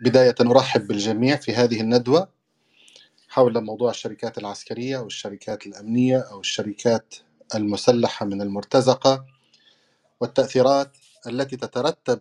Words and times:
بداية 0.00 0.34
أرحب 0.40 0.86
بالجميع 0.86 1.36
في 1.36 1.54
هذه 1.54 1.80
الندوة 1.80 2.28
حول 3.28 3.64
موضوع 3.64 3.90
الشركات 3.90 4.38
العسكرية 4.38 4.98
والشركات 4.98 5.66
الأمنية 5.66 6.18
أو 6.18 6.40
الشركات 6.40 7.14
المسلحة 7.54 8.26
من 8.26 8.42
المرتزقة 8.42 9.26
والتأثيرات 10.20 10.96
التي 11.26 11.56
تترتب 11.56 12.20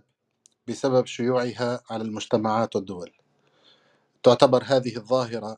بسبب 0.67 1.05
شيوعها 1.05 1.81
على 1.89 2.03
المجتمعات 2.03 2.75
والدول. 2.75 3.11
تعتبر 4.23 4.63
هذه 4.65 4.97
الظاهرة 4.97 5.57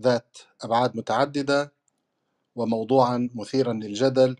ذات 0.00 0.38
أبعاد 0.62 0.96
متعددة 0.96 1.72
وموضوعا 2.56 3.30
مثيرا 3.34 3.72
للجدل 3.72 4.36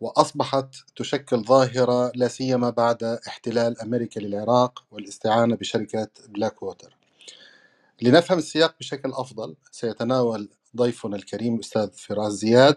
وأصبحت 0.00 0.74
تشكل 0.96 1.44
ظاهرة 1.44 2.12
لا 2.14 2.28
سيما 2.28 2.70
بعد 2.70 3.04
احتلال 3.04 3.80
أمريكا 3.80 4.20
للعراق 4.20 4.84
والاستعانة 4.90 5.56
بشركة 5.56 6.08
بلاك 6.28 6.62
ووتر 6.62 6.96
لنفهم 8.02 8.38
السياق 8.38 8.76
بشكل 8.80 9.12
أفضل 9.12 9.56
سيتناول 9.70 10.48
ضيفنا 10.76 11.16
الكريم 11.16 11.58
أستاذ 11.58 11.92
فراس 11.92 12.32
زياد 12.32 12.76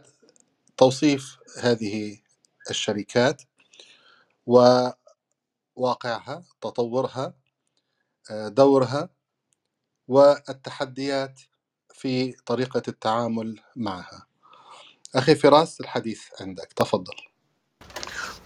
توصيف 0.77 1.38
هذه 1.61 2.17
الشركات 2.70 3.41
وواقعها 5.77 6.44
تطورها 6.61 7.34
دورها 8.31 9.09
والتحديات 10.08 11.39
في 11.94 12.31
طريقة 12.31 12.81
التعامل 12.88 13.59
معها. 13.75 14.27
أخي 15.16 15.35
فراس 15.35 15.81
الحديث 15.81 16.21
عندك 16.41 16.73
تفضل. 16.75 17.13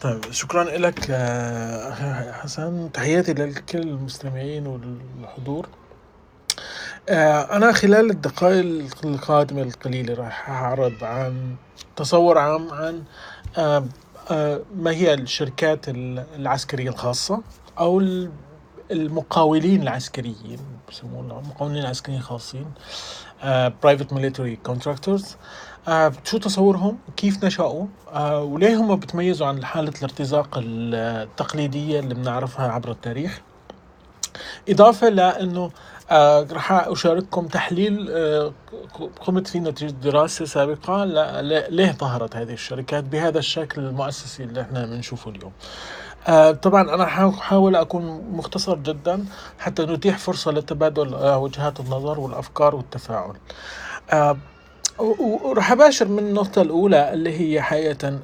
طيب 0.01 0.31
شكرا 0.31 0.63
لك 0.63 1.05
آه، 1.09 2.31
حسن. 2.31 2.91
تحياتي 2.91 3.34
لكل 3.34 3.79
المستمعين 3.79 4.67
والحضور. 4.67 5.70
آه، 7.09 7.55
أنا 7.55 7.71
خلال 7.71 8.09
الدقائق 8.11 9.05
القادمة 9.05 9.62
القليلة 9.62 10.13
راح 10.13 10.49
أعرض 10.49 11.03
عن 11.03 11.55
تصور 11.95 12.37
عام 12.37 12.71
عن 12.71 13.03
آه، 13.57 13.87
ما 14.75 14.91
هي 14.91 15.13
الشركات 15.13 15.90
العسكرية 15.90 16.90
الخاصة 16.90 17.41
أو 17.79 17.99
المقاولين 18.91 19.81
العسكريين 19.81 20.59
بسموهم 20.90 21.31
المقاولين 21.31 21.77
العسكريين 21.77 22.20
الخاصين 22.20 22.71
private 23.84 24.13
military 24.13 24.55
contractors 24.55 25.37
آه 25.87 26.12
شو 26.24 26.37
تصورهم؟ 26.37 26.98
كيف 27.18 27.46
نشأوا؟ 27.46 27.85
آه 28.13 28.43
وليه 28.43 28.76
هم 28.76 28.96
بتميزوا 28.96 29.48
عن 29.48 29.65
حالة 29.65 29.93
الارتزاق 29.98 30.48
التقليدية 30.63 31.99
اللي 31.99 32.13
بنعرفها 32.13 32.71
عبر 32.71 32.91
التاريخ؟ 32.91 33.41
إضافة 34.70 35.09
لأنه 35.09 35.71
آه 36.12 36.48
رح 36.52 36.71
أشارككم 36.71 37.48
تحليل 37.48 38.09
قمت 39.26 39.48
فيه 39.48 39.59
نتيجة 39.59 39.91
دراسة 39.91 40.46
سابقة 40.46 41.05
ليه 41.70 41.91
ظهرت 41.91 42.35
هذه 42.35 42.54
الشركات 42.54 43.04
بهذا 43.04 43.40
الشكل 43.40 43.82
المؤسسي 43.82 44.43
اللي 44.43 44.62
إحنا 44.62 44.85
بنشوفه 44.85 45.32
اليوم؟ 45.32 45.52
طبعا 46.62 46.82
أنا 46.96 47.05
حاول 47.32 47.76
أكون 47.76 48.24
مختصر 48.32 48.76
جدا 48.76 49.26
حتى 49.59 49.85
نتيح 49.85 50.18
فرصة 50.18 50.52
لتبادل 50.52 51.15
وجهات 51.15 51.79
النظر 51.79 52.20
والأفكار 52.20 52.76
والتفاعل. 52.76 53.34
وراح 54.99 55.71
أباشر 55.71 56.07
من 56.07 56.20
النقطة 56.20 56.61
الأولى 56.61 57.13
اللي 57.13 57.39
هي 57.39 57.61
حقيقة 57.61 58.20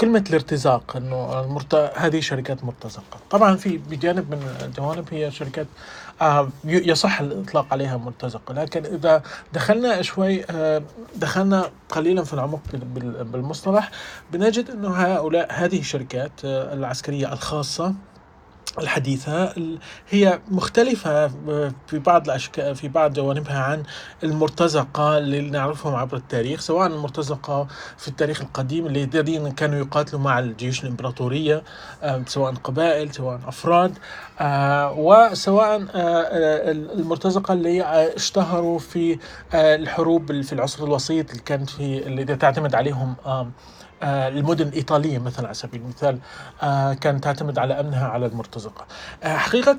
كلمة 0.00 0.24
الارتزاق 0.28 0.96
إنه 0.96 1.40
المرت... 1.40 1.74
هذه 1.74 2.20
شركات 2.20 2.64
مرتزقة، 2.64 3.18
طبعا 3.30 3.56
في 3.56 3.78
بجانب 3.78 4.30
من 4.30 4.56
الجوانب 4.62 5.04
هي 5.10 5.30
شركات 5.30 5.66
يصح 6.64 7.20
الإطلاق 7.20 7.66
عليها 7.72 7.96
مرتزقة، 7.96 8.54
لكن 8.54 8.84
إذا 8.84 9.22
دخلنا 9.52 10.02
شوي 10.02 10.44
دخلنا 11.16 11.70
قليلا 11.88 12.24
في 12.24 12.34
العمق 12.34 12.60
بالمصطلح 13.22 13.90
بنجد 14.32 14.70
إنه 14.70 14.88
هؤلاء 14.88 15.48
هذه 15.50 15.78
الشركات 15.78 16.32
العسكرية 16.44 17.32
الخاصة 17.32 17.94
الحديثة 18.78 19.54
هي 20.10 20.40
مختلفة 20.48 21.28
في 21.86 21.98
بعض 21.98 22.24
الأشكال 22.24 22.76
في 22.76 22.88
بعض 22.88 23.12
جوانبها 23.12 23.58
عن 23.58 23.82
المرتزقة 24.24 25.18
اللي 25.18 25.40
نعرفهم 25.40 25.94
عبر 25.94 26.16
التاريخ 26.16 26.60
سواء 26.60 26.86
المرتزقة 26.86 27.66
في 27.98 28.08
التاريخ 28.08 28.40
القديم 28.40 28.86
اللي 28.86 29.04
الذين 29.04 29.52
كانوا 29.52 29.78
يقاتلوا 29.78 30.20
مع 30.20 30.38
الجيوش 30.38 30.84
الإمبراطورية 30.84 31.62
سواء 32.26 32.54
قبائل 32.54 33.14
سواء 33.14 33.40
أفراد 33.46 33.98
آه، 34.40 34.92
وسواء 34.92 35.86
آه، 35.94 36.70
المرتزقة 36.70 37.54
اللي 37.54 37.82
اشتهروا 38.16 38.78
في 38.78 39.18
آه، 39.54 39.74
الحروب 39.76 40.42
في 40.42 40.52
العصر 40.52 40.84
الوسيط 40.84 41.30
اللي 41.30 41.42
كانت 41.42 41.70
في 41.70 42.06
اللي 42.06 42.24
تعتمد 42.24 42.74
عليهم 42.74 43.14
آه، 43.26 43.48
المدن 44.02 44.68
الإيطالية 44.68 45.18
مثلا 45.18 45.46
على 45.46 45.54
سبيل 45.54 45.80
المثال 45.80 46.18
آه، 46.62 46.94
كانت 46.94 47.24
تعتمد 47.24 47.58
على 47.58 47.80
أمنها 47.80 48.08
على 48.08 48.26
المرتزقة. 48.26 48.86
آه، 49.22 49.36
حقيقة 49.36 49.78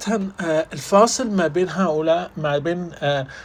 الفاصل 0.74 1.32
ما 1.32 1.48
بين 1.48 1.70
هؤلاء 1.70 2.32
ما 2.38 2.58
بين 2.58 2.92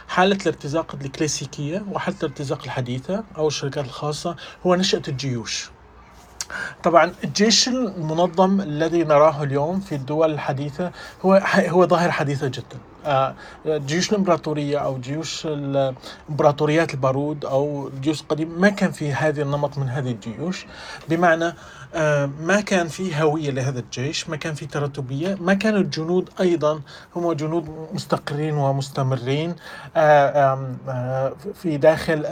حالة 0.07 0.37
الارتزاق 0.41 0.95
الكلاسيكية 1.01 1.85
وحالة 1.91 2.17
الارتزاق 2.23 2.63
الحديثة 2.63 3.23
أو 3.37 3.47
الشركات 3.47 3.85
الخاصة 3.85 4.35
هو 4.65 4.75
نشأة 4.75 5.01
الجيوش. 5.07 5.69
طبعا 6.83 7.13
الجيش 7.23 7.67
المنظم 7.67 8.61
الذي 8.61 9.03
نراه 9.03 9.43
اليوم 9.43 9.79
في 9.79 9.95
الدول 9.95 10.31
الحديثة 10.33 10.91
هو 11.25 11.41
هو 11.55 11.87
ظاهرة 11.87 12.11
حديثة 12.11 12.47
جدا. 12.47 12.90
آه، 13.05 13.35
جيوش 13.65 14.11
الإمبراطورية 14.11 14.77
أو 14.77 14.99
جيوش 14.99 15.47
إمبراطوريات 16.29 16.93
البارود 16.93 17.45
أو 17.45 17.87
الجيوش 17.87 18.21
القديمه 18.21 18.59
ما 18.59 18.69
كان 18.69 18.91
في 18.91 19.13
هذا 19.13 19.41
النمط 19.41 19.77
من 19.77 19.89
هذه 19.89 20.11
الجيوش. 20.11 20.65
بمعنى 21.09 21.53
آه، 21.95 22.25
ما 22.25 22.61
كان 22.61 22.87
في 22.87 23.21
هوية 23.23 23.51
لهذا 23.51 23.79
الجيش، 23.79 24.29
ما 24.29 24.35
كان 24.35 24.53
في 24.53 24.65
تراتبية، 24.65 25.37
ما 25.41 25.53
كان 25.53 25.75
الجنود 25.75 26.29
أيضا 26.39 26.81
هم 27.15 27.31
جنود 27.33 27.89
مستقرين 27.93 28.53
ومستمرين 28.53 29.55
آه، 29.95 30.67
في 31.53 31.77
داخل 31.77 32.23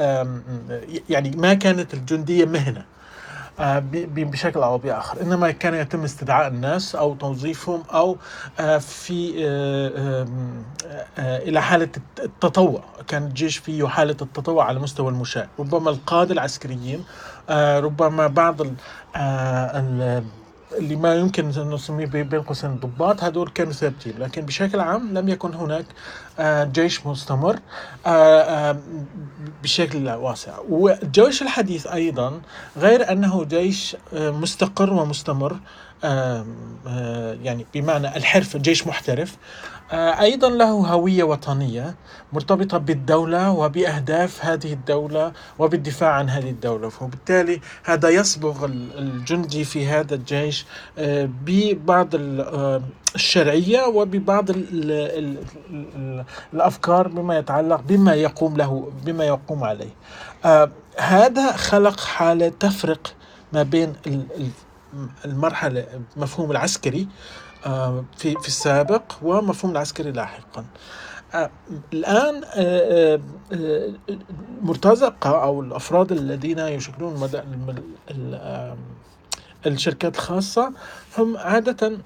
يعني 1.10 1.30
ما 1.30 1.54
كانت 1.54 1.94
الجندية 1.94 2.46
مهنة. 2.46 2.80
آه، 2.80 2.99
بشكل 4.16 4.60
أو 4.60 4.78
بآخر. 4.78 5.22
إنما 5.22 5.52
كان 5.52 5.74
يتم 5.74 6.04
استدعاء 6.04 6.48
الناس 6.48 6.96
أو 6.96 7.16
توظيفهم 7.16 7.84
أو 7.94 8.18
آه، 8.60 8.78
في 8.78 9.34
آه، 9.48 10.28
إلى 11.18 11.62
حالة 11.62 11.90
التطوع. 12.20 12.84
كان 13.08 13.24
الجيش 13.24 13.58
فيه 13.58 13.88
حالة 13.88 14.18
التطوع 14.22 14.66
على 14.66 14.80
مستوى 14.80 15.10
المشاة. 15.10 15.48
ربما 15.60 15.90
القادة 15.90 16.34
العسكريين 16.34 17.04
ربما 17.80 18.28
بعض 18.28 18.62
اللي 20.78 20.96
ما 20.96 21.16
يمكن 21.16 21.52
أن 21.52 21.70
نسميه 21.70 22.06
بين 22.06 22.42
قوسين 22.42 22.70
الضباط 22.70 23.24
هذول 23.24 23.50
كانوا 23.50 23.74
ثابتين. 23.74 24.14
لكن 24.20 24.42
بشكل 24.42 24.80
عام 24.80 25.14
لم 25.14 25.30
يكن 25.30 25.54
هناك 25.54 25.86
آه، 26.40 26.64
جيش 26.64 27.06
مستمر 27.06 27.60
آه، 28.06 28.42
آه، 28.42 28.78
بشكل 29.64 30.10
واسع. 30.10 30.54
والجيش 30.70 31.42
الحديث 31.42 31.88
أيضا 31.88 32.42
غير 32.78 33.12
أنه 33.12 33.44
جيش 33.44 33.96
مستقر 34.14 34.94
ومستمر 34.94 35.58
يعني 37.44 37.66
بمعنى 37.74 38.18
الحرفة 38.18 38.60
جيش 38.60 38.88
محترف. 38.88 39.38
أيضا 39.94 40.50
له 40.50 40.72
هوية 40.72 41.24
وطنية 41.24 41.96
مرتبطة 42.34 42.78
بالدولة 42.78 43.52
وبأهداف 43.52 44.46
هذه 44.46 44.74
الدولة 44.74 45.32
وبالدفاع 45.60 46.12
عن 46.12 46.30
هذه 46.30 46.50
الدولة. 46.50 46.92
وبالتالي 47.02 47.62
هذا 47.84 48.10
يصبغ 48.10 48.66
الجندي 48.66 49.64
في 49.64 49.88
هذا 49.88 50.16
الجيش 50.16 50.66
آه، 50.98 51.30
ببعض 51.46 52.16
آه، 52.16 52.82
الشرعية 53.16 53.86
وببعض 53.86 54.50
الأفكار 56.54 57.08
بما 57.08 57.38
يتعلق 57.38 57.82
بما 57.82 58.14
يقوم 58.14 58.58
له 58.58 58.92
بما 59.06 59.26
يقوم 59.26 59.64
عليه. 59.64 59.94
هذا 60.98 61.52
خلق 61.52 62.00
حالة 62.00 62.50
تفرق 62.60 63.14
ما 63.54 63.64
بين 63.64 63.94
المرحلة 65.26 65.86
المفهوم 66.16 66.52
العسكري 66.52 67.02
آه، 67.02 67.49
في 68.18 68.36
في 68.42 68.48
السابق 68.48 69.04
ومفهوم 69.22 69.72
العسكري 69.72 70.12
لاحقا. 70.12 70.66
آه، 71.34 71.50
الآن 71.94 72.42
آه، 72.56 73.20
المرتزقة 74.62 75.44
أو 75.44 75.62
الأفراد 75.62 76.12
الذين 76.12 76.60
يشكلون 76.60 77.20
الشركات 79.66 80.16
الخاصة 80.16 80.74
هم 81.18 81.38
عادة 81.38 81.98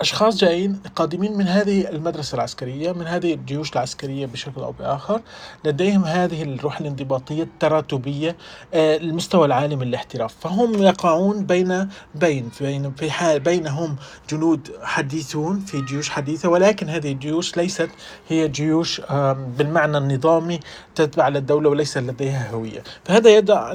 أشخاص 0.00 0.36
جايين 0.36 0.80
قادمين 0.96 1.36
من 1.36 1.48
هذه 1.48 1.88
المدرسة 1.88 2.34
العسكرية 2.34 2.92
من 2.92 3.06
هذه 3.06 3.34
الجيوش 3.34 3.72
العسكرية 3.72 4.26
بشكل 4.26 4.60
أو 4.60 4.72
بآخر. 4.72 5.20
لديهم 5.64 6.04
هذه 6.04 6.42
الروح 6.42 6.80
الانضباطية 6.80 7.42
التراتبية 7.42 8.36
آه، 8.74 8.96
المستوى 8.96 9.46
العالي 9.46 9.76
من 9.76 9.82
الاحتراف 9.82 10.34
فهم 10.40 10.82
يقعون 10.82 11.46
بين 11.46 11.88
بين 12.14 12.50
في 12.96 13.10
حال 13.10 13.40
بينهم 13.40 13.96
جنود 14.30 14.68
حديثون 14.82 15.60
في 15.60 15.82
جيوش 15.82 16.10
حديثة 16.10 16.48
ولكن 16.48 16.88
هذه 16.88 17.12
الجيوش 17.12 17.56
ليست 17.56 17.90
هي 18.28 18.48
جيوش 18.48 19.00
بالمعنى 19.58 19.98
النظامي 19.98 20.60
تتبع 20.94 21.28
للدولة 21.28 21.70
وليس 21.70 21.98
لديها 21.98 22.50
هوية. 22.50 22.82
فهذا 23.04 23.36
يدع 23.36 23.72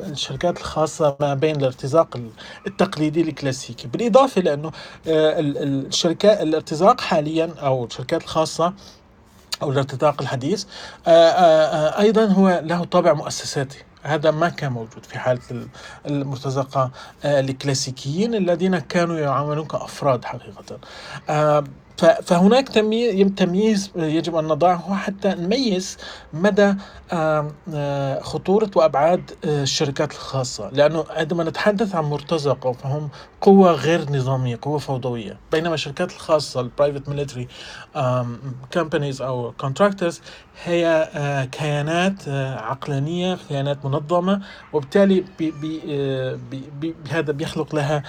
الشركات 0.00 0.58
الخاصة 0.58 1.16
ما 1.20 1.34
بين 1.34 1.56
الارتزاق 1.56 2.20
التقليدي 2.66 3.20
الكلاسيكي. 3.20 3.88
بالإضافة 3.88 4.40
لأنه 4.40 4.72
آه، 5.08 5.40
الشركات 5.62 6.40
الارتزاق 6.40 7.00
حاليا 7.00 7.54
أو 7.62 7.84
الشركات 7.84 8.22
الخاصة 8.22 8.72
أو 9.62 9.70
الارتزاق 9.70 10.22
الحديث 10.22 10.64
آه، 11.06 11.10
آه، 11.10 11.66
آه، 11.66 12.00
أيضا 12.00 12.26
هو 12.26 12.60
له 12.64 12.84
طابع 12.84 13.12
مؤسساتي. 13.12 13.78
هذا 14.02 14.30
ما 14.30 14.48
كان 14.48 14.72
موجود 14.72 15.06
في 15.06 15.18
حالة 15.18 15.40
المرتزقة 16.06 16.90
الكلاسيكيين 17.24 18.34
الذين 18.34 18.78
كانوا 18.78 19.18
يعاملون 19.18 19.66
كأفراد 19.66 20.24
حقيقة. 20.24 20.78
فهناك 22.00 22.68
تمييز 23.36 23.90
يجب 23.96 24.36
أن 24.36 24.44
نضعه 24.44 24.94
حتى 24.94 25.28
نميز 25.28 25.96
مدى 26.32 26.74
خطورة 28.20 28.70
وأبعاد 28.76 29.30
الشركات 29.44 30.12
الخاصة. 30.12 30.70
لأنه 30.72 31.04
عندما 31.10 31.44
نتحدث 31.44 31.94
عن 31.94 32.04
مرتزقة 32.04 32.72
فهم 32.72 33.08
قوة 33.40 33.72
غير 33.72 34.10
نظامية 34.12 34.58
قوة 34.62 34.78
فوضوية. 34.78 35.38
بينما 35.52 35.74
الشركات 35.74 36.12
الخاصة 36.12 36.60
ال 36.60 36.66
private 36.66 37.08
military 37.08 37.48
companies 38.72 39.22
أو 39.22 39.52
contractors 39.60 40.20
هي 40.64 41.08
كيانات 41.52 42.28
عقلانية 42.58 43.38
كيانات 43.48 43.84
منظمة 43.84 44.42
وبالتالي 44.72 45.24
بي 45.38 46.94
هذا 47.10 47.32
بيخلق 47.32 47.74
لها 47.74 48.02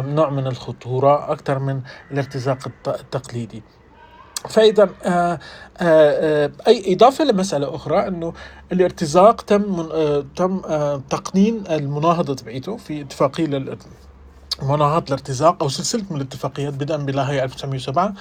نوع 0.00 0.30
من 0.30 0.46
الخطورة 0.46 1.32
أكثر 1.32 1.58
من 1.58 1.80
الارتزاق 2.10 2.58
التقليدي. 2.88 3.31
فإذا 4.48 4.88
آه 5.04 5.38
آه 5.78 6.52
أي 6.66 6.94
إضافة 6.94 7.24
لمسألة 7.24 7.74
أخرى 7.74 8.08
إنه 8.08 8.32
الارتزاق 8.72 9.42
تم 9.42 9.62
من 9.78 9.88
آه 9.92 10.24
تم 10.36 10.62
آه 10.66 11.02
تقنين 11.10 11.64
المناهضة 11.70 12.34
تبعيته 12.34 12.76
في 12.76 13.00
اتفاقية 13.00 13.46
مناهضة 14.62 15.04
الارتزاق 15.08 15.62
أو 15.62 15.68
سلسلة 15.68 16.04
من 16.10 16.16
الاتفاقيات 16.16 16.74
بدءا 16.74 16.96
بلاهي 16.96 17.44
1907 17.44 18.14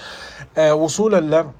آه 0.57 0.73
وصولا 0.73 1.19
ل 1.19 1.33
آه، 1.33 1.51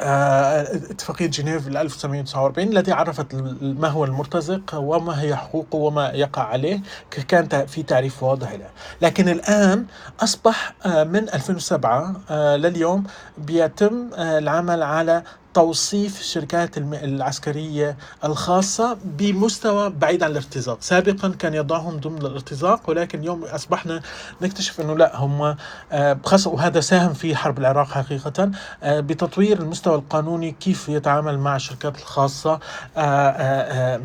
اتفاقية 0.00 1.26
جنيف 1.26 1.68
1949 1.68 2.76
التي 2.76 2.92
عرفت 2.92 3.34
ما 3.62 3.88
هو 3.88 4.04
المرتزق 4.04 4.74
وما 4.74 5.20
هي 5.22 5.36
حقوقه 5.36 5.76
وما 5.76 6.08
يقع 6.08 6.42
عليه 6.42 6.80
كان 7.28 7.66
في 7.66 7.82
تعريف 7.82 8.22
واضح 8.22 8.52
له. 8.52 8.66
لكن 9.02 9.28
الآن 9.28 9.86
أصبح 10.20 10.74
آه، 10.86 11.04
من 11.04 11.28
2007 11.28 12.14
آه، 12.30 12.56
لليوم 12.56 13.04
بيتم 13.38 14.10
العمل 14.18 14.82
على 14.82 15.22
توصيف 15.54 16.20
الشركات 16.20 16.78
العسكرية 16.78 17.96
الخاصة 18.24 18.98
بمستوى 19.04 19.90
بعيد 19.90 20.22
عن 20.22 20.30
الارتزاق. 20.30 20.78
سابقا 20.80 21.28
كان 21.28 21.54
يضعهم 21.54 21.96
ضمن 21.96 22.18
الارتزاق 22.18 22.90
ولكن 22.90 23.18
اليوم 23.18 23.44
أصبحنا 23.44 24.02
نكتشف 24.42 24.80
أنه 24.80 24.96
لا 24.96 25.16
هم 25.16 25.56
آه، 25.92 26.18
خاصة 26.24 26.50
وهذا 26.50 26.80
ساهم 26.80 27.12
في 27.14 27.36
حرب 27.36 27.58
العراق 27.58 27.86
حقيقة 27.86 28.50
آه، 28.82 29.00
بتطوير 29.00 29.60
المستوى 29.60 29.94
القانوني 29.94 30.52
كيف 30.52 30.88
يتعامل 30.88 31.38
مع 31.38 31.56
الشركات 31.56 31.98
الخاصة 31.98 32.60
آه، 32.96 34.00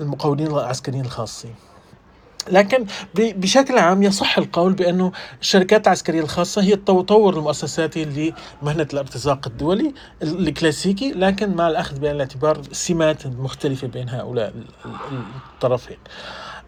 المقاولين 0.00 0.46
العسكريين 0.46 1.04
الخاصين. 1.04 1.54
لكن 2.48 2.86
بشكل 3.14 3.78
عام 3.78 4.02
يصح 4.02 4.38
القول 4.38 4.72
بأنه 4.72 5.12
الشركات 5.40 5.86
العسكرية 5.86 6.20
الخاصة 6.20 6.62
هي 6.62 6.72
التطور 6.74 7.36
المؤسساتي 7.38 8.04
لمهنة 8.62 8.88
الارتزاق 8.92 9.46
الدولي 9.46 9.94
الكلاسيكي 10.22 11.12
لكن 11.12 11.54
مع 11.54 11.68
الأخذ 11.68 12.00
بعين 12.00 12.14
الاعتبار 12.14 12.58
السمات 12.70 13.26
المختلفة 13.26 13.86
بين 13.86 14.08
هؤلاء 14.08 14.52
الطرفين. 15.54 15.98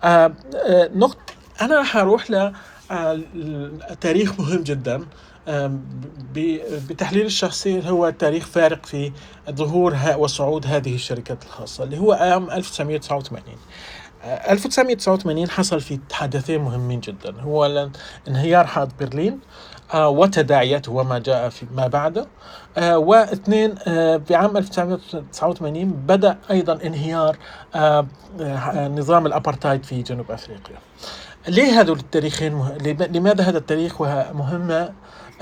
آه 0.05 0.33
آه 0.67 0.91
نقطة 0.95 1.33
أنا 1.61 1.83
حروح 1.83 2.31
ل 2.31 2.53
آه، 2.91 3.21
مهم 4.39 4.63
جدا. 4.63 5.05
بتحليل 6.89 7.27
الشخصي 7.27 7.91
هو 7.91 8.11
تاريخ 8.11 8.47
فارق 8.47 8.87
في 8.87 9.13
ظهور 9.51 9.97
وصعود 10.19 10.67
هذه 10.67 10.95
الشركات 10.95 11.45
الخاصة 11.45 11.85
اللي 11.85 11.99
هو 11.99 12.13
عام 12.13 12.51
1989 12.51 13.55
1989 14.25 15.51
حصل 15.51 15.81
في 15.81 15.99
حدثين 16.13 16.61
مهمين 16.61 17.01
جدا. 17.01 17.41
هو 17.41 17.89
انهيار 18.29 18.67
حائط 18.67 18.89
برلين 19.01 19.41
آه 19.95 20.09
وتداعياته 20.09 20.93
وما 20.93 21.19
جاء 21.19 21.49
في 21.49 21.67
ما 21.75 21.87
بعده 21.87 22.27
آه 22.79 22.99
واثنين 22.99 23.75
آه 23.87 24.17
في 24.17 24.35
عام 24.35 24.57
1989 24.57 25.85
بدأ 25.85 26.39
أيضا 26.51 26.79
انهيار 26.85 27.37
نظام 28.77 29.27
الابارتايد 29.27 29.85
في 29.85 30.03
جنوب 30.03 30.31
أفريقيا. 30.31 30.77
ليه 31.49 31.81
هذول 31.81 31.99
التاريخين 31.99 32.55
مه... 32.55 32.77
لماذا 33.13 33.45
هذا 33.45 33.59
التاريخ 33.59 34.03
مهمه 34.03 34.75
آه، 34.75 34.93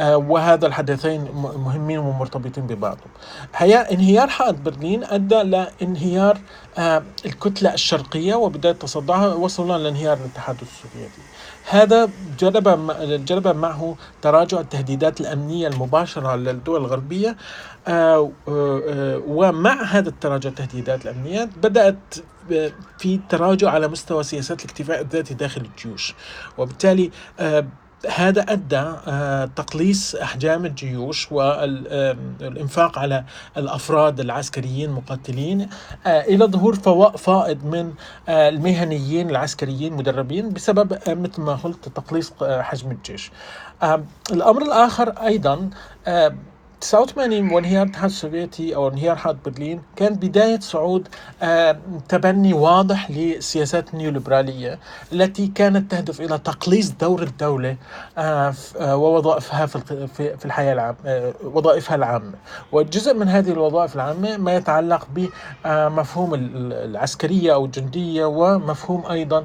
وهذا 0.00 0.66
الحدثين 0.66 1.28
مهمين 1.34 1.98
ومرتبطين 1.98 2.66
ببعضهم. 2.66 3.08
هي 3.54 3.76
انهيار 3.76 4.28
حائط 4.28 4.54
برلين 4.54 5.04
أدى 5.04 5.42
لانهيار 5.42 6.38
آه، 6.78 7.02
الكتلة 7.26 7.74
الشرقية 7.74 8.34
وبداية 8.34 8.72
تصدعها 8.72 9.34
وصلنا 9.34 9.72
لانهيار 9.72 10.16
الاتحاد 10.16 10.56
السوفيتي. 10.62 11.22
هذا 11.70 12.10
جلب 12.38 12.92
جلب 13.24 13.48
معه 13.48 13.96
تراجع 14.22 14.60
التهديدات 14.60 15.20
الأمنية 15.20 15.68
المباشرة 15.68 16.36
للدول 16.36 16.80
الغربية 16.80 17.36
آه، 17.88 18.32
ومع 19.28 19.82
هذا 19.82 20.08
التراجع 20.08 20.50
التهديدات 20.50 21.04
الأمنية 21.06 21.48
بدأت 21.62 22.14
في 22.98 23.20
تراجع 23.28 23.70
على 23.70 23.88
مستوى 23.88 24.22
سياسات 24.22 24.64
الاكتفاء 24.64 25.00
الذاتي 25.00 25.34
داخل 25.34 25.60
الجيوش. 25.60 26.14
وبالتالي 26.58 27.10
هذا 28.08 28.52
أدى 28.52 28.84
آه، 29.06 29.44
تقليص 29.56 30.14
أحجام 30.14 30.66
الجيوش 30.66 31.32
والانفاق 31.32 32.98
على 32.98 33.24
الأفراد 33.56 34.20
العسكريين 34.20 34.90
المقاتلين 34.90 35.68
آه، 36.06 36.20
إلى 36.20 36.44
ظهور 36.44 36.74
فائض 37.16 37.64
من 37.64 37.92
آه، 38.28 38.48
المهنيين 38.48 39.30
العسكريين 39.30 39.92
مدربين 39.92 40.52
بسبب 40.52 40.98
مثل 41.08 41.40
ما 41.42 41.54
قلت 41.54 41.88
تقليص 41.88 42.32
حجم 42.42 42.90
الجيش. 42.90 43.30
الأمر 44.32 44.62
الآخر 44.62 45.08
أيضا 45.08 45.70
89 46.80 47.50
وانهيار 47.52 47.82
الاتحاد 47.82 48.10
السوفيتي 48.10 48.74
أو 48.76 48.88
انهيار 48.88 49.16
حرب 49.16 49.36
برلين 49.44 49.82
كان 49.96 50.14
بداية 50.14 50.60
صعود 50.60 51.08
آه 51.42 51.76
تبني 52.08 52.52
واضح 52.52 53.10
للسياسات 53.10 53.94
النيوليبراليه 53.94 54.78
التي 55.12 55.46
كانت 55.46 55.90
تهدف 55.90 56.20
إلى 56.20 56.38
تقليص 56.38 56.90
دور 56.90 57.22
الدولة 57.22 57.76
آه 58.18 58.54
آه 58.80 58.96
ووظائفها 58.96 59.66
في 59.66 60.44
الحياة 60.44 60.72
العامه 60.72 61.32
وظائفها 61.44 61.94
العامة. 61.96 62.32
وجزء 62.72 63.14
من 63.14 63.28
هذه 63.28 63.50
الوظائف 63.52 63.94
العامة 63.94 64.36
ما 64.36 64.56
يتعلق 64.56 65.08
بمفهوم 65.14 66.34
العسكرية 66.34 67.54
أو 67.54 67.64
الجندية 67.64 68.24
ومفهوم 68.24 69.06
أيضا 69.06 69.44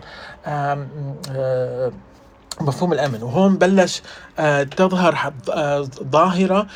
مفهوم 2.62 2.94
الأمن. 2.94 3.24
وهون 3.24 3.58
بلش 3.58 4.02
آه 4.40 4.64
تظهر 4.64 5.34
آه 5.54 5.82
ظاهرة 6.12 6.68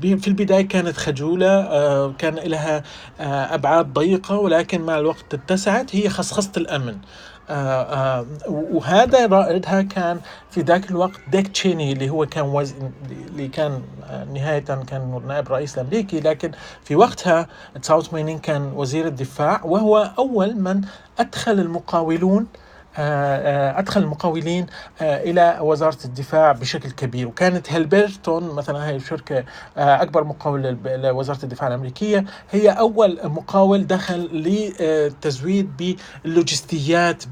في 0.00 0.28
البداية 0.28 0.68
كانت 0.68 0.96
خجولة 0.96 1.48
آه 1.48 2.12
كان 2.18 2.34
لها 2.34 2.82
أبعاد 3.54 3.92
ضيقة 3.92 4.38
ولكن 4.38 4.80
مع 4.80 4.98
الوقت 4.98 5.34
اتسعت 5.34 5.96
هي 5.96 6.08
خصخصه 6.08 6.52
الأمن. 6.56 6.96
وهذا 8.48 9.26
رائدها 9.26 9.82
كان 9.82 10.20
في 10.50 10.60
ذاك 10.60 10.90
الوقت 10.90 11.20
ديك 11.30 11.48
تشيني 11.48 11.92
اللي 11.92 12.10
هو 12.10 12.26
كان 12.26 12.44
وز... 12.44 12.74
اللي 13.30 13.48
كان 13.48 13.82
نهاية 14.34 14.58
كان 14.58 15.22
نائب 15.28 15.48
رئيس 15.48 15.74
الأمريكي 15.78 16.20
لكن 16.20 16.50
في 16.84 16.96
وقتها 16.96 17.46
89 17.82 18.38
كان 18.38 18.72
وزير 18.76 19.06
الدفاع 19.06 19.60
وهو 19.64 20.12
أول 20.18 20.56
من 20.56 20.80
أدخل 21.18 21.52
المقاولون 21.52 22.46
أدخل 22.96 24.02
المقاولين 24.02 24.66
إلى 25.00 25.58
وزارة 25.60 25.98
الدفاع 26.04 26.52
بشكل 26.52 26.90
كبير. 26.90 27.28
وكانت 27.28 27.72
هيلبرتون 27.72 28.54
مثلا 28.54 28.88
هي 28.88 29.00
شركة 29.00 29.44
أكبر 29.76 30.24
مقاول 30.24 30.76
لوزارة 30.84 31.38
الدفاع 31.42 31.68
الأمريكية 31.68 32.24
هي 32.50 32.68
أول 32.70 33.18
مقاول 33.24 33.86
دخل 33.86 34.20
للتزويد 34.20 35.96
باللوجستيات 36.24 37.24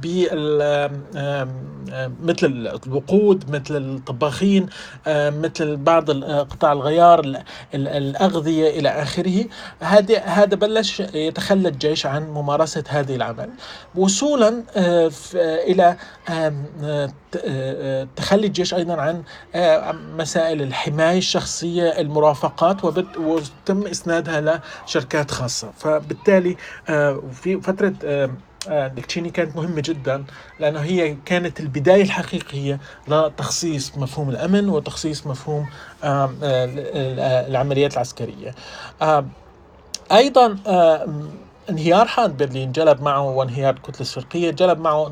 مثل 2.23 2.73
الوقود 2.87 3.51
مثل 3.51 3.77
الطباخين 3.77 4.67
مثل 5.09 5.77
بعض 5.77 6.11
قطاع 6.25 6.73
الغيار 6.73 7.43
الأغذية 7.75 8.79
إلى 8.79 8.89
آخره. 8.89 9.45
هذا 9.81 10.19
هذا 10.19 10.57
بلش 10.57 11.01
يتخلى 11.01 11.69
الجيش 11.69 12.07
عن 12.07 12.23
ممارسة 12.31 12.85
هذه 12.89 13.17
العمل. 13.17 13.51
وصولا 13.95 14.63
إلى 15.55 15.97
تخلي 18.17 18.47
الجيش 18.47 18.75
أيضا 18.75 18.95
عن 18.95 19.23
مسائل 20.17 20.63
الحماية 20.63 21.19
الشخصية 21.19 21.89
المرافقات 22.01 22.85
وتم 23.19 23.87
إسنادها 23.87 24.61
لشركات 24.87 25.31
خاصة. 25.31 25.71
فبالتالي 25.79 26.57
في 27.33 27.61
فترة 27.63 27.95
ديكتشيني 28.69 29.31
كانت 29.31 29.57
مهمة 29.57 29.83
جدا 29.85 30.25
لأنه 30.61 30.81
هي 30.81 31.17
كانت 31.25 31.61
البداية 31.61 32.03
الحقيقية 32.03 32.81
لتخصيص 33.09 33.97
مفهوم 33.97 34.31
الأمن 34.31 34.69
وتخصيص 34.69 35.27
مفهوم 35.27 35.67
العمليات 37.49 37.95
العسكرية. 37.95 38.55
أيضا 40.13 40.57
انهيار 41.71 42.07
حاد 42.07 42.37
برلين 42.37 42.73
جلب 42.73 43.03
معه 43.03 43.23
وانهيار 43.23 43.75
الكتلة 43.75 44.01
الشرقية 44.01 44.51
جلب 44.51 44.81
معه 44.81 45.09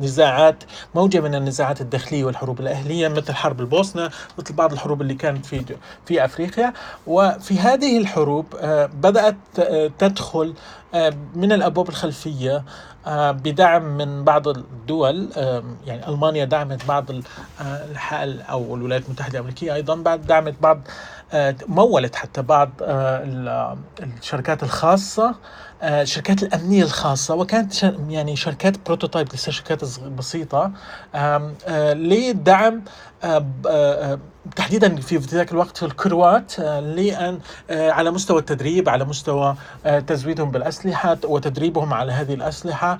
نزاعات 0.00 0.64
موجة 0.94 1.20
من 1.20 1.34
النزاعات 1.34 1.80
الداخلية 1.80 2.24
والحروب 2.24 2.60
الأهلية 2.60 3.08
مثل 3.08 3.34
حرب 3.34 3.60
البوسنة 3.60 4.10
مثل 4.38 4.54
بعض 4.54 4.72
الحروب 4.72 5.02
اللي 5.02 5.14
كانت 5.14 5.46
في 5.46 5.76
في 6.06 6.24
أفريقيا. 6.24 6.72
وفي 7.06 7.58
هذه 7.58 7.98
الحروب 7.98 8.46
بدأت 8.94 9.36
تدخل 9.98 10.54
من 11.34 11.52
الأبواب 11.52 11.88
الخلفية 11.88 12.64
بدعم 13.06 13.82
من 13.82 14.24
بعض 14.24 14.48
الدول 14.48 15.28
يعني 15.86 16.08
ألمانيا 16.08 16.44
دعمت 16.44 16.84
بعض 16.86 17.04
الحال 17.60 18.42
أو 18.42 18.74
الولايات 18.74 19.04
المتحدة 19.06 19.32
الأمريكية 19.38 19.74
أيضا 19.74 19.94
بعد 19.94 20.26
دعمت 20.26 20.54
بعض 20.60 20.80
مولت 21.68 22.16
حتى 22.16 22.42
بعض 22.42 22.70
الشركات 24.00 24.62
الخاصة 24.62 25.34
الشركات 25.84 26.42
الأمنية 26.42 26.82
الخاصة 26.82 27.34
وكانت 27.34 27.82
يعني 28.08 28.36
شركات 28.36 28.86
بروتوتايب 28.86 29.28
لسه 29.34 29.52
شركات 29.52 30.00
بسيطة. 30.04 30.72
لدعم 31.94 32.82
تحديدا 34.56 34.96
في 34.96 35.16
ذاك 35.16 35.52
الوقت 35.52 35.82
الكروات 35.82 36.58
لأن 36.58 37.38
على 37.70 38.10
مستوى 38.10 38.38
التدريب 38.38 38.88
على 38.88 39.04
مستوى 39.04 39.56
تزويدهم 40.06 40.50
بالأسلحة 40.50 41.18
وتدريبهم 41.24 41.94
على 41.94 42.12
هذه 42.12 42.34
الأسلحة. 42.34 42.98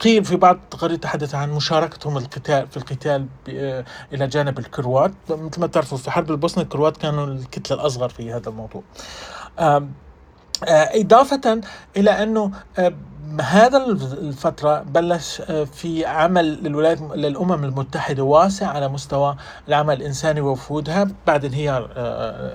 قيل 0.00 0.24
في 0.24 0.36
بعض 0.36 0.54
التقارير 0.54 0.96
تحدث 0.96 1.34
عن 1.34 1.50
مشاركتهم 1.50 2.16
القتال 2.16 2.66
في 2.66 2.76
القتال 2.76 3.26
إلى 4.12 4.26
جانب 4.26 4.58
الكروات. 4.58 5.12
مثل 5.30 5.60
ما 5.60 5.66
تعرفوا 5.66 5.98
في 5.98 6.10
حرب 6.10 6.30
البوسنة 6.30 6.64
الكروات 6.64 6.96
كانوا 6.96 7.26
الكتله 7.26 7.80
الأصغر 7.80 8.08
في 8.08 8.32
هذا 8.32 8.48
الموضوع. 8.48 8.82
إضافة 10.68 11.60
إلى 11.96 12.10
أنه 12.10 12.50
هذا 13.40 13.86
الفترة 13.86 14.80
بلش 14.82 15.42
في 15.72 16.06
عمل 16.06 16.64
للولايات 16.64 17.00
للأمم 17.00 17.64
المتحدة 17.64 18.22
واسع 18.22 18.66
على 18.66 18.88
مستوى 18.88 19.36
العمل 19.68 19.94
الإنساني 19.96 20.40
ووفودها 20.40 21.08
بعد 21.26 21.44
انهيار 21.44 21.90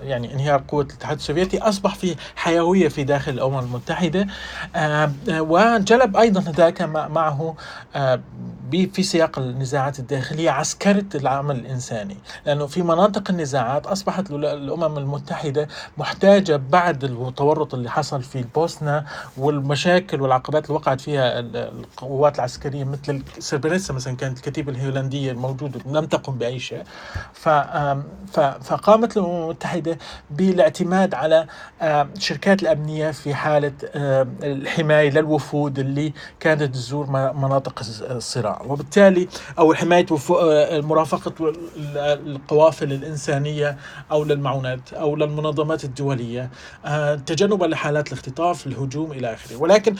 يعني 0.03 0.33
انهيار 0.33 0.63
قوة 0.67 0.83
الاتحاد 0.83 1.17
السوفيتي 1.17 1.59
أصبح 1.59 1.95
في 1.95 2.15
حيوية 2.35 2.87
في 2.87 3.03
داخل 3.03 3.31
الأمم 3.31 3.59
المتحدة. 3.59 4.27
وجلب 5.29 6.17
أيضا 6.17 6.41
ذاك 6.41 6.81
معه 6.81 7.55
في 8.71 9.03
سياق 9.03 9.39
النزاعات 9.39 9.99
الداخلية 9.99 10.51
عسكرة 10.51 11.05
العمل 11.15 11.55
الإنساني. 11.55 12.17
لأنه 12.45 12.65
في 12.65 12.81
مناطق 12.81 13.23
النزاعات 13.29 13.87
أصبحت 13.87 14.31
الأمم 14.31 14.97
المتحدة 14.97 15.67
محتاجة 15.97 16.61
بعد 16.69 17.03
التورط 17.03 17.73
اللي 17.73 17.89
حصل 17.89 18.23
في 18.23 18.39
البوسنة 18.39 19.05
والمشاكل 19.37 20.21
والعقبات 20.21 20.62
اللي 20.63 20.75
وقعت 20.75 21.01
فيها 21.01 21.39
القوات 21.39 22.35
العسكرية 22.35 22.83
مثل 22.83 23.23
سربريتسا 23.39 23.93
مثلا 23.93 24.15
كانت 24.15 24.37
الكتيبة 24.37 24.71
الهولندية 24.71 25.31
الموجودة 25.31 25.79
لم 25.85 26.05
تقم 26.05 26.33
بأي 26.33 26.59
شيء. 26.59 26.83
فقامت 28.61 29.17
الأمم 29.17 29.43
المتحدة 29.43 29.97
بالاعتماد 30.31 31.13
على 31.13 31.47
شركات 32.19 32.61
الأمنية 32.63 33.11
في 33.11 33.35
حالة 33.35 33.73
الحماية 34.43 35.09
للوفود 35.09 35.79
اللي 35.79 36.13
كانت 36.39 36.63
تزور 36.63 37.09
مناطق 37.33 37.81
الصراع. 38.01 38.61
وبالتالي 38.67 39.27
أو 39.59 39.73
حماية 39.73 40.05
مرافقه 40.81 41.53
القوافل 41.97 42.93
الإنسانية 42.93 43.77
أو 44.11 44.23
للمعونات 44.23 44.93
أو 44.93 45.15
للمنظمات 45.15 45.83
الدولية 45.83 46.49
تجنبا 47.25 47.65
لحالات 47.65 48.07
الاختطاف 48.07 48.67
الهجوم 48.67 49.11
إلى 49.11 49.33
آخره. 49.33 49.57
ولكن 49.57 49.95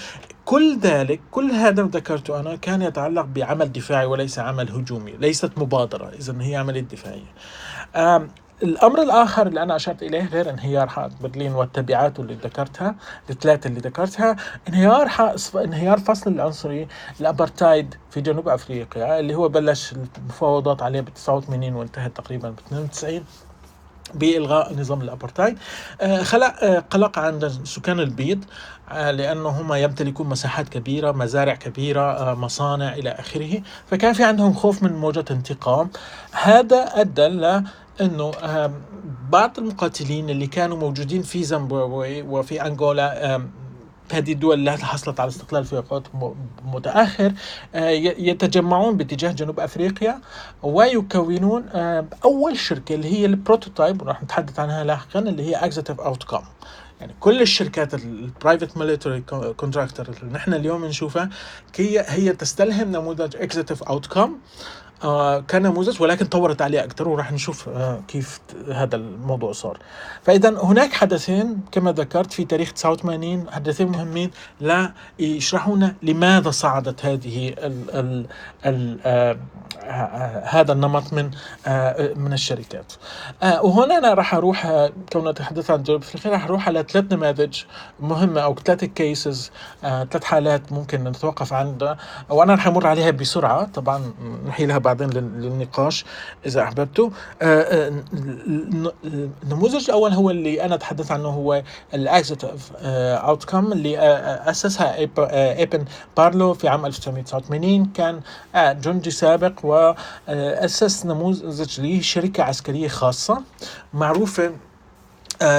كل 0.53 0.77
ذلك 0.79 1.19
كل 1.31 1.51
هذا 1.51 1.83
ذكرته 1.83 2.39
أنا 2.39 2.55
كان 2.55 2.81
يتعلق 2.81 3.25
بعمل 3.25 3.71
دفاعي 3.71 4.05
وليس 4.05 4.39
عمل 4.39 4.71
هجومي 4.71 5.11
ليست 5.11 5.51
مبادرة 5.57 6.09
اذا 6.19 6.35
هي 6.41 6.55
عملية 6.55 6.81
دفاعية. 6.81 7.33
الأمر 8.63 9.01
الآخر 9.01 9.47
اللي 9.47 9.63
أنا 9.63 9.75
أشرت 9.75 10.03
إليه 10.03 10.25
غير 10.25 10.49
انهيار 10.49 10.87
حائط 10.87 11.11
برلين 11.21 11.51
والتبعات 11.51 12.19
اللي 12.19 12.33
ذكرتها 12.33 12.95
الثلاثه 13.29 13.67
اللي 13.67 13.79
ذكرتها 13.79 14.35
انهيار 14.69 15.09
انهيار 15.55 15.99
فصل 15.99 16.31
العنصري 16.31 16.87
الأبرتايد 17.21 17.95
في 18.11 18.21
جنوب 18.21 18.49
أفريقيا 18.49 19.19
اللي 19.19 19.35
هو 19.35 19.49
بلش 19.49 19.93
المفاوضات 20.17 20.81
عليه 20.81 21.01
ب 21.01 21.13
89 21.13 21.73
وانتهت 21.73 22.17
تقريبا 22.17 22.49
ب 22.49 22.59
92 22.67 23.23
بإلغاء 24.13 24.73
نظام 24.73 25.01
الأبرتايد. 25.01 25.57
خلق 26.21 26.63
قلق 26.89 27.19
عند 27.19 27.47
سكان 27.47 27.99
البيض. 27.99 28.45
لأنه 29.11 29.49
هم 29.49 29.73
يمتلكون 29.73 30.27
مساحات 30.27 30.69
كبيرة 30.69 31.11
مزارع 31.11 31.55
كبيرة 31.55 32.33
مصانع 32.33 32.93
إلى 32.93 33.09
آخره. 33.09 33.61
فكان 33.87 34.13
في 34.13 34.23
عندهم 34.23 34.53
خوف 34.53 34.83
من 34.83 34.93
موجة 34.93 35.25
انتقام. 35.31 35.89
هذا 36.31 36.77
أدى 36.77 37.27
ل 37.27 37.63
إنه 38.01 38.31
بعض 39.29 39.59
المقاتلين 39.59 40.29
اللي 40.29 40.47
كانوا 40.47 40.77
موجودين 40.77 41.21
في 41.21 41.43
زيمبابوي 41.43 42.21
وفي 42.21 42.65
أنغولا 42.65 43.41
هذه 44.13 44.31
الدول 44.33 44.69
التي 44.69 44.85
حصلت 44.85 45.19
على 45.19 45.29
الاستقلال 45.29 45.65
في 45.65 45.75
وقت 45.75 46.03
متأخر 46.65 47.33
يتجمعون 48.17 48.97
باتجاه 48.97 49.31
جنوب 49.31 49.59
أفريقيا 49.59 50.19
ويكونون 50.63 51.65
أول 52.25 52.57
شركة 52.57 52.95
اللي 52.95 53.13
هي 53.13 53.25
ال 53.25 53.33
prototype 53.33 54.01
وراح 54.01 54.23
نتحدث 54.23 54.59
عنها 54.59 54.83
لاحقا 54.83 55.19
اللي 55.19 55.43
هي 55.43 55.55
Executive 55.55 56.01
Outcomes 56.01 56.41
يعني 57.01 57.15
كل 57.19 57.41
الشركات 57.41 57.93
ال 57.93 58.04
private 58.04 58.77
military 58.77 59.21
contractor 59.57 60.09
اللي 60.09 60.33
نحن 60.33 60.53
اليوم 60.53 60.85
نشوفها 60.85 61.29
هي 61.75 62.05
هي 62.07 62.33
تستلهم 62.33 62.91
نموذج 62.91 63.35
Executive 63.35 63.83
Outcomes 63.83 64.21
آه 64.21 64.82
كنموذج 65.49 66.01
ولكن 66.01 66.25
طورت 66.25 66.61
عليه 66.61 66.83
أكثر 66.83 67.07
وراح 67.07 67.31
نشوف 67.31 67.69
آه 67.69 67.99
كيف 68.07 68.39
هذا 68.71 68.95
الموضوع 68.95 69.51
صار. 69.51 69.77
فإذا 70.23 70.49
هناك 70.49 70.93
حدثين 70.93 71.59
كما 71.71 71.91
ذكرت 71.91 72.33
في 72.33 72.45
تاريخ 72.45 72.71
89 72.71 73.49
حدثين 73.51 73.87
مهمين 73.87 74.31
لا 74.61 74.93
يشرحون 75.19 75.93
لماذا 76.03 76.51
صعدت 76.51 77.05
هذه 77.05 77.49
ال 77.49 77.89
ال 77.91 78.25
ال 78.65 78.99
آه 79.05 79.37
هذا 80.45 80.73
النمط 80.73 81.13
من 81.13 81.31
آه 81.67 82.13
من 82.15 82.33
الشركات. 82.33 82.93
آه 83.43 83.63
وهنا 83.65 83.97
أنا 83.97 84.13
راح 84.13 84.35
أروح 84.35 84.65
آه 84.65 84.91
كون 85.13 85.29
نتحدث 85.29 85.71
عن 85.71 85.83
جنوب 85.83 86.01
افريقيا 86.01 86.31
راح 86.31 86.45
أروح 86.45 86.67
على 86.67 86.85
ثلاث 86.89 87.13
نماذج 87.13 87.63
مهمة 87.99 88.41
أو 88.41 88.55
ثلاث 88.55 88.83
كيسز 88.83 89.51
آه 89.83 90.03
ثلاث 90.03 90.23
حالات 90.23 90.71
ممكن 90.71 91.03
نتوقف 91.03 91.53
عندها 91.53 91.97
وأنا 92.29 92.53
راح 92.55 92.67
أمر 92.67 92.87
عليها 92.87 93.11
بسرعة. 93.11 93.63
طبعا 93.65 94.13
نحيلها 94.47 94.77
بعدين 94.93 95.09
للنقاش. 95.19 96.05
إذا 96.45 96.61
أحببتوا. 96.61 97.09
النموذج 99.43 99.85
الأول 99.89 100.11
هو 100.13 100.29
اللي 100.29 100.65
أنا 100.65 100.77
تحدثت 100.77 101.11
عنه 101.11 101.27
هو 101.29 101.63
ال 101.93 102.01
Executive 102.01 102.71
Outcomes 102.75 103.71
اللي 103.71 103.99
أسسها 104.49 104.95
إيبن 105.57 105.85
بارلو 106.17 106.53
في 106.53 106.67
عام 106.67 106.85
1989 106.85 107.85
كان 107.85 108.21
جندي 108.55 109.11
سابق 109.11 109.65
واسس 109.65 111.05
نموذج 111.05 111.81
لشركة 111.81 112.43
عسكرية 112.43 112.87
خاصة 112.87 113.41
معروفة 113.93 114.45
آه، 114.45 114.51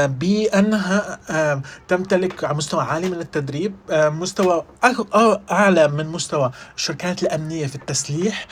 بأنها 0.07 1.19
آه، 1.31 1.63
تمتلك 1.89 2.45
مستوى 2.45 2.83
عالي 2.83 3.09
من 3.11 3.21
التدريب 3.21 3.75
آه، 3.91 4.09
مستوى 4.09 4.65
أعلى 5.51 5.89
من 5.89 6.07
مستوى 6.07 6.51
الشركات 6.77 7.23
الأمنية 7.23 7.67
في 7.67 7.75
التسليح 7.75 8.47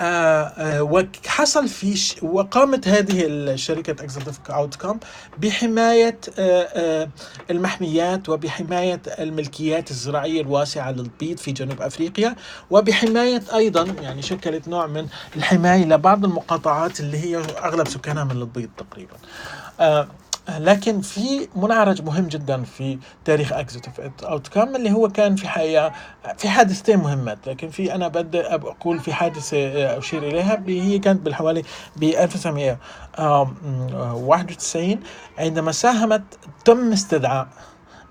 آه، 0.00 0.42
آه، 0.42 0.82
وحصل 0.82 1.68
في. 1.68 1.98
وقامت 2.22 2.88
هذه 2.88 3.26
الشركة 3.26 3.90
اكزيتيف 4.04 4.38
اوتكم 4.50 4.98
بحماية 5.38 6.18
آه، 6.38 6.68
آه، 6.74 7.08
المحميات 7.50 8.28
وبحماية 8.28 9.00
الملكيات 9.18 9.90
الزراعية 9.90 10.40
الواسعة 10.40 10.90
للبيض 10.90 11.38
في 11.38 11.52
جنوب 11.52 11.82
أفريقيا 11.82 12.36
وبحماية 12.70 13.42
أيضا 13.54 13.82
يعني 14.02 14.22
شكلت 14.22 14.68
نوع 14.68 14.86
من 14.86 15.06
الحماية 15.36 15.84
لبعض 15.84 16.24
المقاطعات 16.24 17.00
اللي 17.00 17.18
هي 17.18 17.36
أغلب 17.64 17.88
سكانها 17.88 18.24
من 18.24 18.30
البيض 18.42 18.68
تقريبا 18.76 19.14
آه، 19.80 20.08
لكن 20.48 21.00
في 21.00 21.48
منعرج 21.56 22.02
مهم 22.02 22.26
جدا 22.26 22.62
في 22.62 22.98
تاريخ 23.24 23.52
Executive 23.52 24.00
Outcomes 24.22 24.76
اللي 24.76 24.92
هو 24.92 25.08
كان 25.08 25.36
في 25.36 25.48
حقيقة 25.48 25.92
في 26.38 26.48
حادثتين 26.48 26.98
مهمات. 26.98 27.38
لكن 27.46 27.70
في 27.70 27.94
أنا 27.94 28.08
بدي 28.08 28.40
أقول 28.40 29.00
في 29.00 29.12
حادثة 29.12 29.56
آه، 29.56 29.98
أشير 29.98 30.22
إليها 30.22 30.62
هي 30.66 30.98
كانت 30.98 31.20
بالحوالي 31.20 31.62
ب 31.96 32.02
1991 32.02 35.00
عندما 35.38 35.72
ساهمت 35.72 36.22
تم 36.64 36.92
استدعاء 36.92 37.48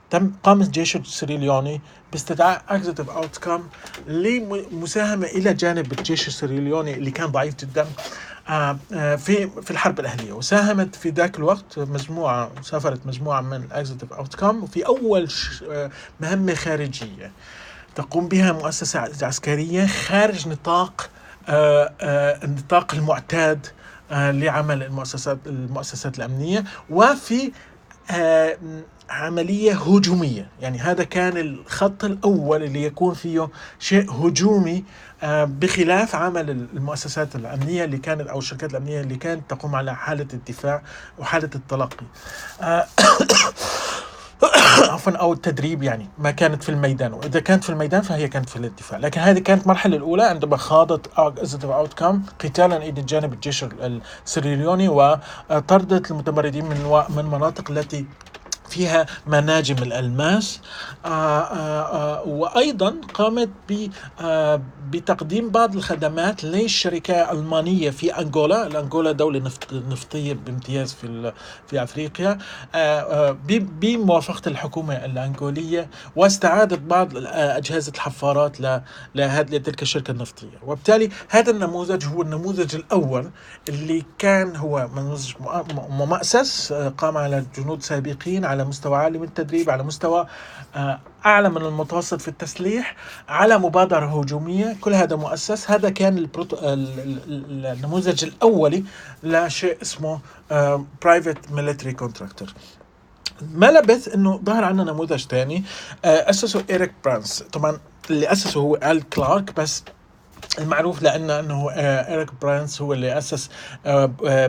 تم 0.09 0.31
قام 0.43 0.61
الجيش 0.61 0.95
السيراليوني 0.95 1.81
باستدعاء 2.11 2.61
Executive 2.69 3.09
Outcomes 3.09 3.63
لمساهمة 4.07 5.27
إلى 5.27 5.53
جانب 5.53 5.91
الجيش 5.91 6.27
السيراليوني 6.27 6.93
اللي 6.93 7.11
كان 7.11 7.27
ضعيف 7.27 7.55
جدا. 7.55 7.81
آه، 7.81 7.85
آه، 7.85 7.87
في 9.17 9.49
في 9.61 9.71
الحرب 9.71 9.99
الأهلية 9.99 10.33
وساهمت 10.33 10.95
في 10.95 11.09
ذاك 11.09 11.37
الوقت 11.37 11.79
مجموعة 11.79 12.51
سافرت 12.61 12.99
مجموعة 13.07 13.41
من 13.41 13.53
ال 13.63 13.68
Executive 13.68 14.13
Outcomes 14.13 14.65
في 14.65 14.85
أول 14.85 15.31
ش- 15.31 15.63
آه، 15.71 15.89
مهمة 16.19 16.53
خارجية 16.53 17.31
تقوم 17.95 18.27
بها 18.27 18.51
مؤسسة 18.51 18.99
عسكرية 19.25 19.87
خارج 19.87 20.47
نطاق 20.47 21.09
آه، 21.49 21.93
آه، 22.01 22.45
النطاق 22.45 22.93
المعتاد 22.95 23.67
آه، 24.11 24.31
لعمل 24.31 24.83
المؤسسات 24.83 25.37
المؤسسات 25.47 26.17
الأمنية 26.17 26.63
وفي 26.89 27.51
عملية 29.09 29.73
هجومية. 29.73 30.49
يعني 30.61 30.79
هذا 30.79 31.03
كان 31.03 31.37
الخط 31.37 32.03
الأول 32.03 32.63
اللي 32.63 32.83
يكون 32.83 33.13
فيه 33.13 33.49
شيء 33.79 34.11
هجومي 34.11 34.83
آه، 35.23 35.43
بخلاف 35.43 36.15
عمل 36.15 36.49
المؤسسات 36.49 37.35
الأمنية 37.35 37.83
اللي 37.83 37.97
كانت 37.97 38.27
أو 38.27 38.39
الشركات 38.39 38.71
الأمنية 38.71 39.01
اللي 39.01 39.15
كانت 39.15 39.49
تقوم 39.49 39.75
على 39.75 39.95
حالة 39.95 40.27
الدفاع 40.33 40.81
وحالة 41.19 41.49
التلقي. 41.55 42.05
آه، 42.61 42.87
عفوا 44.91 45.11
أو 45.11 45.33
التدريب 45.33 45.83
يعني 45.83 46.09
ما 46.17 46.31
كانت 46.31 46.63
في 46.63 46.69
الميدان. 46.69 47.13
وإذا 47.13 47.39
كانت 47.39 47.63
في 47.63 47.69
الميدان 47.69 48.01
فهي 48.01 48.27
كانت 48.27 48.49
في 48.49 48.55
الدفاع 48.55 48.99
لكن 48.99 49.21
هذه 49.21 49.39
كانت 49.39 49.63
المرحله 49.63 49.97
الأولى 49.97 50.23
عندما 50.23 50.57
خاضت 50.57 51.09
اكزيتيف 51.17 51.69
اوتكم 51.69 52.21
قتالا 52.39 52.77
إلى 52.77 53.01
جانب 53.01 53.33
الجيش 53.33 53.65
السريليوني 54.25 54.89
وطردت 54.89 56.11
المتمردين 56.11 56.65
من 56.65 57.03
من 57.09 57.25
مناطق 57.25 57.71
التي 57.71 58.05
فيها 58.69 59.05
مناجم 59.27 59.83
الألماس. 59.83 60.61
آه 61.05 61.09
آه 61.09 61.81
آه 61.81 62.23
وأيضا 62.27 62.95
قامت 63.13 63.49
بتقديم 64.91 65.49
بعض 65.49 65.75
الخدمات 65.75 66.43
للشركة 66.43 67.31
الألمانية 67.31 67.89
في 67.89 68.19
أنغولا. 68.19 68.67
الأنغولا 68.67 69.11
دولة 69.11 69.39
نفط 69.39 69.73
نفطية 69.73 70.33
بامتياز 70.33 70.93
في 70.93 71.33
في 71.67 71.83
أفريقيا. 71.83 72.37
بموافقة 73.81 74.49
الحكومة 74.49 74.93
الأنغولية 74.93 75.89
واستعادت 76.15 76.79
بعض 76.79 77.09
أجهزة 77.33 77.91
الحفارات 77.95 78.61
لتلك 79.15 79.81
الشركة 79.81 80.11
النفطية. 80.11 80.57
وبالتالي 80.65 81.09
هذا 81.29 81.51
النموذج 81.51 82.05
هو 82.05 82.21
النموذج 82.21 82.75
الأول 82.75 83.31
اللي 83.69 84.05
كان 84.19 84.55
هو 84.55 84.89
نموذج 84.95 85.33
مؤسس 85.89 86.73
قام 86.73 87.17
على 87.17 87.45
جنود 87.57 87.83
سابقين 87.83 88.45
على 88.45 88.56
مستوى 88.63 88.97
عالي 88.97 89.17
من 89.17 89.23
التدريب 89.27 89.69
على 89.69 89.83
مستوى 89.83 90.27
آه، 90.75 90.99
أعلى 91.25 91.49
من 91.49 91.57
المتوسط 91.57 92.21
في 92.21 92.27
التسليح 92.27 92.95
على 93.29 93.57
مبادرة 93.57 94.05
هجومية. 94.19 94.75
كل 94.81 94.93
هذا 94.93 95.15
مؤسس. 95.15 95.71
هذا 95.71 95.89
كان 95.89 96.17
البروتو... 96.17 96.55
ال- 96.57 96.63
ال- 96.99 97.21
ال- 97.27 97.65
النموذج 97.65 98.23
الأولي 98.23 98.83
لشيء 99.23 99.77
اسمه 99.81 100.19
private 101.03 101.51
military 101.51 101.93
contractor 101.93 102.53
ما 103.41 103.71
لبث 103.71 104.07
إنه 104.15 104.37
ظهر 104.45 104.63
عنا 104.63 104.83
نموذج 104.83 105.25
ثاني 105.27 105.63
أسسه 106.05 106.63
إيريك 106.69 106.93
برانس. 107.05 107.43
طبعا 107.53 107.79
اللي 108.09 108.31
أسسه 108.31 108.59
هو 108.61 108.75
أل 108.75 109.09
كلارك 109.09 109.55
بس 109.59 109.83
المعروف 110.59 111.01
لأنه 111.01 111.39
إنه 111.39 111.69
آه، 111.71 112.11
إيريك 112.11 112.29
برانس 112.41 112.81
هو 112.81 112.93
اللي 112.93 113.17
أسس 113.17 113.49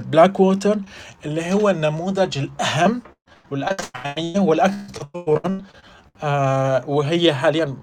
بلاك 0.01 0.41
ووتر 0.41 0.79
اللي 1.25 1.53
هو 1.53 1.71
النموذج 1.71 2.39
الأهم 2.39 3.03
والأكثر 3.51 4.41
والأكثر 4.41 4.95
تطورا 4.95 5.63
آه 6.23 6.85
وهي 6.89 7.35
حاليا 7.35 7.77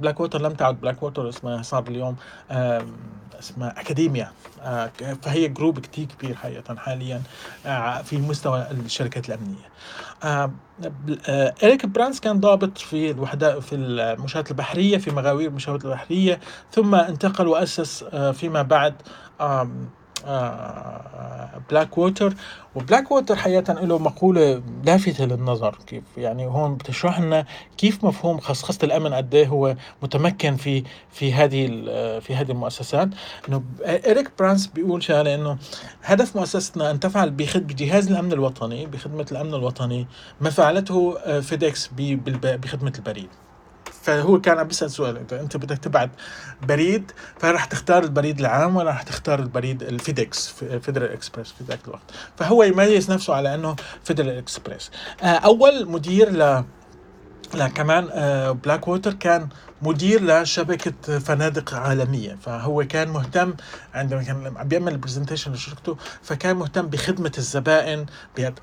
بلاك 0.00 0.20
ووتر 0.20 0.42
لم 0.42 0.52
تعد 0.52 0.80
بلاك 0.80 1.02
ووتر 1.02 1.28
اسمها 1.28 1.62
صار 1.62 1.84
اليوم 1.88 2.16
آه 2.50 2.86
اسمها 3.38 3.80
أكاديمي 3.80 4.32
آه 4.62 4.90
فهي 5.22 5.48
group 5.48 5.78
كتير 5.78 6.06
كبير 6.06 6.36
حقيقه 6.36 6.76
حاليا 6.76 7.22
في 8.04 8.18
مستوى 8.18 8.66
الشركات 8.70 9.28
الأمنية. 9.28 9.68
إريك 11.64 11.86
برانس 11.86 12.20
كان 12.20 12.40
ضابط 12.40 12.78
في 12.78 13.10
الوحدة 13.10 13.60
في 13.60 13.74
المشاة 13.74 14.50
البحرية 14.50 14.98
في 14.98 15.10
مغاوير 15.10 15.48
المشاة 15.48 15.84
البحرية 15.84 16.40
ثم 16.72 16.94
انتقل 16.94 17.46
وأسس 17.48 18.04
آه 18.12 18.30
فيما 18.32 18.62
بعد 18.62 18.94
بلاك 21.70 21.98
ووتر 21.98 22.34
وبلاك 22.74 23.10
ووتر 23.10 23.36
حقيقة 23.36 23.72
له 23.72 23.98
مقولة 23.98 24.62
لافتة 24.84 25.24
للنظر. 25.24 25.78
كيف 25.86 26.02
يعني 26.16 26.46
هون 26.46 26.74
بتشرح 26.74 27.20
لنا 27.20 27.44
كيف 27.78 28.04
مفهوم 28.04 28.40
خصخصة 28.40 28.78
الأمن 28.82 29.14
قد 29.14 29.34
إيه 29.34 29.46
هو 29.46 29.76
متمكن 30.02 30.56
في 30.56 30.82
في 31.10 31.32
هذه 31.32 31.66
ال- 31.70 32.20
في 32.22 32.34
هذه 32.36 32.50
المؤسسات. 32.50 33.08
إنه 33.48 33.62
إريك 33.84 34.30
برانس 34.38 34.66
بيقول 34.66 35.02
شغلة 35.02 35.34
إنه 35.34 35.58
هدف 36.02 36.36
مؤسستنا 36.36 36.90
أن 36.90 37.00
تفعل 37.00 37.30
بجهاز 37.30 38.10
الأمن 38.10 38.32
الوطني 38.32 38.86
بخدمة 38.86 39.26
الأمن 39.32 39.54
الوطني 39.54 40.06
ما 40.40 40.50
فعلته 40.50 41.18
آه، 41.24 41.40
FedEx 41.40 41.90
ب- 41.96 42.24
بالب- 42.24 42.60
بخدمة 42.60 42.92
البريد. 42.98 43.28
فهو 44.08 44.40
كان 44.40 44.58
عم 44.58 44.66
بيسأل 44.66 44.90
سؤال 44.90 45.16
اذا 45.16 45.40
إنت 45.40 45.56
بدك 45.56 45.78
تبعت 45.78 46.10
بريد 46.62 47.12
فراح 47.38 47.64
تختار 47.64 48.04
البريد 48.04 48.40
العام 48.40 48.76
ولا 48.76 48.90
راح 48.90 49.02
تختار 49.02 49.38
البريد 49.38 49.82
ال 49.82 49.93
FedEx 49.93 50.48
Federal 50.82 51.12
Express 51.12 51.52
في 51.52 51.64
ذاك 51.64 51.78
الوقت؟ 51.84 52.02
فهو 52.36 52.62
يميز 52.62 53.10
نفسه 53.10 53.34
على 53.34 53.54
إنه 53.54 53.76
Federal 54.04 54.38
Express. 54.38 54.90
آه، 55.22 55.26
أول 55.26 55.88
مدير 55.88 56.32
ل 56.32 56.64
لا 57.54 57.68
كمان 57.68 58.08
آه، 58.12 58.50
بلاك 58.50 58.88
ووتر 58.88 59.12
كان 59.12 59.48
مدير 59.82 60.24
لشبكة 60.24 61.18
فنادق 61.18 61.74
عالمية 61.74 62.36
فهو 62.42 62.84
كان 62.86 63.08
مهتم 63.08 63.54
عندما 63.94 64.22
كان 64.22 64.56
عم 64.56 64.68
بيعمل 64.68 64.92
ال 64.92 64.97
presentation 64.97 65.52
لشركته 65.52 65.96
فكان 66.22 66.56
مهتم 66.56 66.86
بخدمة 66.86 67.32
الزبائن 67.38 68.06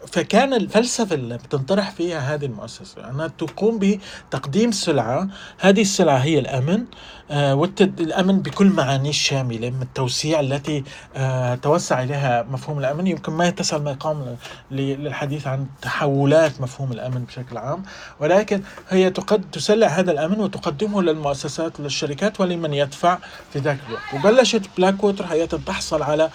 فكان 0.08 0.54
الفلسفة 0.54 1.16
اللي 1.16 1.38
بتنطرح 1.38 1.92
فيها 1.92 2.20
هذه 2.36 2.46
المؤسسة 2.46 3.10
أنها 3.10 3.28
تقوم 3.28 3.80
بتقديم 3.80 4.72
سلعة 4.72 5.28
هذه 5.60 5.82
السلعة 5.82 6.18
هي 6.18 6.40
الأمن 6.40 6.86
آه 7.32 7.56
والأمن 7.56 8.40
بكل 8.40 8.68
معانيه 8.68 9.10
الشاملة 9.10 9.70
من 9.70 9.82
التوسيع 9.82 10.40
التي 10.40 10.84
آه 11.16 11.56
توسع 11.56 12.04
إليها 12.04 12.44
مفهوم 12.52 12.80
الأمن 12.80 13.08
يمكن 13.08 13.32
ما 13.32 13.48
يتسع 13.48 13.78
المقام 13.78 14.36
للحديث 14.72 15.48
عن 15.48 15.66
تحولات 15.82 16.62
مفهوم 16.62 16.92
الأمن 16.92 17.24
بشكل 17.26 17.58
عام 17.58 17.84
ولكن 18.20 18.62
هي 18.90 19.10
تقد 19.10 19.44
تسلع 19.52 19.88
هذا 19.88 20.12
الأمن 20.12 20.40
وتقدمه 20.40 21.02
للمؤسسات 21.02 21.80
وللشركات 21.80 22.42
ولمن 22.42 22.74
يدفع 22.74 23.18
في 23.54 23.60
ذاك 23.60 23.78
الوقت. 23.90 24.04
وبلشت 24.14 24.62
بلاك 24.78 25.04
ووتر 25.04 25.26
حقيقه 25.28 25.60
تحصل 25.66 26.04
على 26.04 26.30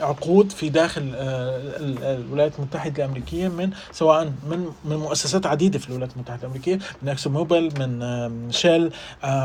عقود 0.00 0.52
في 0.52 0.68
داخل 0.68 1.12
آه، 1.14 1.56
ال- 1.58 1.98
ال- 2.04 2.04
الولايات 2.24 2.52
المتحدة 2.58 3.04
الأمريكية 3.04 3.48
من 3.48 3.70
سواء 3.92 4.24
من 4.50 4.66
من 4.84 4.96
مؤسسات 4.96 5.46
عديدة 5.46 5.78
في 5.78 5.88
الولايات 5.88 6.12
المتحدة 6.16 6.40
الأمريكية 6.42 6.78
من 7.02 7.08
إكسون 7.08 7.30
موبيل 7.30 7.72
من 7.78 8.52
شيل 8.52 8.92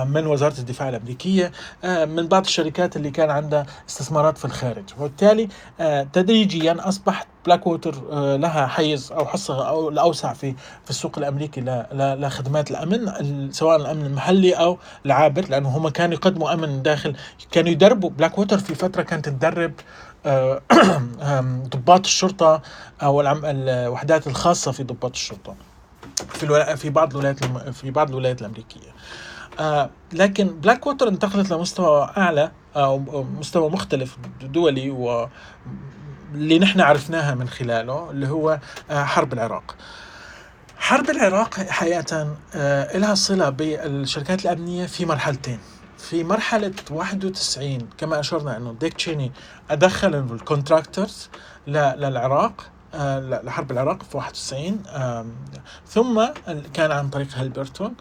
من 0.05 0.27
وزارة 0.53 0.59
الدفاع 0.69 0.89
الأمريكية 0.89 1.51
آم، 1.83 2.09
من 2.09 2.27
بعض 2.27 2.45
الشركات 2.45 2.95
اللي 2.95 3.11
كان 3.11 3.29
عندها 3.29 3.65
استثمارات 3.89 4.37
في 4.37 4.45
الخارج 4.45 4.83
وبالتالي 4.99 5.47
آه، 5.79 6.03
تدريجيا 6.13 6.75
أصبحت 6.79 7.27
بلاك 7.45 7.67
ووتر 7.67 7.95
آه، 8.11 8.35
لها 8.35 8.67
حيز 8.67 9.11
أو 9.11 9.25
حصة 9.25 9.67
أو 9.69 9.89
الأوسع 9.89 10.33
في 10.33 10.51
في 10.83 10.89
السوق 10.89 11.17
الأمريكي 11.17 11.61
لخدمات 11.93 12.71
الأمن 12.71 13.07
ال- 13.09 13.55
سواء 13.55 13.75
الأمن 13.75 14.05
المحلي 14.05 14.53
أو 14.53 14.77
العابر 15.05 15.45
لأنه 15.49 15.69
هم 15.69 15.89
كانوا 15.89 16.13
يقدموا 16.13 16.53
أمن 16.53 16.81
داخل 16.81 17.15
كانوا 17.51 17.69
يدربوا 17.69 18.09
بلاك 18.09 18.37
ووتر 18.37 18.57
في 18.57 18.75
فترة 18.75 19.01
كانت 19.01 19.29
تدرب 19.29 19.73
آه، 20.25 20.61
ضباط 21.75 22.05
الشرطة 22.05 22.61
أو 23.03 23.21
الوحدات 23.45 24.27
الخاصة 24.27 24.71
في 24.71 24.83
ضباط 24.83 25.11
الشرطة 25.11 25.55
في. 26.29 26.75
في 26.77 26.89
بعض 26.89 27.11
الولايات. 27.11 27.39
في 27.73 27.91
بعض 27.91 28.09
الولايات 28.09 28.41
الأمريكية 28.41 28.93
آه 29.59 29.89
لكن 30.13 30.47
بلاك 30.47 30.87
ووتر 30.87 31.07
انتقلت 31.07 31.51
لمستوى 31.51 32.13
أعلى 32.17 32.51
أو 32.75 33.23
مستوى 33.23 33.69
مختلف 33.69 34.17
دولي 34.41 34.89
و 34.89 35.27
اللي 36.33 36.59
نحن 36.59 36.81
عرفناها 36.81 37.35
من 37.35 37.49
خلاله 37.49 38.09
اللي 38.11 38.27
هو 38.27 38.59
آه 38.91 39.03
حرب 39.03 39.33
العراق. 39.33 39.75
حرب 40.77 41.09
العراق 41.09 41.53
حقيقة 41.55 42.35
آه 42.55 42.97
لها 42.97 43.15
صلة 43.15 43.49
بالشركات 43.49 44.45
الأمنية 44.45 44.85
في 44.85 45.05
مرحلتين. 45.05 45.59
في 45.97 46.23
مرحلة 46.23 46.73
91 46.91 47.89
كما 47.97 48.19
أشرنا 48.19 48.57
أنه 48.57 48.73
ديك 48.79 48.93
تشيني 48.93 49.31
أدخل 49.71 50.15
ال 50.15 50.25
contractors 50.25 51.29
للعراق 51.67 52.63
آه، 52.95 53.19
لحرب 53.19 53.71
العراق 53.71 54.03
في 54.03 54.17
91 54.17 54.83
آم، 54.87 55.33
ثم 55.87 56.25
كان 56.73 56.91
عن 56.91 57.09
طريق 57.09 57.27
هالبرتون. 57.35 57.93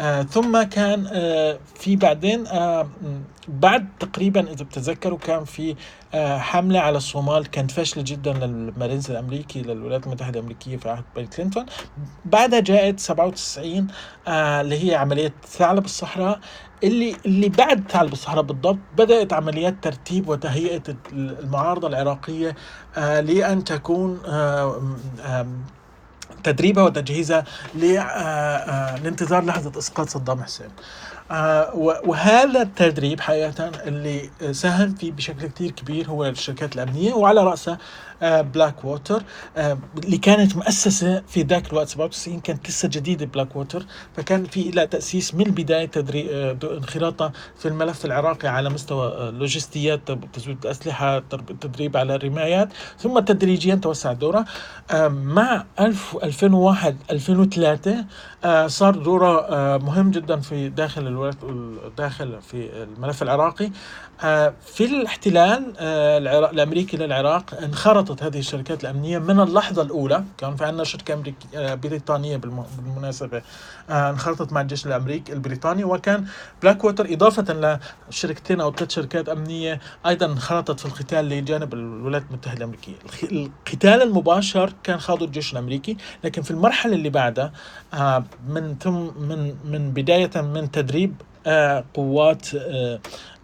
آه، 0.00 0.22
ثم 0.22 0.62
كان 0.62 1.06
آه، 1.12 1.58
في 1.74 1.96
بعدين 1.96 2.46
آه، 2.46 2.88
بعد 3.48 3.88
تقريبا 4.00 4.40
إذا 4.52 4.64
بتتذكروا 4.64 5.18
كان 5.18 5.44
في 5.44 5.76
آه، 6.14 6.38
حملة 6.38 6.80
على 6.80 6.96
الصومال 6.96 7.46
كانت 7.50 7.70
فاشلة 7.70 8.04
جدا 8.06 8.32
للمارينز 8.32 9.10
الأمريكي 9.10 9.62
للولايات 9.62 10.06
المتحدة 10.06 10.38
الأمريكية 10.40 10.76
في 10.76 10.88
عهد 10.90 11.04
بيل 11.16 11.26
كلينتون. 11.26 11.66
بعدها 12.24 12.60
جاءت 12.60 13.00
97 13.00 13.86
آه، 14.28 14.60
اللي 14.60 14.90
هي 14.90 14.94
عملية 14.94 15.32
ثعلب 15.46 15.84
الصحراء 15.84 16.40
اللي 16.84 17.16
اللي 17.26 17.48
بعد 17.48 17.84
ثعلب 17.90 18.12
الصحراء 18.12 18.42
بالضبط 18.42 18.78
بدأت 18.98 19.32
عمليات 19.32 19.74
ترتيب 19.82 20.28
وتهيئة 20.28 20.82
المعارضة 21.12 21.88
العراقية 21.88 22.56
آه، 22.96 23.20
لأن 23.20 23.64
تكون 23.64 24.20
آه، 24.26 24.78
م- 24.80 25.62
وتجهيزها 26.84 27.44
ل- 27.74 27.96
آه، 27.96 28.02
آه، 28.02 28.98
لانتظار 28.98 29.44
لحظة 29.44 29.78
إسقاط 29.78 30.08
صدام 30.08 30.42
حسين. 30.42 30.68
آه، 31.30 31.70
وهذا 32.04 32.62
التدريب 32.62 33.20
حقيقة 33.20 33.70
اللي 33.86 34.30
ساهم 34.52 34.94
فيه 34.94 35.12
بشكل 35.12 35.46
كتير 35.46 35.70
كبير 35.70 36.08
هو 36.08 36.24
الشركات 36.26 36.74
الأمنية 36.76 37.12
وعلى 37.14 37.44
رأسها 37.44 37.78
بلاك 38.22 38.84
ووتر 38.84 39.22
آه، 39.56 39.78
اللي 40.04 40.18
كانت 40.18 40.56
مؤسسة 40.56 41.22
في 41.28 41.42
ذاك 41.42 41.72
الوقت 41.72 41.88
97 41.88 42.40
كانت 42.40 42.68
لسه 42.68 42.88
جديدة 42.88 43.26
بلاك 43.26 43.56
ووتر 43.56 43.86
فكان 44.16 44.44
في 44.44 44.70
لها 44.70 44.84
تأسيس 44.84 45.34
من 45.34 45.46
البداية 45.46 45.86
تدري 45.86 46.28
آه، 46.34 46.56
انخراطها 46.64 47.32
في 47.58 47.68
الملف 47.68 48.04
العراقي 48.04 48.48
على 48.48 48.70
مستوى 48.70 49.06
آه، 49.08 49.30
لوجستيات 49.30 50.00
تزويد 50.32 50.58
الأسلحة 50.64 51.18
ترب- 51.18 51.50
التدريب 51.50 51.96
على 51.96 52.14
الرمايات 52.14 52.68
ثم 52.98 53.18
تدريجيا 53.18 53.74
توسع 53.74 54.12
دورها 54.12 54.44
آه، 54.90 55.08
مع 55.08 55.64
1000 55.80 56.16
2001 56.24 56.96
2003 57.10 58.04
آه، 58.44 58.66
صار 58.66 58.94
دوره 58.96 59.40
آه، 59.40 59.76
مهم 59.76 60.10
جدا 60.10 60.40
في 60.40 60.68
داخل 60.68 61.06
الولايات 61.06 61.36
داخل 61.98 62.42
في 62.42 62.82
الملف 62.82 63.22
العراقي. 63.22 63.66
آه، 63.66 63.70
في 64.66 64.84
الاحتلال 64.84 65.72
آه، 65.78 66.18
الأمريكي 66.50 66.96
للعراق 66.96 67.54
انخرطت 67.62 68.22
هذه 68.22 68.38
الشركات 68.38 68.84
الأمنية 68.84 69.18
من 69.18 69.40
اللحظة 69.40 69.82
الأولى. 69.82 70.24
كان 70.38 70.56
في 70.56 70.64
عندنا 70.64 70.84
شركة 70.84 71.14
امريكيه 71.14 71.48
آه، 71.54 71.74
بريطانية 71.74 72.36
بالم- 72.36 72.64
بالمناسبة 72.78 73.42
آه، 73.90 74.10
انخرطت 74.10 74.52
مع 74.52 74.60
الجيش 74.60 74.86
الامريكي 74.86 75.32
البريطاني. 75.32 75.84
وكان 75.84 76.24
بلاك 76.62 76.84
ووتر 76.84 77.12
اضافه 77.12 77.78
لشركتين 78.10 78.60
أو 78.60 78.72
ثلاث 78.72 78.90
شركات 78.90 79.28
أمنية 79.28 79.80
أيضا 80.06 80.26
انخرطت 80.26 80.80
في 80.80 80.86
القتال 80.86 81.28
لجانب 81.28 81.74
الولايات 81.74 82.24
المتحدة 82.30 82.58
الأمريكية. 82.58 82.94
القتال 83.32 84.02
المباشر 84.02 84.72
كان 84.82 84.98
خاضه 85.00 85.26
الجيش 85.26 85.52
الأمريكي 85.52 85.96
لكن 86.24 86.42
في 86.42 86.50
المرحلة 86.50 86.94
اللي 86.94 87.10
بعدها 87.10 87.52
آه، 87.94 88.24
من 88.48 88.76
ثم 88.82 88.92
من 89.28 89.54
من 89.64 89.90
بداية 89.90 90.30
من 90.36 90.70
تدريب 90.70 91.14
آه، 91.22 91.27
قوات 91.94 92.48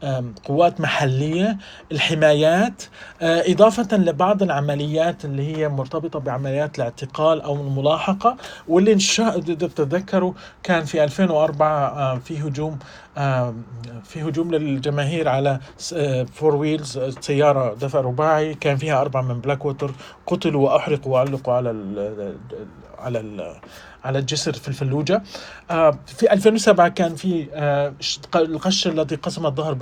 آه، 0.04 0.24
قوات 0.44 0.80
محلية 0.80 1.58
الحمايات 1.92 2.82
آه، 3.22 3.42
إضافة 3.52 3.96
لبعض 3.96 4.42
العمليات 4.42 5.24
اللي 5.24 5.56
هي 5.56 5.68
مرتبطة 5.68 6.18
بعمليات 6.18 6.78
الاعتقال 6.78 7.40
أو 7.42 7.54
الملاحقة 7.54 8.36
واللي 8.68 8.92
إن 8.92 8.98
شاء 8.98 9.38
إذا 9.38 9.54
بتتذكروا 9.54 10.32
كان 10.62 10.84
في 10.84 11.04
2004 11.04 11.88
آه، 11.88 12.18
في 12.18 12.38
هجوم 12.38 12.78
في 14.04 14.22
هجوم 14.22 14.54
للجماهير 14.54 15.28
على 15.28 15.60
four 16.32 16.56
wheels 16.56 16.98
سيارة 17.20 17.74
دفع 17.74 18.00
رباعي 18.00 18.54
كان 18.54 18.76
فيها 18.76 19.00
أربعة 19.00 19.22
من 19.22 19.40
بلاك 19.40 19.64
ووتر 19.64 19.90
قتلوا 20.26 20.64
وأحرقوا 20.70 21.12
وعلقوا 21.12 21.54
على 21.54 21.70
ال 21.70 22.38
على 22.98 23.20
ال 23.20 23.54
على 24.04 24.18
الجسر 24.18 24.52
في 24.52 24.68
الفلوجة. 24.68 25.22
آه، 25.70 25.98
في 26.06 26.32
2007 26.32 26.88
كان 26.88 27.14
في 27.14 27.46
آه، 27.54 27.92
ش- 28.00 28.20
القشة 28.36 28.88
التي 28.88 29.16
قسمت 29.16 29.52
ظهر 29.52 29.74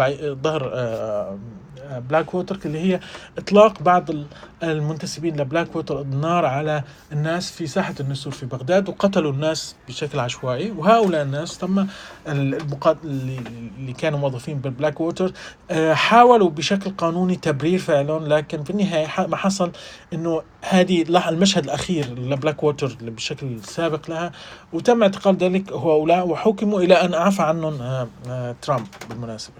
بلاك 1.99 2.35
ووتر 2.35 2.59
اللي 2.65 2.79
هي 2.79 3.01
إطلاق 3.39 3.83
بعض 3.83 4.11
ال- 4.11 4.27
المنتسبين 4.63 5.41
لبلاك 5.41 5.77
ووتر 5.77 6.01
النار 6.01 6.45
على 6.47 6.83
الناس 7.13 7.51
في 7.53 7.67
ساحة 7.67 7.95
النسور 8.01 8.33
في 8.33 8.47
بغداد 8.47 8.89
وقتلوا 8.89 9.33
الناس 9.33 9.77
بشكل 9.89 10.19
عشوائي. 10.21 10.71
وهؤلاء 10.71 11.23
الناس 11.23 11.59
تم 11.59 11.87
المقاد... 12.29 12.97
اللي 13.05 13.93
كانوا 13.93 14.19
موظفين 14.19 14.59
بالبلاك 14.59 15.01
ووتر 15.01 15.33
آه، 15.71 15.95
حاولوا 15.95 16.51
بشكل 16.51 16.91
قانوني 16.91 17.37
تبرير 17.37 17.79
فعلهم 17.79 18.27
لكن 18.27 18.63
في 18.65 18.71
النهاية 18.71 19.07
ح- 19.07 19.21
ما 19.21 19.37
حصل 19.37 19.73
إنه 20.13 20.43
هذه 20.63 21.03
المشهد 21.29 21.65
الأخير 21.65 22.19
لبلاك 22.19 22.63
ووتر 22.63 22.97
بشكل 23.01 23.61
سابق 23.65 24.11
لها. 24.11 24.33
وتم 24.73 25.03
اعتقال 25.03 25.37
ذلك 25.37 25.73
هؤلاء 25.73 26.29
وحكموا 26.29 26.81
إلى 26.81 26.95
أن 26.95 27.15
عفى 27.15 27.43
عنهم 27.43 27.83
آه، 27.83 28.09
آه، 28.29 28.55
ترامب 28.63 28.87
بالمناسبة. 29.11 29.55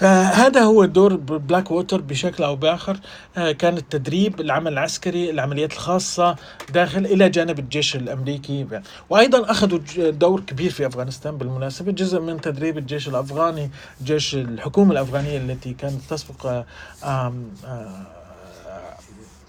فهذا 0.00 0.60
هو 0.62 0.84
دور 0.84 1.16
بلاك 1.16 1.70
ووتر 1.70 2.00
بشكل 2.00 2.44
أو 2.44 2.56
بآخر. 2.56 3.00
آه، 3.36 3.52
كان 3.52 3.76
التدريب 3.76 4.40
العمل 4.40 4.72
العسكري 4.72 5.30
العمليات 5.30 5.72
الخاصة 5.72 6.36
داخل 6.72 7.06
إلى 7.06 7.28
جانب 7.28 7.58
الجيش 7.58 7.96
الأمريكي. 7.96 8.66
وأيضا 9.10 9.50
أخذوا 9.50 9.78
دور 10.10 10.40
كبير 10.40 10.70
في 10.70 10.86
أفغانستان 10.86 11.38
بالمناسبة 11.38 11.92
جزء 11.92 12.20
من 12.20 12.40
تدريب 12.40 12.78
الجيش 12.78 13.08
الأفغاني 13.08 13.70
جيش 14.04 14.34
الحكومة 14.34 14.92
الأفغانية 14.92 15.36
التي 15.36 15.74
كانت 15.74 16.00
تسبق 16.10 16.64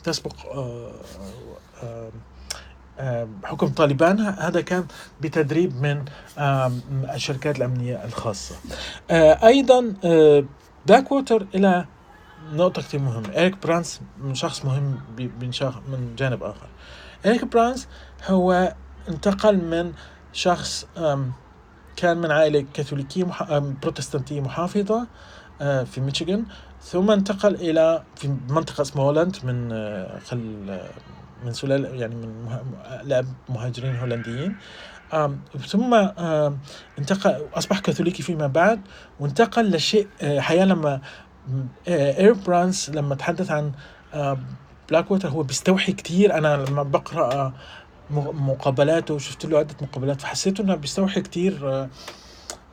تسبق 0.04 0.46
آه، 0.46 0.92
آه، 1.84 2.10
حكم 3.44 3.68
طالبان 3.68 4.20
هذا 4.20 4.62
كان 4.62 4.86
بتدريب 5.22 5.82
من 5.82 6.06
الشركات 7.14 7.58
الأمنية 7.58 8.06
الخاصة. 8.06 8.56
آه، 9.12 9.48
أيضا 9.48 9.94
آه، 10.06 10.44
بلاك 10.88 11.12
ووتر 11.12 11.48
إلى 11.56 11.86
نقطة 12.54 12.82
كثير 12.82 13.00
مهمة. 13.00 13.30
إريك 13.38 13.64
برنس 13.64 14.02
من 14.24 14.36
شخص 14.36 14.66
مهم 14.66 15.00
من 15.42 15.52
شخص 15.52 15.78
من 15.92 16.16
جانب 16.16 16.44
آخر. 16.44 16.68
إريك 17.26 17.46
برنس 17.46 17.88
هو 18.28 18.74
انتقل 19.10 19.58
من 19.58 19.94
شخص 20.34 20.86
كان 21.96 22.18
من 22.18 22.32
عائلة 22.32 22.66
كاثوليكية 22.74 23.24
مح... 23.24 23.42
آم، 23.42 23.78
بروتستانتية 23.82 24.42
محافظة 24.42 25.08
آه، 25.62 25.84
في 25.84 26.02
ميشيغان 26.02 26.46
ثم 26.84 27.12
انتقل 27.12 27.56
إلى 27.56 28.04
في 28.16 28.36
منطقة 28.50 28.82
اسمها 28.82 29.04
هولند 29.06 29.38
من 29.44 29.72
آه، 29.72 30.20
خل 30.20 30.66
آه، 30.70 30.90
من 31.46 31.54
سلالة 31.54 31.90
يعني 31.90 32.16
من. 32.16 32.58
لأب 33.04 33.26
مهاجرين 33.50 33.96
هولنديين 33.96 34.56
ثم 35.68 35.94
انتقل 37.00 37.46
أصبح 37.54 37.80
كاثوليكي 37.80 38.24
فيما 38.24 38.48
بعد 38.48 38.82
وانتقل 39.20 39.72
لشيء 39.76 40.08
آه، 40.22 40.40
حقيقة 40.40 40.66
لما 40.66 41.02
آه، 41.88 42.18
إريك 42.20 42.34
برنس 42.34 42.90
لما 42.90 43.16
تحدث 43.16 43.52
عن 43.52 43.72
بلاك 44.90 45.12
ووتر 45.12 45.30
هو 45.30 45.44
بيستوحي 45.44 45.92
كتير 45.94 46.38
أنا 46.38 46.66
لما 46.70 46.84
بقرأ 46.84 47.34
آه، 47.34 47.54
مقابلاته 48.34 49.14
وشفت 49.14 49.46
له 49.46 49.58
عدة 49.60 49.76
مقابلات 49.82 50.22
فحسيت 50.22 50.60
إنه 50.60 50.76
بيستوحي 50.76 51.22
آه، 51.68 51.90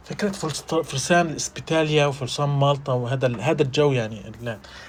فكرة 0.04 0.28
فرس- 0.28 0.62
فرسان 0.74 1.26
الاسبتارية 1.26 2.06
وفرسان 2.06 2.48
مالطا 2.48 2.92
وهذا 2.92 3.36
هذا 3.40 3.62
الجو 3.62 3.92
يعني. 3.92 4.32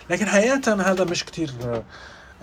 لكن 0.10 0.26
حقيقة 0.26 0.92
هذا 0.92 1.04
مش 1.04 1.24
آه، 1.24 1.76
آه، 1.76 1.84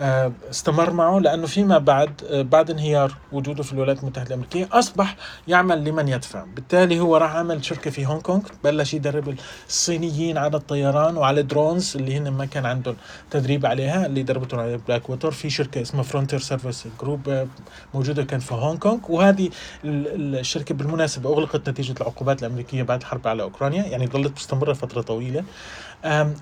استمر 0.01 0.91
معه 0.91 1.19
لأنه 1.19 1.47
فيما 1.47 1.79
بعد 1.79 2.11
آه، 2.31 2.43
بعد 2.43 2.71
انهيار 2.71 3.13
وجوده 3.33 3.63
في 3.63 3.73
الولايات 3.73 4.01
المتحدة 4.01 4.29
الأمريكية 4.29 4.69
أصبح 4.73 5.17
يعمل 5.49 5.85
لمن 5.85 6.09
يدفع، 6.09 6.45
بالتالي 6.55 7.01
هو 7.01 7.17
راح 7.17 7.37
عمل 7.37 7.65
شركة 7.65 7.91
في 7.91 8.07
هونغ 8.07 8.21
كونغ 8.21 8.43
بلش 8.65 8.95
يدرب 8.95 9.35
الصينيين 9.69 10.39
على 10.39 10.57
الطيران 10.57 11.17
وعلى 11.17 11.41
ال 11.41 11.49
drones 11.49 11.97
اللي 11.97 12.17
هن 12.17 12.29
ما 12.29 12.45
كان 12.45 12.67
عندهم 12.67 12.97
تدريب 13.31 13.67
عليها 13.67 14.07
اللي 14.07 14.23
دربتهم 14.23 14.61
على 14.61 14.77
بلاك 14.89 15.11
ووتر 15.11 15.31
في 15.31 15.51
شركة 15.51 15.83
اسمها 15.83 16.03
Frontier 16.03 16.39
Services 16.39 16.85
Group 17.01 17.47
موجودة 17.95 18.25
كانت 18.25 18.43
في 18.43 18.55
هونغ 18.55 18.79
كونغ. 18.79 18.99
وهذه 19.09 19.51
الشركة 19.85 20.75
بالمناسبة 20.75 21.31
أغلقت 21.33 21.69
نتيجة 21.69 21.95
العقوبات 22.01 22.43
الأمريكية 22.43 22.83
بعد 22.83 23.01
الحرب 23.01 23.29
على 23.29 23.43
أوكرانيا 23.43 23.85
يعني 23.85 24.07
ظلت 24.07 24.33
مستمرة 24.37 24.73
فترة 24.73 25.01
طويلة. 25.01 25.45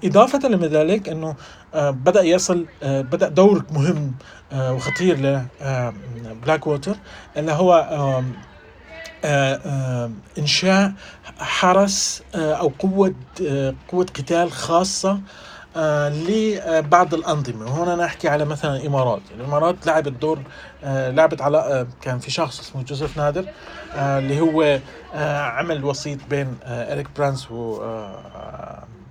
إضافة 0.05 0.49
لذلك 0.49 1.09
أنه 1.09 1.37
بدأ 1.75 2.23
يصل 2.23 2.67
بدأ 2.83 3.29
دور 3.29 3.65
مهم 3.71 4.15
وخطير 4.53 5.43
لبلاك 6.25 6.67
ووتر 6.67 6.97
اللي 7.37 7.53
هو 7.53 8.23
إنشاء 10.39 10.93
حرس 11.39 12.23
أو 12.35 12.73
قوة 12.79 13.15
قوة 13.89 14.07
قتال 14.15 14.53
خاصة 14.53 15.21
لبعض 15.77 17.15
الأنظمة. 17.15 17.65
وهنا 17.67 18.05
نحكي 18.05 18.29
على 18.29 18.45
مثلا 18.45 18.77
الإمارات. 18.77 19.23
الإمارات 19.31 19.87
لعبت 19.87 20.13
دور 20.13 20.39
لعبت 20.85 21.43
على 21.43 21.87
كان 22.01 22.19
في 22.19 22.31
شخص 22.31 22.61
اسمه 22.61 22.83
جوزيف 22.83 23.17
نادر 23.17 23.45
اللي 23.95 24.41
هو 24.41 24.79
عمل 25.59 25.85
وسيط 25.85 26.19
بين 26.31 26.57
إريك 26.65 27.07
برنس 27.19 27.51
و 27.51 27.83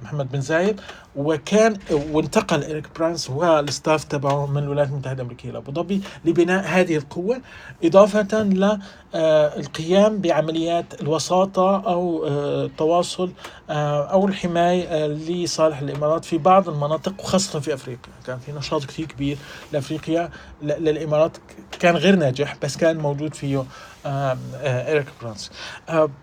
محمد 0.03 0.31
بن 0.31 0.41
زايد 0.41 0.81
وكان 1.15 1.77
وانتقل 1.91 2.63
إريك 2.63 2.87
برنس 2.99 3.29
وال 3.29 3.51
staff 3.51 4.03
تبعه 4.03 4.45
من 4.45 4.63
الولايات 4.63 4.89
المتحدة 4.89 5.15
الأمريكية 5.15 5.51
لأبو 5.51 5.71
ظبي 5.71 6.01
لبناء 6.25 6.65
هذه 6.65 6.97
القوة 6.97 7.41
إضافة 7.83 8.43
للقيام 8.43 10.17
بعمليات 10.17 11.01
الوساطة 11.01 11.79
أو 11.79 12.27
التواصل 12.27 13.31
أو 13.69 14.27
الحماية 14.27 15.07
لصالح 15.07 15.79
الإمارات 15.79 16.25
في 16.25 16.37
بعض 16.37 16.69
المناطق 16.69 17.13
وخاصة 17.19 17.59
في 17.59 17.73
أفريقيا. 17.73 18.13
كان 18.27 18.39
في 18.39 18.51
نشاط 18.51 18.85
كثير 18.85 19.05
كبير 19.05 19.37
لأفريقيا 19.73 20.29
للإمارات 20.61 21.37
كان 21.79 21.95
غير 21.95 22.15
ناجح 22.15 22.55
بس 22.63 22.77
كان 22.77 22.97
موجود 22.97 23.33
فيه 23.33 23.65
إريك 24.05 25.07
برنس. 25.21 25.51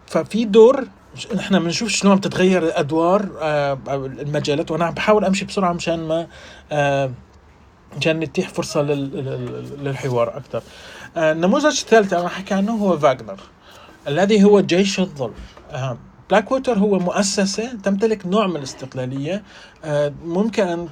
ففي 0.06 0.44
دور 0.44 0.84
نحن 1.35 1.59
بنشوف 1.59 1.88
شلون 1.88 2.16
بتتغير 2.16 2.62
الأدوار 2.62 3.28
آه 3.40 3.78
المجالات 3.88 4.70
وأنا 4.70 4.85
عم 4.85 4.94
بحاول 4.94 5.24
أمشي 5.24 5.44
بسرعة 5.44 5.72
مشان 5.72 6.09
ما 6.09 6.26
آه 6.72 7.11
مشان 7.98 8.20
نتيح 8.20 8.48
فرصة 8.48 8.83
للحوار 8.83 10.37
أكثر 10.37 10.62
آه 11.16 11.33
النموذج 11.33 11.80
الثالث 11.80 12.12
أنا 12.12 12.28
أحكي 12.28 12.54
عنه 12.54 12.72
هو 12.72 12.98
فاغنر 12.98 13.40
الذي 14.09 14.44
هو 14.44 14.61
جيش 14.61 15.00
الظل. 15.00 15.33
بلاك 16.30 16.52
ووتر 16.52 16.78
هو 16.78 16.98
مؤسسة 16.98 17.74
تمتلك 17.85 18.26
نوع 18.26 18.46
من 18.46 18.56
الاستقلالية 18.56 19.42
ممكن 20.24 20.62
أن 20.62 20.88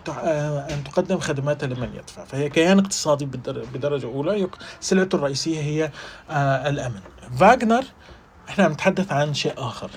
أن 0.71 0.85
تقدم 0.85 1.19
خدماتها 1.19 1.67
لمن 1.67 1.89
يدفع. 1.95 2.25
فهي 2.25 2.49
كيان 2.49 2.79
اقتصادي 2.79 3.27
بدرجة 3.75 4.07
أولى 4.07 4.49
سلعته 4.81 5.17
الرئيسية 5.17 5.61
هي 5.61 5.91
الأمن. 6.69 7.01
فاغنر 7.39 7.85
إحنا 8.49 8.65
عم 8.65 8.73
نتحدث 8.73 9.13
عن 9.13 9.35
شيء 9.35 9.53
آخر. 9.59 9.91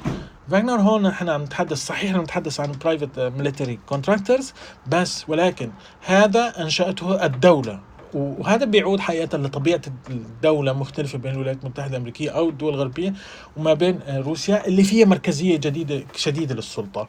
فاغنر 0.52 0.82
هون 0.82 1.06
إحنا 1.06 1.34
عم 1.34 1.44
نتحدث 1.44 1.78
صحيح 1.86 2.16
عم 2.16 2.22
نتحدث 2.22 2.60
عن 2.60 2.72
private 2.72 3.20
military 3.20 3.80
contractors 3.86 4.54
بس 4.88 5.30
ولكن 5.30 5.72
هذا 6.06 6.62
أنشأته 6.62 7.26
الدولة. 7.26 7.80
وهذا 8.14 8.66
بيعود 8.66 9.00
حقيقة 9.00 9.38
لطبيعة 9.38 9.82
الدولة 10.10 10.74
مختلفة 10.74 11.18
بين 11.18 11.32
الولايات 11.32 11.64
المتحدة 11.64 11.92
الأمريكية 11.92 12.30
أو 12.30 12.50
الدول 12.50 12.74
الغربية 12.74 13.14
وما 13.58 13.74
بين 13.74 14.00
روسيا 14.10 14.68
اللي 14.68 14.84
فيها 14.84 15.06
مركزية 15.06 15.58
جديدة 15.58 16.04
شديدة 16.16 16.56
للسلطة. 16.56 17.08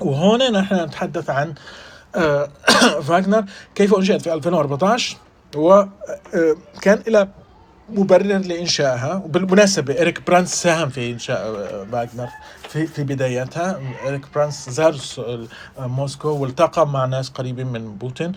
وهون 0.00 0.52
نحن 0.52 0.74
نتحدث 0.74 1.30
عن 1.30 1.54
فاغنر 3.06 3.44
كيف 3.74 3.94
انشئت 3.94 4.22
في 4.22 4.34
2014 4.34 5.16
وكان 5.56 7.02
إلى 7.08 7.28
مبرر 7.88 8.38
لإنشائها 8.38 9.14
وبالمناسبة 9.14 10.00
إريك 10.00 10.26
برانس 10.26 10.62
ساهم 10.62 10.88
في 10.88 11.12
إنشاء 11.12 11.52
فاغنر 11.92 12.28
في 12.68 12.86
في 12.86 13.02
بدايتها 13.04 13.80
إريك 14.06 14.22
برانس 14.34 14.70
زار 14.70 14.96
موسكو 15.78 16.28
والتقى 16.28 16.86
مع 16.88 17.04
ناس 17.04 17.28
قريبين 17.30 17.66
من 17.66 17.96
بوتين. 17.96 18.32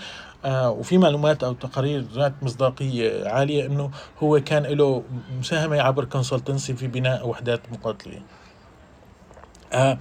آه 0.46 0.70
وفي 0.72 0.98
معلومات 0.98 1.44
أو 1.44 1.54
تقارير 1.54 2.06
ذات 2.14 2.34
مصداقية 2.42 3.28
عالية 3.30 3.66
إنه 3.66 3.92
هو 4.24 4.40
كان 4.40 4.64
له 4.64 5.04
مساهمة 5.40 5.82
عبر 5.82 6.06
consultancy 6.06 6.74
في 6.74 6.88
بناء 6.88 7.28
وحدات 7.28 7.62
مقاتله 7.72 8.22
آه 9.74 9.98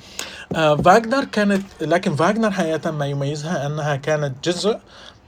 آه 0.57 0.77
فاغنر 0.77 1.25
كانت 1.25 1.63
لكن 1.81 2.17
فاغنر 2.17 2.51
حقيقة 2.51 2.91
ما 2.91 3.07
يميزها 3.07 3.67
أنها 3.67 3.97
كانت 3.97 4.49
جزء 4.49 4.79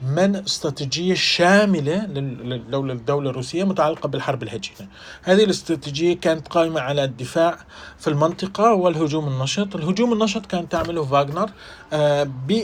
من 0.03 0.37
استراتيجية 0.37 1.15
شاملة 1.15 2.07
للدولة 2.07 3.31
الروسية 3.31 3.65
متعلقة 3.65 4.09
بالحرب 4.09 4.43
الهجينة. 4.43 4.89
هذه 5.23 5.45
الاستراتيجية 5.45 6.17
كانت 6.17 6.49
قائمة 6.49 6.81
على 6.81 7.05
الدفاع 7.05 7.59
في 7.99 8.09
المنطقة 8.09 8.75
والهجوم 8.75 9.29
النشط. 9.29 9.77
الهجوم 9.77 10.13
النشط 10.13 10.47
كان 10.47 10.69
تعمله 10.69 11.05
فاغنر 11.05 11.51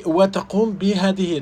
وتقوم 0.06 0.72
بهذه 0.72 1.40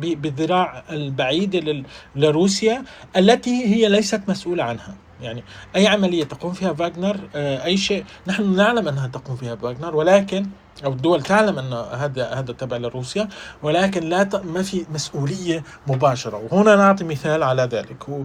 بالذراع 0.00 0.84
البعيدة 0.90 1.84
لروسيا 2.16 2.84
التي 3.16 3.66
هي 3.66 3.88
ليست 3.88 4.20
مسؤولة 4.28 4.64
عنها. 4.64 4.94
يعني 5.22 5.44
أي 5.76 5.86
عملية 5.86 6.24
تقوم 6.24 6.52
فيها 6.52 6.72
فاغنر 6.72 7.20
أي 7.34 7.76
شيء 7.76 8.04
نحن 8.26 8.56
نعلم 8.56 8.88
أنها 8.88 9.06
تقوم 9.06 9.36
فيها 9.36 9.56
فاغنر 9.56 9.96
ولكن 9.96 10.46
أو 10.84 10.92
الدول 10.92 11.22
تعلم 11.22 11.58
أن 11.58 11.72
هذا 11.72 12.30
هذا 12.34 12.52
تبع 12.52 12.76
لروسيا 12.76 13.28
ولكن 13.62 14.08
لا 14.08 14.22
ت... 14.22 14.34
ما 14.36 14.62
في 14.62 14.86
مسؤولية 14.94 15.64
مباشرة. 15.86 16.48
وهنا 16.50 16.76
نعطي 16.76 17.04
مثال 17.04 17.42
على 17.42 17.62
ذلك. 17.62 17.96
هو 18.08 18.24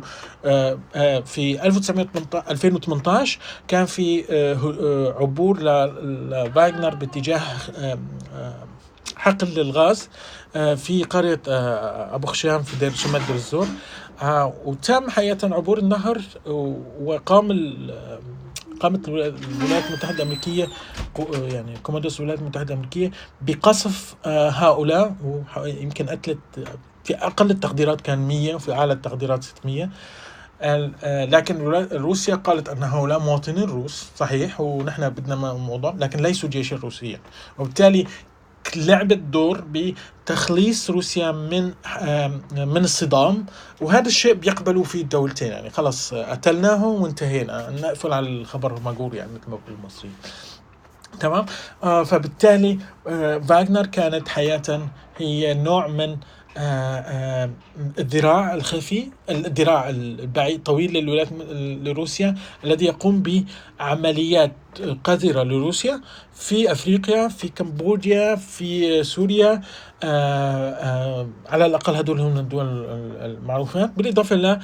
في 1.26 1.68
2018 1.68 3.40
كان 3.68 3.86
في 3.86 4.24
عبور 5.20 5.60
لفاغنر 5.60 6.96
باتجاه 6.96 7.42
حقل 9.18 9.48
للغاز 9.48 10.10
في 10.76 11.04
قرية 11.10 11.42
أبو 11.48 12.28
خشام 12.28 12.64
في 12.64 12.76
دير 12.78 12.92
شمال 12.92 13.26
دير 13.28 13.36
الزور. 13.36 13.68
آه 13.68 14.05
وتم 14.66 15.10
حقيقة 15.10 15.56
عبور 15.56 15.78
النهر 15.78 16.22
وقام 17.02 17.48
قامت 18.80 19.08
الولايات 19.08 19.86
المتحدة 19.88 20.16
الأمريكية 20.16 20.68
يعني 21.34 21.78
كوماندوس 21.84 22.20
الولايات 22.20 22.40
المتحدة 22.42 22.74
الأمريكية 22.74 23.12
بقصف 23.42 24.16
آه 24.26 24.50
هؤلاء 24.50 25.16
ويمكن 25.58 26.06
قتلت 26.10 26.40
في 27.04 27.16
أقل 27.16 27.52
التقديرات 27.52 28.02
كان 28.02 28.28
100 28.28 28.56
وفي 28.56 28.74
أعلى 28.74 28.94
التقديرات 28.94 29.44
600 29.44 29.90
لكن 31.26 31.62
روسيا 31.92 32.36
قالت 32.36 32.70
أن 32.70 32.84
هؤلاء 32.84 33.20
مواطنين 33.20 33.64
روس 33.70 34.08
صحيح 34.18 34.62
ونحن 34.62 35.10
بدنا 35.10 35.36
موضوع 35.54 35.96
لكن 35.98 36.20
ليسوا 36.20 36.50
جيشا 36.50 36.76
روسيا 36.76 37.20
وبالتالي 37.60 38.08
لعبت 38.76 39.18
دور 39.18 39.64
بتخليص 39.72 40.90
روسيا 40.90 41.32
من 41.32 41.74
من 42.52 42.84
الصدام 42.84 43.46
وهذا 43.82 44.08
الشيء 44.08 44.34
بيقبلوا 44.34 44.84
فيه 44.84 45.02
الدولتين 45.02 45.52
يعني. 45.52 45.70
خلص 45.70 46.14
قتلناه 46.14 46.86
وانتهينا. 46.86 47.70
نقفل 47.70 48.14
على 48.14 48.28
الخبر 48.28 48.78
المقور 48.78 49.16
يعني 49.16 49.32
مثل 49.34 49.50
ما 49.50 49.58
بقول 49.66 49.78
المصري. 49.80 50.10
تمام؟ 51.20 51.46
آه 51.84 52.04
فبالتالي 52.04 52.80
آه 53.08 53.38
فاغنر 53.38 53.86
كانت 53.86 54.28
حياة 54.28 54.82
هي 55.18 55.54
نوع 55.54 55.88
من 55.88 56.18
الذراع 56.58 58.54
الخفي 58.54 59.08
الذراع 59.30 59.90
البعيد 59.90 60.64
طويل 60.64 60.94
للولايات 60.94 61.28
لروسيا 61.88 62.36
الذي 62.64 62.86
يقوم 62.86 63.24
بعمليات 63.80 64.52
قذرة 65.04 65.44
لروسيا 65.44 66.02
في 66.34 66.72
أفريقيا 66.72 67.28
في 67.28 67.48
كمبوديا 67.48 68.36
في 68.36 69.04
سوريا 69.04 69.62
آه 70.04 71.28
على 71.50 71.66
الأقل 71.66 71.96
هدول 71.96 72.20
هم 72.20 72.38
الدول 72.38 72.66
المعروفة. 73.22 73.86
بالإضافة 73.86 74.36
إلى 74.36 74.60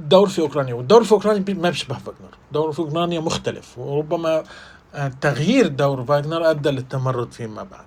دور 0.00 0.28
في 0.28 0.40
أوكرانيا. 0.40 0.74
والدور 0.74 1.04
في 1.04 1.12
أوكرانيا 1.12 1.44
ما 1.54 1.70
بيشبه 1.70 1.94
فاغنر. 1.98 2.30
دور 2.52 2.72
في 2.72 2.78
أوكرانيا 2.78 3.20
مختلف. 3.20 3.78
وربما 3.78 4.44
تغيير 5.20 5.66
دور 5.66 6.04
فاغنر 6.04 6.50
أدى 6.50 6.70
للتمرد 6.70 7.32
فيما 7.32 7.62
بعد. 7.62 7.86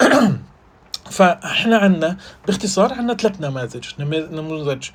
فاحنا 1.18 1.76
عندنا 1.76 2.16
باختصار 2.46 2.92
عندنا 2.92 3.14
ثلاث 3.14 3.40
نماذج. 3.40 3.84
نموذج 4.32 4.88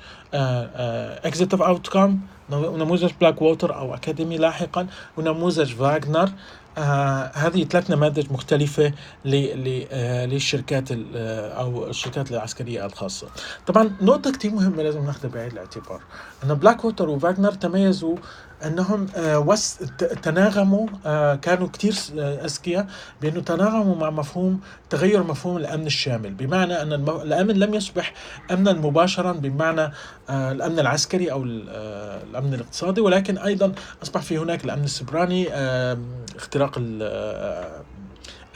Executive 1.24 1.62
Outcomes 1.62 2.20
ونموذج 2.52 3.10
بلاك 3.20 3.42
ووتر 3.42 3.74
أو 3.76 3.94
أكاديمي 3.94 4.36
لاحقا 4.36 4.86
ونموذج 5.16 5.74
فاغنر 5.74 6.30
آه 6.78 7.30
هذه 7.34 7.64
ثلاث 7.64 7.90
نماذج 7.90 8.32
مختلفة 8.32 8.86
آه 8.86 10.26
للشركات 10.26 10.88
آه 10.92 11.52
أو 11.52 11.88
الشركات 11.88 12.30
العسكرية 12.30 12.86
الخاصة. 12.86 13.26
طبعا 13.66 13.90
نقطة 14.02 14.32
كثير 14.32 14.50
مهمة 14.50 14.82
لازم 14.82 15.04
ناخذها 15.04 15.30
بعين 15.30 15.50
الاعتبار. 15.50 16.00
أن 16.44 16.54
بلاك 16.54 16.84
ووتر 16.84 17.08
وفاغنر 17.08 17.52
تميزوا 17.52 18.16
أنهم 18.66 19.06
آه 19.16 19.38
وس 19.38 19.76
تناغموا 20.22 20.86
آه 21.06 21.34
كانوا 21.34 21.68
كثير 21.68 21.94
أذكياء 22.18 22.86
بأنه 23.22 23.40
تناغموا 23.40 23.96
مع 23.96 24.10
مفهوم 24.10 24.60
تغير 24.90 25.22
مفهوم 25.22 25.56
الأمن 25.56 25.86
الشامل. 25.86 26.34
بمعنى 26.34 26.82
أن 26.82 26.92
الأمن 27.08 27.54
لم 27.54 27.74
يصبح 27.74 28.14
امنا 28.50 28.72
مباشرا 28.72 29.32
بمعنى 29.32 29.92
آه 30.30 30.52
الأمن 30.52 30.78
العسكري 30.78 31.32
أو 31.32 31.42
الأمن 31.44 32.54
الاقتصادي 32.54 33.00
ولكن 33.00 33.38
أيضا 33.38 33.72
أصبح 34.02 34.22
في 34.22 34.38
هناك 34.38 34.64
الأمن 34.64 34.84
السبراني 34.84 35.48
اختراق 36.36 36.78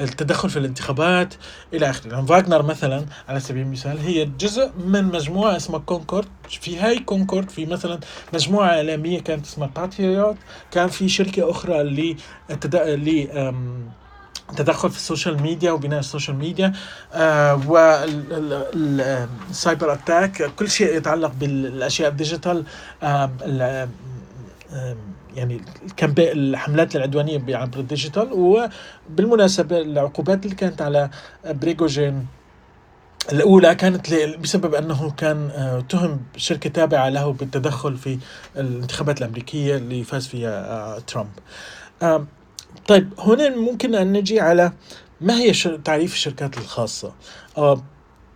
التدخل 0.01 0.51
في 0.51 0.59
الانتخابات 0.59 1.35
إلى 1.75 1.91
آخره، 1.91 2.13
يعني 2.13 2.27
فاغنر 2.27 2.63
مثلا 2.63 3.05
على 3.29 3.41
سبيل 3.41 3.63
المثال 3.63 3.99
هي 3.99 4.25
جزء 4.25 4.71
من 4.79 5.05
مجموعة 5.05 5.57
اسمها 5.57 5.79
كونكورد، 5.79 6.29
في 6.49 6.79
هاي 6.79 6.99
كونكورد 6.99 7.51
في 7.51 7.67
مثلا 7.67 8.01
مجموعة 8.35 8.69
إعلامية 8.69 9.21
كانت 9.21 9.47
اسمها 9.47 9.71
باتريوت، 9.77 10.37
كان 10.71 10.89
في 10.89 11.09
شركة 11.09 11.51
أخرى 11.51 11.83
ل 11.83 12.17
تدخل 14.57 14.91
في 14.91 14.97
ال 14.97 15.03
social 15.03 15.43
media 15.43 15.73
وبناء 15.73 15.99
ال 15.99 16.04
social 16.04 16.37
media 16.37 16.73
آه 17.13 17.69
وال 18.71 19.06
cyber 19.06 19.93
attack 19.93 20.51
كل 20.57 20.71
شيء 20.71 20.97
يتعلق 20.97 21.33
بالأشياء 21.41 22.11
ال 22.11 22.17
digital 22.18 22.65
آه 23.03 23.31
يعني 25.39 25.61
الحملات 26.19 26.97
العدوانية 26.97 27.57
عبر 27.57 27.79
ال 27.79 27.85
digital 27.85 28.29
وبالمناسبة 28.33 29.81
العقوبات 29.81 30.45
اللي 30.45 30.57
كانت 30.57 30.83
على 30.83 31.11
بريغوجين 31.45 32.27
الأولى 33.33 33.75
كانت 33.75 34.15
بسبب 34.15 34.75
أنه 34.75 35.11
كان 35.11 35.51
تهم 35.89 36.21
شركة 36.37 36.71
تابعة 36.71 37.09
له 37.09 37.33
بالتدخل 37.33 37.97
في 37.97 38.19
الانتخابات 38.57 39.19
الأمريكية 39.19 39.77
اللي 39.77 40.05
فاز 40.05 40.27
فيها 40.27 40.99
ترامب. 40.99 41.31
طيب 42.89 43.13
هنا 43.19 43.57
ممكن 43.57 43.95
أن 43.95 44.13
نجي 44.13 44.41
على 44.41 44.73
ما 45.21 45.35
هي 45.35 45.53
تعريف 45.85 46.13
الشركات 46.13 46.59
الخاصة. 46.59 47.13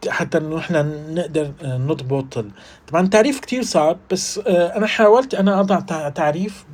حتى 0.09 0.39
إنه 0.39 0.59
إحنا 0.59 0.83
نقدر 1.11 1.53
نضبط 1.63 2.45
طبعا 2.89 3.07
تعريف 3.07 3.41
كتير 3.41 3.63
صعب 3.63 3.97
بس 4.11 4.41
أنا 4.49 4.87
حاولت 4.87 5.35
أنا 5.35 5.61
أضع 5.61 5.81
تعريف 6.09 6.65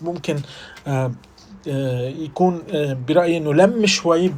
ممكن 0.00 0.36
يكون 1.66 2.62
برأيي 3.08 3.36
إنه 3.36 3.54
لم 3.54 3.86
شوي 3.86 4.28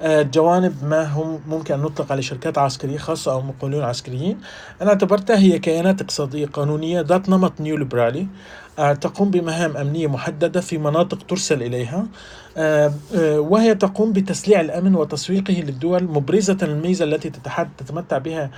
بجوانب 0.00 0.84
ما 0.84 1.04
هم 1.04 1.40
ممكن 1.48 1.74
أن 1.74 1.80
نطلق 1.80 2.12
على 2.12 2.22
شركات 2.22 2.58
عسكرية 2.58 2.98
خاصة 2.98 3.32
أو 3.32 3.40
مقاولون 3.40 3.82
عسكريين. 3.82 4.38
أنا 4.82 4.90
اعتبرتها 4.90 5.38
هي 5.38 5.58
كيانات 5.58 6.00
اقتصاديه 6.00 6.46
قانونيه 6.46 7.00
ذات 7.00 7.28
نمط 7.28 7.60
نيو 7.60 7.76
ليبرالي 7.76 8.26
تقوم 9.00 9.30
بمهام 9.30 9.76
أمنية 9.76 10.06
محددة 10.06 10.60
في 10.60 10.78
مناطق 10.78 11.18
ترسل 11.28 11.62
إليها 11.62 12.06
وهي 13.22 13.74
تقوم 13.74 14.12
بتسليع 14.12 14.60
الأمن 14.60 14.94
وتسويقه 14.94 15.52
للدول 15.54 16.04
مبرزة 16.04 16.56
الميزة 16.62 17.04
التي 17.04 17.30
تتمتع 17.78 18.18
بها 18.18 18.50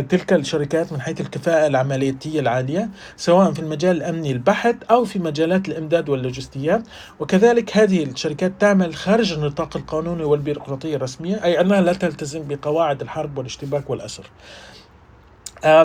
تلك 0.00 0.32
الشركات 0.32 0.92
من 0.92 1.00
حيث 1.00 1.20
الكفاءة 1.20 1.66
العملياتية 1.66 2.40
العالية 2.40 2.90
سواء 3.16 3.52
في 3.52 3.58
المجال 3.60 3.96
الأمني 3.96 4.32
البحت 4.32 4.76
أو 4.90 5.04
في 5.04 5.18
مجالات 5.18 5.68
الإمداد 5.68 6.08
واللوجستيات. 6.08 6.82
وكذلك 7.20 7.76
هذه 7.76 8.04
الشركات 8.04 8.52
تعمل 8.60 8.94
خارج 8.94 9.32
النطاق 9.32 9.76
القانوني 9.76 10.24
والبيروقراطية 10.24 10.96
الرسمية 10.96 11.44
أي 11.44 11.60
أنها 11.60 11.80
لا 11.80 11.92
تلتزم 11.92 12.42
بقواعد 12.48 13.00
الحرب 13.00 13.38
والاشتباك 13.38 13.90
والأسر. 13.90 14.24
آه 14.24 14.69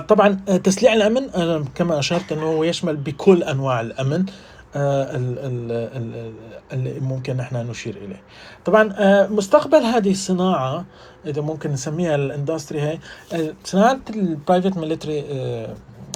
طبعا 0.08 0.40
آه 0.50 0.58
تسليع 0.58 0.94
الأمن 0.94 1.30
آه 1.30 1.66
كما 1.76 2.00
أشرت 2.00 2.32
أنه 2.32 2.66
يشمل 2.66 2.96
بكل 2.96 3.44
أنواع 3.44 3.82
الأمن 3.82 4.26
اللي 6.74 7.00
ممكن 7.00 7.38
نحن 7.38 7.56
نشير 7.56 7.98
إليه. 7.98 8.22
طبعا 8.66 8.96
مستقبل 9.30 9.78
هذه 9.78 10.12
الصناعة 10.12 10.86
إذا 11.26 11.42
ممكن 11.42 11.72
نسميها 11.72 12.16
ال 12.16 12.23
industry 12.23 12.82
هي 12.82 13.00
صناعة 13.64 14.00
ال 14.10 14.18
private 14.18 14.78
military 14.78 15.26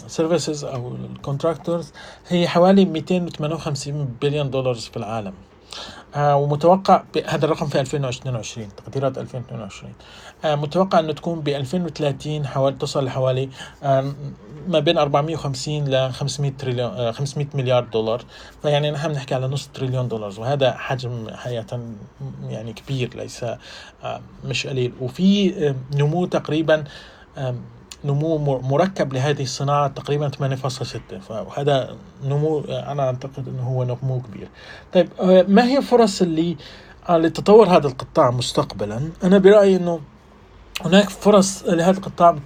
services 0.08 0.64
أو 0.66 0.96
ال 0.96 1.04
contractors 1.04 1.94
هي 2.28 2.48
حوالي 2.48 2.86
258 2.86 4.16
بليون 4.22 4.50
دولار 4.50 4.74
في 4.74 4.98
العالم. 4.98 5.34
آه 6.16 6.36
ومتوقع 6.36 7.04
هذا 7.28 7.46
الرقم 7.46 7.68
في 7.68 7.80
2022 7.80 8.68
تقديرات 8.78 9.18
2022 9.18 9.92
آه 9.92 9.96
متوقع 10.46 11.00
إنه 11.00 11.14
تكون 11.14 11.40
ب 11.40 11.50
2030 11.50 12.48
حوالي 12.48 12.78
تصل 12.78 13.06
لحوالي 13.06 13.50
آه 13.84 14.14
ما 14.68 14.80
بين 14.80 14.98
450 14.98 15.86
ل 15.86 16.14
500 16.14 16.52
تريليون 16.60 17.12
500 17.12 17.48
مليار 17.54 17.84
دولار. 17.84 18.22
فيعني 18.62 18.92
نحن 18.92 19.08
بنحكي 19.08 19.36
على 19.36 19.48
نص 19.48 19.70
تريليون 19.74 20.08
دولار 20.08 20.34
وهذا 20.38 20.72
حجم 20.72 21.28
حقيقة 21.34 21.80
يعني 22.50 22.74
كبير 22.74 23.10
ليس 23.16 23.46
مش 24.46 24.68
قليل. 24.68 24.94
وفي 25.02 25.54
نمو 25.96 26.26
تقريبا 26.26 26.84
نمو 28.06 28.62
مركب 28.62 29.14
لهذه 29.14 29.44
الصناعة 29.44 29.88
تقريبا 29.88 30.30
8.6 30.30 31.16
فهذا 31.30 31.96
نمو 32.24 32.60
أنا 32.70 33.04
أعتقد 33.04 33.48
أنه 33.48 33.64
هو 33.64 33.84
نمو 33.84 34.22
كبير. 34.22 34.48
طيب 34.94 35.10
ما 35.50 35.68
هي 35.68 35.82
فرص 35.82 36.22
اللي 36.22 36.58
لتطور 37.10 37.68
هذا 37.68 37.88
القطاع 37.88 38.32
مستقبلا؟ 38.32 39.10
أنا 39.24 39.38
برأيي 39.38 39.76
أنه 39.76 40.00
هناك 40.86 41.10
فرص 41.10 41.64
لهذا 41.64 41.98
القطاع 41.98 42.38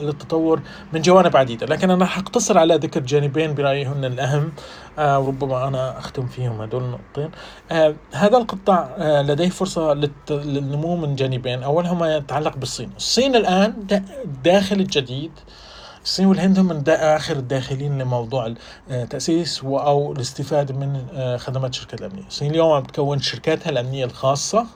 للتطور 0.00 0.60
من 0.92 1.02
جوانب 1.02 1.36
عديدة 1.36 1.66
لكن 1.66 1.90
أنا 1.90 2.06
حقتصر 2.06 2.58
على 2.58 2.74
ذكر 2.74 3.00
جانبين 3.00 3.54
برأيي 3.54 3.86
هن 3.86 4.04
الأهم. 4.04 4.52
آه 4.98 5.20
وربما 5.20 5.68
أنا 5.68 5.98
أختم 5.98 6.26
فيهم 6.26 6.60
هدول 6.60 6.82
النقطتين. 6.84 7.30
آه 7.72 7.94
هذا 8.12 8.36
القطاع 8.36 8.94
آه 8.98 9.22
لديه 9.22 9.48
فرصة 9.48 9.94
للنمو 10.30 10.96
من 10.96 11.14
جانبين. 11.16 11.62
أولهما 11.62 12.16
يتعلق 12.16 12.56
بالصين. 12.56 12.90
الصين 12.96 13.36
الآن 13.36 14.02
داخل 14.44 14.76
الجديد 14.76 15.32
الصين 16.04 16.26
والهند 16.26 16.58
هم 16.58 16.66
من 16.66 16.88
آخر 16.88 17.36
الداخلين 17.36 17.98
لموضوع 17.98 18.54
التأسيس 18.90 19.64
أو 19.64 20.12
الاستفادة 20.12 20.74
من 20.74 21.06
خدمات 21.38 21.70
الشركات 21.70 22.00
الأمنية. 22.00 22.26
الصين 22.26 22.50
اليوم 22.50 22.72
عم 22.72 22.82
تكون 22.82 23.20
شركاتها 23.20 23.70
آه 23.70 24.16
آه 24.54 24.66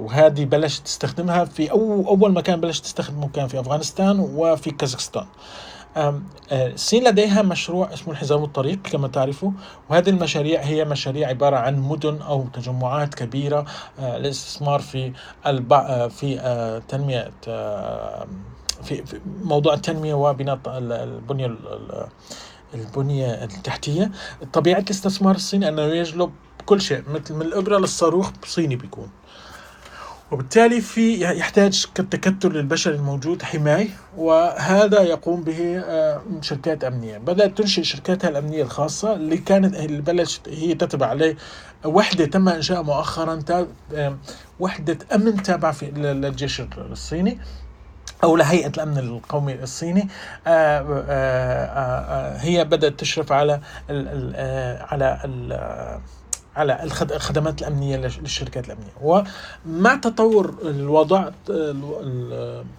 وهذه 0.00 0.44
بلشت 0.44 0.84
تستخدمها 0.84 1.44
في 1.44 1.70
أو 1.70 2.08
أول 2.08 2.32
مكان 2.32 2.60
بلشت 2.60 2.84
تستخدمه 2.84 3.28
كان 3.28 3.48
في 3.48 3.60
أفغانستان 3.60 4.20
وفي 4.20 4.70
كازاخستان. 4.70 5.26
الصين 6.52 7.04
لديها 7.04 7.42
مشروع 7.42 7.94
اسمه 7.94 8.12
الحزام 8.12 8.44
الطريق 8.44 8.78
كما 8.82 9.08
تعرفوا 9.08 9.50
وهذه 9.90 10.08
المشاريع 10.08 10.60
هي 10.60 10.84
مشاريع 10.84 11.28
عبارة 11.28 11.56
عن 11.56 11.78
مدن 11.78 12.22
أو 12.22 12.46
تجمعات 12.52 13.14
كبيرة 13.14 13.64
آه 13.98 14.18
للاستثمار 14.18 14.80
في 14.80 15.12
الب... 15.46 15.74
في 16.08 16.82
تنمية 16.88 17.30
في 18.82 19.02
موضوع 19.42 19.74
التنمية 19.74 20.14
وبناء 20.14 20.58
البنية 20.66 21.56
البنية 22.74 23.44
التحتية. 23.44 24.10
طبيعة 24.52 24.80
الاستثمار 24.80 25.34
الصيني 25.34 25.68
أنه 25.68 25.82
يجلب 25.82 26.30
كل 26.66 26.80
شيء 26.80 27.02
مثل 27.14 27.34
من 27.34 27.42
الإبرة 27.42 27.78
للصاروخ 27.78 28.30
صيني 28.46 28.76
بيكون. 28.76 29.10
وبالتالي 30.30 30.80
في 30.80 31.20
يحتاج 31.38 31.86
كالتكتل 31.94 32.56
البشري 32.56 32.94
الموجود 32.94 33.42
حماية 33.42 33.88
وهذا 34.16 35.02
يقوم 35.02 35.42
به 35.42 35.84
شركات 36.40 36.84
أمنية. 36.84 37.18
بدأت 37.18 37.58
تنشئ 37.58 37.82
شركاتها 37.82 38.28
الأمنية 38.28 38.62
الخاصة 38.62 39.12
اللي 39.14 39.36
كانت 39.36 39.76
اللي 39.76 40.02
بلشت 40.02 40.48
هي 40.48 40.74
تتبع 40.74 41.06
عليه 41.06 41.36
وحدة 41.84 42.24
تم 42.24 42.48
إنشاء 42.48 42.82
مؤخرا 42.82 43.42
وحدة 44.60 44.98
أمن 45.14 45.42
تابعة 45.42 45.74
للجيش 45.82 46.62
الصيني 46.78 47.38
أو 48.24 48.36
لهيئة 48.36 48.68
الأمن 48.68 48.98
القومي 48.98 49.54
الصيني. 49.62 50.08
آآ 50.46 52.38
هي 52.40 52.64
بدأت 52.64 53.00
تشرف 53.00 53.32
على 53.32 53.60
على 54.80 55.20
على 56.56 56.82
الخدمات 57.02 57.60
الأمنية 57.62 57.96
للشركات 57.96 58.66
الأمنية. 58.66 58.92
ومع 59.02 59.94
تطور 59.94 60.54
الوضع 60.62 61.30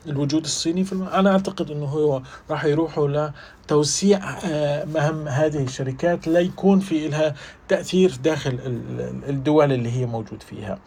الوجود 0.07 0.43
الصيني 0.43 0.83
في 0.83 0.95
أنا 1.13 1.31
أعتقد 1.31 1.71
إنه 1.71 1.85
هو 1.85 2.21
راح 2.49 2.65
يروحوا 2.65 3.31
لتوسيع 3.65 4.19
مهام 4.85 5.27
هذه 5.27 5.63
الشركات 5.63 6.27
ليكون 6.27 6.79
في 6.79 7.07
لها 7.07 7.35
تأثير 7.67 8.15
داخل 8.23 8.59
الدول 9.29 9.71
اللي 9.71 9.91
هي 9.91 10.05
موجود 10.05 10.43
فيها. 10.43 10.79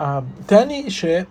آه، 0.00 0.24
تاني 0.48 0.90
شيء 0.90 1.26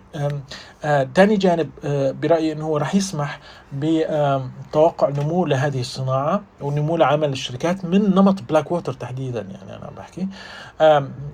آه، 0.84 1.08
تاني 1.14 1.36
جانب 1.36 1.70
آه، 1.84 2.10
برأيي 2.10 2.52
أنه 2.52 2.64
هو 2.64 2.76
راح 2.76 2.94
يسمح 2.94 3.40
بتوقع 3.72 5.08
نمو 5.08 5.46
لهذه 5.46 5.80
الصناعة 5.80 6.42
ونمو 6.60 6.96
لعمل 6.96 7.32
الشركات 7.32 7.84
من 7.84 8.14
نمط 8.14 8.42
بلاك 8.42 8.72
ووتر 8.72 8.92
تحديدا 8.92 9.40
يعني 9.40 9.76
أنا 9.76 9.90
بحكي. 9.96 10.28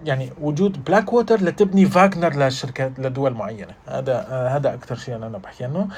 يعني 0.04 0.32
وجود 0.40 0.84
بلاك 0.84 1.12
ووتر 1.12 1.42
لتبني 1.42 1.86
فاغنر 1.86 2.34
للشركات 2.34 2.98
لدول 2.98 3.34
معينة. 3.34 3.74
هذا 3.86 4.26
آه، 4.30 4.48
هذا 4.48 4.74
أكثر 4.74 4.96
شيء 4.96 5.16
أنا 5.16 5.38
بحكي 5.38 5.64
عنه. 5.64 5.88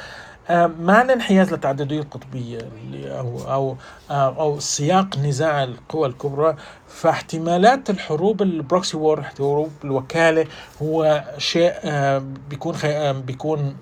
آه، 0.50 0.66
مع 0.66 1.02
الانحياز 1.02 1.52
للتعددية 1.52 2.00
القطبية 2.00 2.58
أو 3.04 3.38
أو 3.52 3.76
أو 4.10 4.60
سياق 4.60 5.18
نزاع 5.18 5.64
القوى 5.64 6.08
الكبرى 6.08 6.56
فاحتمالات 6.88 7.90
الحروب 7.90 8.42
ال 8.42 8.51
proxy 8.51 8.96
war 8.96 9.22
حروب 9.22 9.70
الوكالة 9.84 10.46
هو 10.82 11.24
شيء 11.38 11.72
آه، 11.84 12.22
بيكون. 12.50 12.76
آه، 12.84 13.12
بيكون 13.12 13.76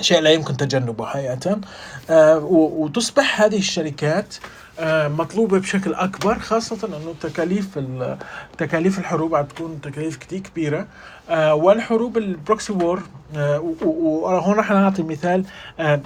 شيء 0.00 0.20
لا 0.20 0.30
يمكن 0.30 0.56
تجنبه 0.56 1.06
حقيقة 1.06 1.60
وتصبح 2.40 3.42
هذه 3.42 3.58
الشركات 3.58 4.34
آه، 4.80 5.08
مطلوبة 5.08 5.58
بشكل 5.58 5.94
أكبر 5.94 6.38
خاصة 6.38 6.86
أنه 6.88 7.14
تكاليف 7.20 7.78
ال- 7.78 8.16
تكاليف 8.58 8.98
الحروب 8.98 9.34
عم 9.34 9.44
تكون 9.44 9.80
تكاليف 9.82 10.16
كتير 10.16 10.38
كبيرة. 10.40 10.86
آه، 11.30 11.54
والحروب 11.54 12.18
ال 12.18 12.27
proxy 12.27 12.72
war 12.72 13.02
وهون 13.82 14.54
رح 14.58 14.70
نعطي 14.70 15.02
مثال 15.02 15.44
آه، 15.80 16.00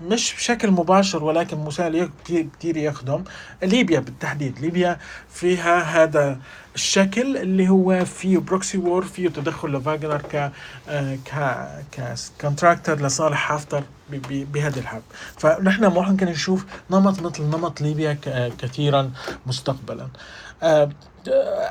مش 0.00 0.34
بشكل 0.34 0.70
مباشر 0.70 1.24
ولكن 1.24 1.64
مثال 1.64 2.10
كتير 2.24 2.46
كتير 2.58 2.76
يخدم. 2.76 3.24
ليبيا 3.62 4.00
بالتحديد. 4.00 4.58
ليبيا 4.58 4.98
فيها 5.30 5.78
هذا 6.02 6.38
الشكل 6.74 7.36
اللي 7.36 7.68
هو 7.68 8.04
فيه 8.04 8.38
proxy 8.38 8.78
war 8.78 9.04
فيه 9.04 9.28
تدخل 9.28 9.68
لفاغنر 9.72 10.22
ك 10.22 10.52
آه، 10.88 11.18
ك 11.24 12.14
contractor 12.40 13.00
لصالح 13.06 13.36
حفتر 13.52 13.82
بهذه 14.30 14.78
الحرب. 14.78 15.02
فنحن 15.38 15.84
ممكن 15.86 16.26
نشوف 16.26 16.64
نمط 16.90 17.22
مثل 17.22 17.42
نمط 17.42 17.80
ليبيا 17.80 18.12
ك- 18.12 18.52
كثيرا 18.58 19.10
مستقبلا. 19.46 20.08
آه، 20.62 20.88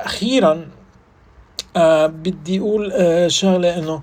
أخيرا 0.06 0.68
آه 1.78 2.08
بدي 2.08 2.60
أقول 2.60 2.92
آه 2.94 3.28
شغلة 3.28 3.78
إنه 3.80 4.02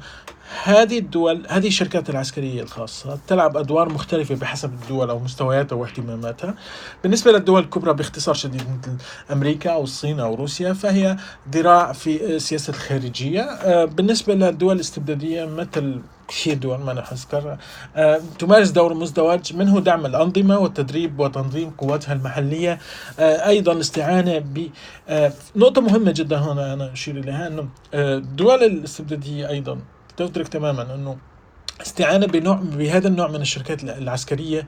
هذه 0.65 0.99
الدول 0.99 1.47
هذه 1.49 1.67
الشركات 1.67 2.11
العسكرية 2.11 2.63
الخاصة 2.63 3.19
تلعب 3.29 3.57
أدوار 3.57 3.89
مختلفة 3.89 4.35
بحسب 4.35 4.73
الدول 4.83 5.11
أو 5.11 5.19
مستوياتها 5.19 5.77
واهتماماتها. 5.77 6.55
بالنسبة 7.03 7.33
للدول 7.33 7.63
الكبرى 7.63 7.95
باختصار 7.95 8.35
شديد 8.35 8.63
مثل 8.63 8.97
أمريكا 9.33 9.71
أو 9.71 9.83
الصين 9.85 10.21
أو 10.21 10.35
روسيا 10.35 10.73
فهي 10.73 11.17
ذراع 11.53 11.93
في 11.93 12.25
السياسة 12.37 12.71
الخارجية. 12.71 13.41
آه، 13.43 13.85
بالنسبة 13.85 14.35
للدول 14.35 14.77
الاستبدادية 14.77 15.45
مثل 15.45 16.01
كثير 16.29 16.55
دول 16.55 16.79
ما 16.79 16.93
رح 16.93 17.13
أذكر 17.13 17.57
آه، 17.97 18.21
تمارس 18.39 18.71
دور 18.71 18.95
مزدوج 18.95 19.55
منه 19.57 19.81
دعم 19.81 20.07
الأنظمة 20.07 20.59
والتدريب 20.59 21.21
وتنظيم 21.21 21.71
قواتها 21.71 22.13
المحلية. 22.13 22.79
آه، 23.19 23.49
أيضا 23.49 23.73
الاستعانة 23.73 24.39
ب 24.39 24.69
آه، 25.09 25.33
نقطة 25.57 25.81
مهمة 25.81 26.11
جدا 26.13 26.37
هنا 26.39 26.73
أنا 26.73 26.93
أشير 26.93 27.17
إليها 27.19 27.47
أنه 27.47 27.69
آه، 27.95 28.17
الدول 28.17 28.63
الاستبدادية 28.65 29.49
أيضا 29.49 29.79
تدرك 30.17 30.49
تماما 30.49 30.95
أنه 30.95 31.17
استعانة 31.81 32.27
بنوع 32.27 32.55
بهذا 32.63 33.09
النوع 33.09 33.29
من 33.29 33.41
الشركات 33.41 33.85
العسكرية 33.85 34.67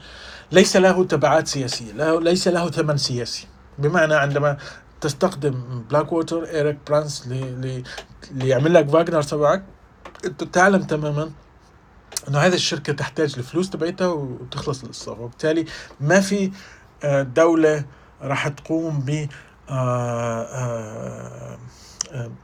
ليس 0.52 0.76
له 0.76 1.04
تبعات 1.04 1.48
سياسية 1.48 1.92
له 1.92 2.20
ليس 2.20 2.48
له 2.48 2.70
ثمن 2.70 2.96
سياسي. 2.96 3.46
بمعنى 3.78 4.14
عندما 4.14 4.56
تستخدم 5.00 5.84
بلاك 5.90 6.12
ووتر 6.12 6.44
ايريك 6.44 6.78
برانس 6.86 7.26
لي- 7.28 7.50
لي- 7.60 7.82
ليعمل 8.30 8.74
لك 8.74 8.88
فاغنر 8.88 9.22
تبعك 9.22 9.64
أنت 10.24 10.44
تعلم 10.44 10.82
تماما 10.82 11.30
إنه 12.28 12.38
هذه 12.38 12.54
الشركة 12.54 12.92
تحتاج 12.92 13.34
الفلوس 13.38 13.70
تبعتها 13.70 14.06
وتخلص 14.08 14.82
القصة 14.82 15.12
وبالتالي 15.12 15.64
ما 16.00 16.20
في 16.20 16.50
آه، 17.04 17.22
دولة 17.22 17.84
راح 18.22 18.48
تقوم 18.48 19.00
ب 19.00 19.28
آه، 19.70 20.42
آه، 20.42 21.58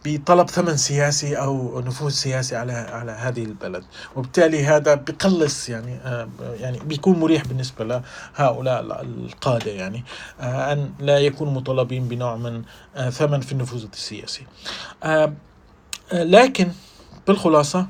بطلب 0.05 0.51
ثمن 0.51 0.77
سياسي 0.77 1.37
أو 1.37 1.81
نفوذ 1.81 2.11
سياسي 2.11 2.57
على 2.57 2.73
على 2.73 3.12
هذه 3.12 3.45
البلد. 3.45 3.85
وبالتالي 4.16 4.64
هذا 4.64 4.95
بقلص 4.95 5.68
يعني 5.68 5.95
آه، 5.95 6.29
يعني 6.61 6.79
بيكون 6.79 7.18
مريح 7.18 7.45
بالنسبة 7.45 7.85
لهؤلاء 8.39 9.03
القادة 9.03 9.71
يعني 9.71 10.05
آه، 10.41 10.73
أن 10.73 10.93
لا 11.01 11.18
يكونوا 11.18 11.53
مطالبين 11.53 12.09
بنوع 12.09 12.37
من 12.37 12.62
آه، 12.97 13.11
ثمن 13.11 13.41
في 13.41 13.53
النفوذ 13.53 13.87
السياسي. 13.93 14.47
لكن 16.12 16.68
بالخلاصة 17.27 17.87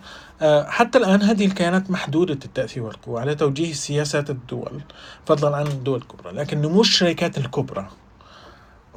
حتى 0.67 0.99
الآن 0.99 1.23
هذه 1.23 1.47
الكيانات 1.47 1.91
محدودة 1.91 2.39
التأثير 2.45 2.83
والقوة 2.83 3.21
على 3.21 3.35
توجيه 3.35 3.73
سياسات 3.73 4.31
الدول 4.31 4.81
فضلا 5.27 5.57
عن 5.57 5.67
الدول 5.67 5.99
الكبرى. 5.99 6.33
لكن 6.33 6.61
نمو 6.61 6.81
الشركات 6.81 7.39
الكبرى 7.39 7.89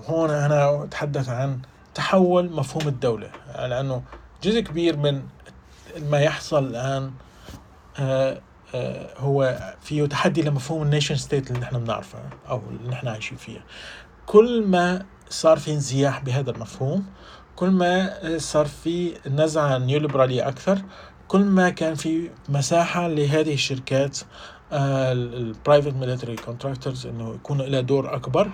هون 0.06 0.30
أنا 0.30 0.84
أتحدث 0.84 1.30
عن 1.30 1.60
تحول 1.94 2.52
مفهوم 2.52 2.88
الدولة 2.88 3.32
لأنه 3.56 4.04
جزء 4.44 4.60
كبير 4.60 4.98
من 4.98 5.24
ما 6.10 6.20
يحصل 6.20 6.68
الآن 6.68 7.12
آه، 8.00 8.41
آه، 8.76 9.10
هو 9.18 9.60
فيه 9.82 10.06
تحدي 10.06 10.41
لمفهوم 10.41 10.82
ال 10.82 10.86
nation 10.86 11.16
state 11.16 11.52
اللي 11.52 11.60
نحن 11.62 11.80
بنعرفها 11.80 12.30
أو 12.50 12.62
اللي 12.70 12.91
نحن 12.91 13.08
عايشين 13.08 13.38
فيها 13.38 13.62
كل 14.26 14.64
ما 14.68 15.06
صار 15.30 15.60
في 15.60 15.72
انزياح 15.74 16.24
بهذا 16.24 16.52
المفهوم 16.52 17.06
كل 17.56 17.70
ما 17.70 18.14
صار 18.38 18.66
في 18.66 19.14
نزعة 19.28 19.78
نيوليبرالية 19.78 20.48
أكثر 20.48 20.82
كل 21.28 21.39
ما 21.39 21.70
كان 21.70 21.96
في 21.96 22.30
مساحة 22.50 23.08
لهذه 23.08 23.54
الشركات 23.54 24.20
ال 24.74 24.89
private 24.89 25.94
military 25.94 26.36
contractors 26.36 27.08
إنه 27.08 27.36
يكون 27.36 27.62
لها 27.62 27.82
دور 27.82 28.16
أكبر 28.16 28.50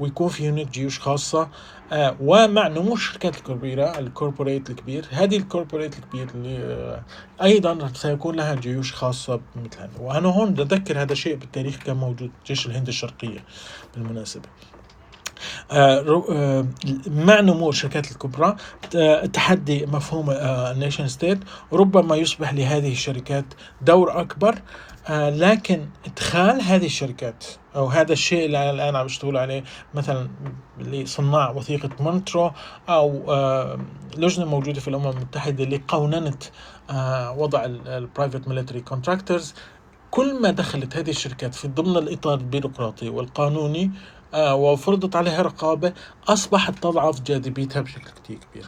ويكون 0.00 0.28
في 0.28 0.48
هناك 0.48 0.70
جيوش 0.70 1.00
خاصة. 1.00 1.48
آه، 1.92 2.16
ومع 2.20 2.68
نمو 2.68 2.94
الشركات 2.94 3.36
الكبيرة 3.36 3.98
ال 3.98 4.05
corporate 4.05 4.70
الكبير. 4.70 5.06
هذه 5.10 5.36
ال 5.36 5.42
corporate 5.42 5.98
الكبير 5.98 6.28
اللي 6.34 6.56
آه، 6.58 7.04
أيضا 7.42 7.92
سيكون 7.94 8.36
لها 8.36 8.54
جيوش 8.54 8.92
خاصة 8.92 9.40
مثل 9.56 9.90
وأنا 10.00 10.28
هون 10.28 10.54
بتذكر 10.54 11.02
هذا 11.02 11.12
الشيء 11.12 11.36
بالتاريخ 11.36 11.76
كان 11.76 11.96
موجود 11.96 12.30
جيش 12.46 12.66
الهند 12.66 12.88
الشرقية 12.88 13.44
بالمناسبة. 13.94 14.48
مع 17.06 17.40
نمو 17.40 17.68
الشركات 17.68 18.12
الكبرى 18.12 18.56
آه، 18.96 19.26
تحدي 19.26 19.86
مفهوم 19.86 20.30
ال 20.30 20.41
nation 20.41 21.08
state 21.08 21.38
ربما 21.72 22.16
يصبح 22.16 22.54
لهذه 22.54 22.92
الشركات 22.92 23.44
دور 23.82 24.20
أكبر 24.20 24.54
آه، 25.08 25.30
لكن 25.30 25.86
إدخال 26.06 26.62
هذه 26.62 26.86
الشركات 26.86 27.44
أو 27.76 27.86
هذا 27.86 28.12
الشيء 28.12 28.46
اللي 28.46 28.70
الآن 28.70 28.96
عم 28.96 29.04
بشتغل 29.04 29.36
عليه 29.36 29.64
مثلا 29.94 30.28
لصناع 30.78 31.50
وثيقة 31.50 31.90
مونترو 32.00 32.50
أو 32.88 33.32
آه، 33.32 33.78
لجنة 34.16 34.44
موجودة 34.44 34.80
في 34.80 34.88
الأمم 34.88 35.08
المتحدة 35.08 35.64
لقوننة 35.64 36.38
آه، 36.90 37.32
وضع 37.38 37.64
ال 37.64 37.74
private 37.74 38.48
military 38.48 38.80
contractors 38.80 39.54
كل 40.10 40.40
ما 40.40 40.50
دخلت 40.50 40.96
هذه 40.96 41.10
الشركات 41.10 41.54
في 41.54 41.68
ضمن 41.68 41.96
الإطار 41.96 42.38
البيروقراطي 42.38 43.08
والقانوني 43.08 43.84
آه، 43.84 44.23
وفرضت 44.34 45.16
عليها 45.16 45.42
رقابة 45.42 45.92
أصبحت 46.28 46.78
تضعف 46.78 47.20
جاذبيتها 47.20 47.82
بشكل 47.82 48.10
كتير 48.10 48.38
كبير. 48.52 48.66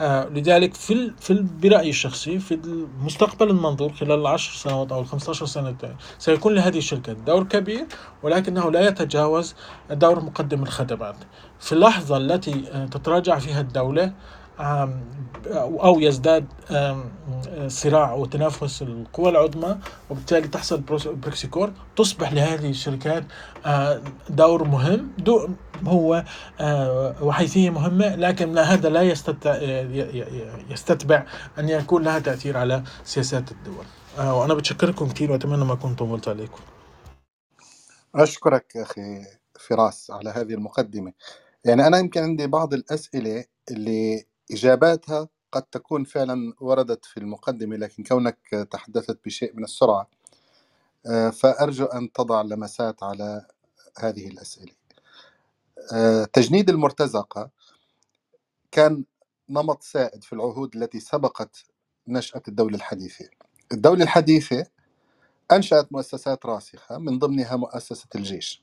آه، 0.00 0.24
لذلك 0.28 0.74
في 0.74 1.12
في 1.20 1.46
برأيي 1.62 1.90
الشخصي 1.90 2.38
في 2.38 2.54
المستقبل 2.54 3.50
المنظور 3.50 3.92
خلال 3.92 4.20
العشر 4.20 4.52
سنوات 4.56 4.92
أو 4.92 5.00
الخمسة 5.00 5.32
سنة 5.32 5.76
سيكون 6.18 6.54
لهذه 6.54 6.78
الشركات 6.78 7.16
دور 7.16 7.44
كبير 7.44 7.86
ولكنه 8.22 8.70
لا 8.70 8.88
يتجاوز 8.88 9.54
دور 9.90 10.24
مقدم 10.24 10.62
الخدمات. 10.62 11.16
في 11.60 11.72
اللحظة 11.72 12.16
التي 12.16 12.64
آه، 12.72 12.86
تتراجع 12.86 13.38
فيها 13.38 13.60
الدولة 13.60 14.12
أو 14.60 16.00
يزداد 16.00 16.46
صراع 17.66 18.12
وتنافس 18.12 18.82
القوى 18.82 19.28
العظمى 19.28 19.78
وبالتالي 20.10 20.48
تحصل 20.48 20.80
proxy 21.06 21.47
war 21.47 21.72
تصبح 21.96 22.32
لهذه 22.32 22.70
الشركات 22.70 23.24
آه، 23.66 24.02
دور 24.28 24.64
مهم. 24.64 25.10
دور 25.18 25.48
هو 25.84 26.24
آه، 26.60 27.24
وحيثية 27.24 27.70
مهمة 27.70 28.16
لكن 28.16 28.58
هذا 28.58 28.88
لا 28.88 29.02
يستتبع 30.70 31.26
أن 31.58 31.68
يكون 31.68 32.02
لها 32.02 32.18
تأثير 32.18 32.56
على 32.56 32.82
سياسات 33.04 33.52
الدول. 33.52 33.84
آه، 34.18 34.34
وأنا 34.38 34.54
بتشكركم 34.54 35.08
كثير 35.08 35.32
وأتمنى 35.32 35.64
ما 35.64 35.72
أكون 35.72 35.94
طولت 35.94 36.28
عليكم. 36.28 36.60
أشكرك 38.14 38.76
أخي 38.76 39.24
فراس 39.60 40.10
على 40.10 40.30
هذه 40.30 40.54
المقدمة. 40.54 41.12
يعني 41.64 41.86
أنا 41.86 41.98
يمكن 41.98 42.22
عندي 42.22 42.46
بعض 42.46 42.74
الأسئلة 42.74 43.44
اللي 43.70 44.26
إجاباتها 44.52 45.28
قد 45.52 45.62
تكون 45.62 46.04
فعلا 46.04 46.54
وردت 46.60 47.04
في 47.04 47.16
المقدمة 47.16 47.76
لكن 47.76 48.02
كونك 48.04 48.38
تحدثت 48.70 49.20
بشيء 49.26 49.56
من 49.56 49.64
السرعة 49.64 50.10
آه، 51.06 51.30
فأرجو 51.30 51.84
أن 51.84 52.12
تضع 52.12 52.42
لمسات 52.42 53.02
على 53.02 53.46
هذه 53.98 54.28
الأسئلة. 54.28 54.72
آه، 55.92 56.24
تجنيد 56.24 56.70
المرتزقة 56.70 57.50
كان 58.72 59.04
نمط 59.50 59.82
سائد 59.82 60.24
في 60.24 60.32
العهود 60.32 60.76
التي 60.76 61.00
سبقت 61.00 61.64
نشأة 62.08 62.42
الدولة 62.48 62.76
الحديثة. 62.76 63.28
الدولة 63.72 64.02
الحديثة 64.04 64.66
أنشأت 65.52 65.92
مؤسسات 65.92 66.46
راسخة 66.46 66.98
من 66.98 67.18
ضمنها 67.18 67.56
مؤسسة 67.56 68.08
الجيش. 68.14 68.62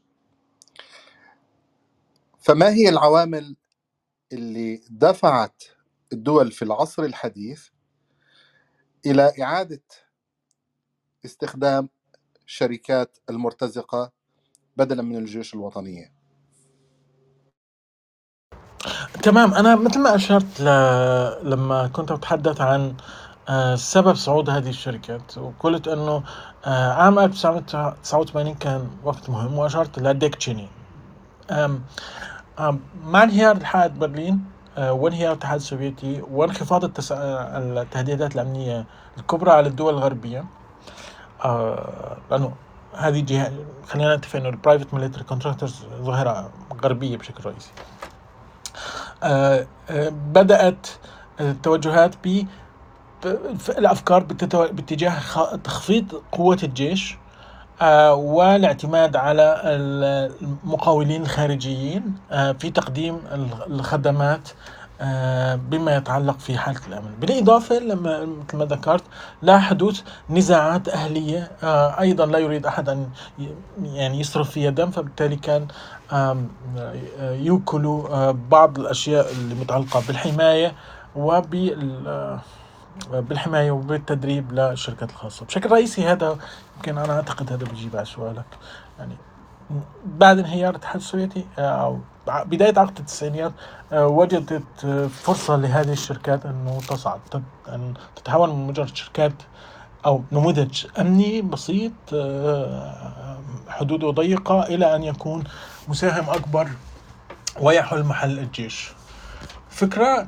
فما 2.39 2.69
هي 2.69 2.89
العوامل 2.89 3.55
اللي 4.33 4.81
دفعت 4.89 5.63
الدول 6.13 6.51
في 6.51 6.61
العصر 6.61 7.03
الحديث 7.03 7.67
إلى 9.05 9.31
إعادة 9.41 9.81
استخدام 11.25 11.89
شركات 12.45 13.17
المرتزقة 13.29 14.11
بدلا 14.77 15.01
من 15.01 15.17
الجيوش 15.17 15.53
الوطنية. 15.53 16.15
تمام. 19.23 19.53
أنا 19.53 19.75
مثل 19.75 19.99
ما 19.99 20.15
أشرت 20.15 20.61
ل... 20.61 20.65
لما 21.49 21.87
كنت 21.87 22.11
أتحدث 22.11 22.61
عن 22.61 22.95
آه، 23.49 23.75
سبب 23.75 24.13
صعود 24.15 24.49
هذه 24.49 24.69
الشركات 24.69 25.37
وقلت 25.37 25.87
أنه 25.87 26.23
آه، 26.65 26.93
عام 26.93 27.19
1989 27.19 28.53
كان 28.55 28.89
وقت 29.03 29.29
مهم 29.29 29.53
وأشرت 29.53 29.99
لديك 29.99 30.35
تشيني 30.35 30.69
مع 33.03 33.23
انهيار 33.23 33.57
الحائط 33.57 33.91
برلين 33.91 34.54
وانهيار 34.77 35.31
الاتحاد 35.31 35.55
السوفيتي؟ 35.55 36.21
وانخفاض 36.31 36.83
التس... 36.83 37.11
التهديدات 37.11 38.35
الأمنية 38.35 38.85
الكبرى 39.17 39.51
على 39.51 39.67
الدول 39.67 39.93
الغربية؟ 39.93 40.45
لأنه 42.31 42.53
هذه 42.93 43.19
جهة 43.19 43.51
خلينا 43.87 44.15
نتفق 44.15 44.35
إنه 44.39 44.49
ال 44.49 44.55
private 44.55 44.93
military 44.93 45.23
contractors 45.23 45.85
ظاهرة 46.01 46.49
غربية 46.83 47.17
بشكل 47.17 47.45
رئيسي. 47.45 47.71
آه، 49.23 49.67
آه، 49.89 50.09
بدأت 50.09 50.87
التوجهات 51.39 52.15
ب 52.23 52.45
الأفكار 53.69 54.23
باتجاه 54.23 55.19
تخفيض 55.63 56.21
قوة 56.31 56.57
الجيش. 56.63 57.13
آه، 57.13 57.24
والاعتماد 58.13 59.15
على 59.15 59.61
المقاولين 59.65 61.21
الخارجيين 61.21 62.15
في 62.59 62.71
تقديم 62.71 63.19
الخدمات 63.67 64.49
آه، 65.01 65.55
بما 65.55 65.95
يتعلق 65.95 66.39
في 66.39 66.57
حالة 66.57 66.79
الأمن. 66.87 67.11
بالإضافة 67.19 67.79
لما 67.79 68.25
مثل 68.25 68.57
ما 68.57 68.65
ذكرت 68.65 69.03
لا 69.41 69.59
حدوث 69.59 70.01
نزاعات 70.29 70.89
أهلية 70.89 71.51
آه، 71.63 71.99
أيضا 71.99 72.25
لا 72.25 72.39
يريد 72.39 72.65
أحد 72.65 72.89
أن 72.89 73.09
يعني 73.83 74.19
يصرف 74.19 74.51
فيها 74.51 74.69
دم 74.69 74.91
فبالتالي 74.91 75.35
كان 75.35 75.67
يوكلوا 77.19 78.09
آه، 78.09 78.37
بعض 78.49 78.79
الأشياء 78.79 79.31
اللي 79.31 79.55
متعلقة 79.55 80.03
بالحماية 80.07 80.73
وبال 81.15 82.39
بالحماية 83.11 83.71
وبالتدريب 83.71 84.51
للشركات 84.51 85.09
الخاصة. 85.09 85.45
بشكل 85.45 85.71
رئيسي 85.71 86.05
هذا 86.05 86.37
يمكن 86.75 86.97
أنا 86.97 87.13
أعتقد 87.13 87.53
هذا 87.53 87.65
بيجيب 87.65 87.95
على 87.95 88.05
سؤالك 88.05 88.45
يعني 88.99 89.15
بعد 90.05 90.39
انهيار 90.39 90.69
الاتحاد 90.69 90.95
السوفيتي 90.95 91.45
أو 91.59 91.99
بداية 92.29 92.73
عقد 92.79 92.97
التسعينيات 92.99 93.51
آه، 93.93 94.07
وجدت 94.07 94.85
آه، 94.85 95.07
فرصة 95.07 95.55
لهذه 95.55 95.91
الشركات 95.91 96.45
أنه 96.45 96.79
تصعد 96.89 97.19
أن 97.67 97.93
تتحول 98.15 98.49
من 98.49 98.67
مجرد 98.67 98.95
شركات 98.95 99.33
أو 100.05 100.23
نموذج 100.31 100.85
أمني 100.99 101.41
بسيط 101.41 101.91
آه، 102.13 103.39
حدوده 103.67 104.09
ضيقة 104.11 104.63
إلى 104.63 104.95
أن 104.95 105.03
يكون 105.03 105.43
مساهم 105.87 106.29
أكبر 106.29 106.69
ويحل 107.61 108.03
محل 108.03 108.39
الجيش. 108.39 108.91
فكرة 109.69 110.27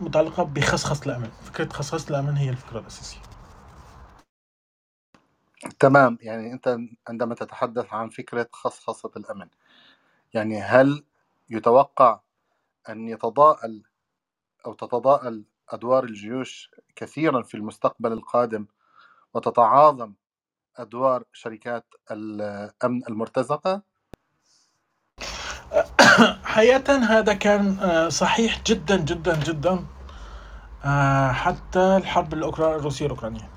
متعلقة 0.00 0.42
بخصخص 0.42 1.02
الأمن 1.06 1.30
فكرة 1.30 1.68
خصخص 1.68 2.08
الأمن 2.10 2.36
هي 2.36 2.50
الفكرة 2.50 2.78
الأساسية. 2.80 3.20
تمام. 5.80 6.18
يعني 6.20 6.52
أنت 6.52 6.78
عندما 7.08 7.34
تتحدث 7.34 7.94
عن 7.94 8.08
فكرة 8.08 8.48
خصخصة 8.52 9.10
الأمن 9.16 9.48
يعني 10.34 10.62
هل 10.62 11.04
يتوقع 11.50 12.20
أن 12.88 13.08
يتضاءل 13.08 13.82
أو 14.66 14.74
تتضاءل 14.74 15.44
أدوار 15.68 16.04
الجيوش 16.04 16.70
كثيرا 16.96 17.42
في 17.42 17.56
المستقبل 17.56 18.12
القادم 18.12 18.66
وتتعاظم 19.34 20.14
أدوار 20.76 21.24
شركات 21.32 21.86
الأمن 22.10 23.02
المرتزقة؟ 23.08 23.82
حقيقة 26.44 27.18
هذا 27.18 27.34
كان 27.34 27.78
آه، 27.80 28.08
صحيح 28.08 28.62
جدا 28.66 28.96
جدا 28.96 29.36
جدا 29.36 29.84
آه، 30.84 31.32
حتى 31.32 31.96
الحرب 31.96 32.34
الروسية 32.34 33.06
الأوكرانية. 33.06 33.48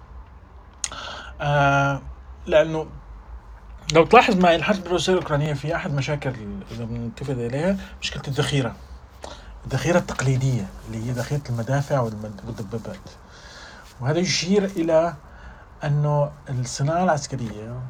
آه، 1.41 2.01
لأنه 2.47 2.88
لو 3.93 4.05
تلاحظ 4.05 4.36
معي 4.36 4.55
الحرب 4.55 4.86
الروسية 4.86 5.14
الأوكرانية 5.14 5.53
في 5.53 5.76
أحد 5.76 5.93
مشاكل 5.93 6.34
إذا 6.72 6.86
بنتفق 6.86 7.34
إليها 7.34 7.78
مشكلة 8.01 8.24
الذخيرة. 8.28 8.76
الذخيرة 9.66 9.97
التقليدية 9.97 10.66
اللي 10.88 11.05
هي 11.05 11.12
ذخيرة 11.12 11.41
المدافع 11.49 11.99
والدبابات. 11.99 13.09
وهذا 14.01 14.20
يشير 14.20 14.66
إلى 14.66 15.14
أنه 15.84 16.32
الصناعة 16.49 17.03
العسكرية 17.03 17.82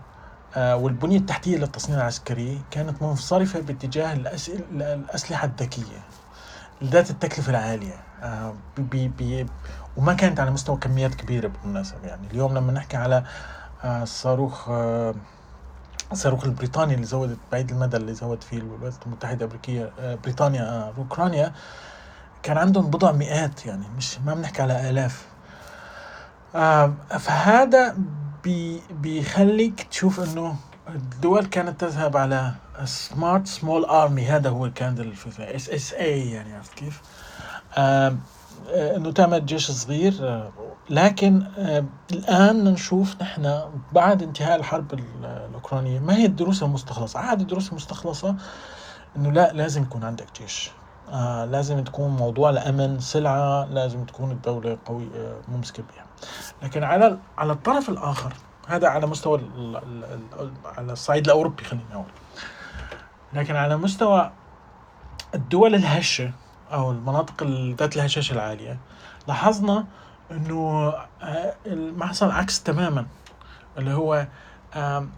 والبنية 0.57 1.17
التحتية 1.17 1.57
للتصنيع 1.57 1.97
العسكري 1.97 2.61
كانت 2.71 3.01
منصرفة 3.01 3.59
باتجاه 3.59 4.13
الأسلحة 4.71 5.45
الذكية 5.47 5.99
ذات 6.83 7.09
التكلفة 7.09 7.49
العالية. 7.49 7.95
آه، 8.23 8.53
بي 8.77 9.07
بي 9.07 9.45
وما 9.97 10.13
كانت 10.13 10.39
على 10.39 10.51
مستوى 10.51 10.77
كميات 10.77 11.15
كبيرة 11.15 11.47
بالمناسبة 11.47 12.07
يعني. 12.07 12.27
اليوم 12.31 12.53
لما 12.57 12.71
نحكي 12.71 12.97
على 12.97 13.23
الصاروخ 13.85 14.69
الصاروخ 16.11 16.43
البريطاني 16.43 16.93
اللي 16.93 17.05
زودت 17.05 17.37
بعيد 17.51 17.71
المدى 17.71 17.97
اللي 17.97 18.13
زود 18.13 18.43
فيه 18.43 18.57
الولايات 18.57 18.93
المتحدة 19.05 19.45
الأمريكية 19.45 19.91
آه، 19.99 20.15
بريطانيا 20.15 20.61
آه، 20.61 20.93
اوكرانيا 20.97 21.53
كان 22.43 22.57
عندهم 22.57 22.89
بضع 22.89 23.11
مئات 23.11 23.65
يعني 23.65 23.85
مش 23.97 24.19
ما 24.19 24.33
بنحكي 24.33 24.61
على 24.61 24.89
آلاف. 24.89 25.25
آه، 26.55 26.93
فهذا 27.19 27.95
بي 28.43 28.81
بيخليك 28.91 29.83
تشوف 29.83 30.19
إنه 30.19 30.55
الدول 30.89 31.45
كانت 31.45 31.81
تذهب 31.81 32.17
على 32.17 32.53
smart 32.86 33.47
small 33.47 33.86
army 33.86 34.25
هذا 34.25 34.49
هو 34.49 34.71
كان 34.75 34.97
الفكرة 34.97 35.43
SSA 35.43 36.32
يعني 36.31 36.53
عرفت 36.53 36.73
كيف؟ 36.73 37.01
آه، 37.77 38.15
إنه 38.69 39.11
تعمل 39.11 39.45
جيش 39.45 39.71
صغير 39.71 40.13
آه، 40.21 40.51
لكن 40.89 41.43
الآن 42.11 42.63
نشوف 42.63 43.21
نحن 43.21 43.61
بعد 43.91 44.23
انتهاء 44.23 44.59
الحرب 44.59 44.99
الأوكرانية 45.49 45.99
ما 45.99 46.15
هي 46.15 46.25
الدروس 46.25 46.63
المستخلصة؟ 46.63 47.19
احد 47.19 47.41
الدروس 47.41 47.69
المستخلصة 47.69 48.35
إنه 49.15 49.31
لا 49.31 49.53
لازم 49.53 49.81
يكون 49.81 50.03
عندك 50.03 50.27
جيش 50.41 50.71
آه 51.11 51.45
لازم 51.45 51.83
تكون 51.83 52.09
موضوع 52.09 52.49
الامن 52.49 52.99
سلعة 52.99 53.65
لازم 53.65 54.03
تكون 54.03 54.31
الدولة 54.31 54.77
قوية 54.85 55.41
ممسكة 55.47 55.83
بها 55.83 56.11
لكن 56.63 56.84
على 56.84 57.17
على 57.38 57.53
الطرف 57.53 57.89
الآخر 57.89 58.34
هذا 58.67 58.88
على 58.88 59.07
مستوى 59.07 59.38
ال 59.38 59.76
ال 59.78 60.03
ال 60.39 60.51
على 60.65 60.93
الصعيد 60.93 61.26
الأوروبي 61.26 61.63
خلينا 61.63 61.86
نقول. 61.91 62.05
لكن 63.34 63.55
على 63.55 63.78
مستوى 63.78 64.32
الدول 65.36 65.76
الهشة 65.76 66.32
أو 66.74 66.91
المناطق 66.91 67.43
ذات 67.80 67.95
الهشاشة 67.95 68.34
العالية 68.34 68.78
لاحظنا 69.28 69.86
إنه 70.32 70.93
آه، 71.22 71.53
ما 71.67 72.05
حصل 72.05 72.32
عكس 72.32 72.63
تماما 72.63 73.05
اللي 73.78 73.93
هو 73.93 74.28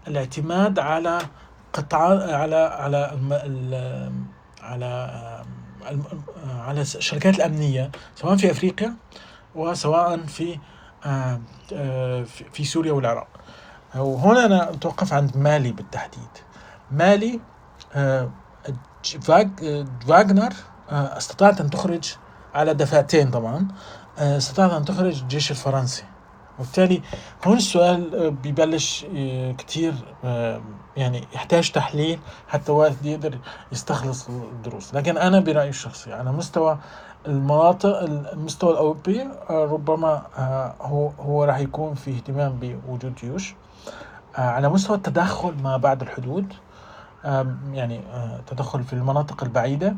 الاعتماد 0.07 0.79
على 0.79 1.19
قطاع 1.73 2.37
على 2.37 2.55
على 2.55 3.17
على 4.61 5.09
على 6.45 6.81
الشركات 6.81 7.35
الأمنية 7.35 7.91
سواء 8.15 8.35
في 8.35 8.51
أفريقيا 8.51 8.95
وسواء 9.55 10.17
في 10.17 10.53
آه، 10.53 10.59
في 12.53 12.63
سوريا 12.63 12.91
والعراق. 12.91 13.27
وهنا 13.95 14.45
أنا 14.45 14.69
أتوقف 14.69 15.13
عند 15.13 15.37
مالي 15.37 15.71
بالتحديد. 15.71 16.29
مالي 16.91 17.39
آه، 17.95 18.29
فاغنر 20.07 20.53
آه، 20.89 21.17
استطاعت 21.17 21.61
أن 21.61 21.69
تخرج 21.69 22.15
على 22.53 22.73
دفعتين 22.73 23.31
طبعا. 23.31 23.67
آه، 24.19 24.37
استطاعت 24.37 24.71
أن 24.71 24.85
تخرج 24.85 25.21
الجيش 25.21 25.51
الفرنسي. 25.51 26.03
وبالتالي 26.59 27.01
هون 27.45 27.57
السؤال 27.57 28.15
آه، 28.15 28.29
ببلش 28.29 29.05
كتير 29.57 29.93
يعني 30.97 31.27
يحتاج 31.33 31.71
تحليل 31.71 32.19
حتى 32.47 32.71
واحد 32.71 33.05
يقدر 33.05 33.37
يستخلص 33.71 34.29
الدروس. 34.29 34.93
لكن 34.93 35.17
أنا 35.17 35.39
برأيي 35.39 35.69
الشخصي 35.69 36.13
على 36.13 36.31
مستوى 36.31 36.79
المناطق 37.27 37.99
المستوى 38.33 38.71
الأوروبي 38.71 39.27
ربما 39.49 40.23
هو 40.81 41.09
هو 41.19 41.43
راح 41.43 41.57
يكون 41.59 41.93
في 41.93 42.11
اهتمام 42.15 42.59
بوجود 42.61 43.15
جيوش. 43.15 43.55
على 44.35 44.69
مستوى 44.69 44.97
التدخل 44.97 45.53
ما 45.63 45.77
بعد 45.77 46.01
الحدود 46.01 46.53
يعني 47.73 48.01
تدخل 48.47 48.83
في 48.83 48.93
المناطق 48.93 49.43
البعيدة 49.43 49.95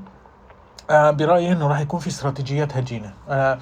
آه، 0.89 1.11
برأيي 1.11 1.51
أنه 1.51 1.67
راح 1.67 1.79
يكون 1.79 1.99
في 1.99 2.07
استراتيجيات 2.07 2.77
هجينة. 2.77 3.13
آه، 3.29 3.57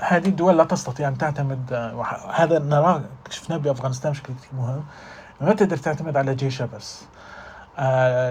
هذه 0.00 0.28
الدول 0.28 0.58
لا 0.58 0.64
تستطيع 0.64 1.08
أن 1.08 1.18
تعتمد 1.18 1.72
آه، 1.72 2.02
هذا 2.34 2.58
نراه 2.58 3.02
شفناه 3.30 3.56
بأفغانستان 3.56 4.12
بشكل 4.12 4.34
كثير 4.34 4.50
مهم 4.58 4.84
ما 5.40 5.54
تقدر 5.54 5.76
تعتمد 5.76 6.16
على 6.16 6.34
جيشها 6.34 6.66
بس. 6.66 7.04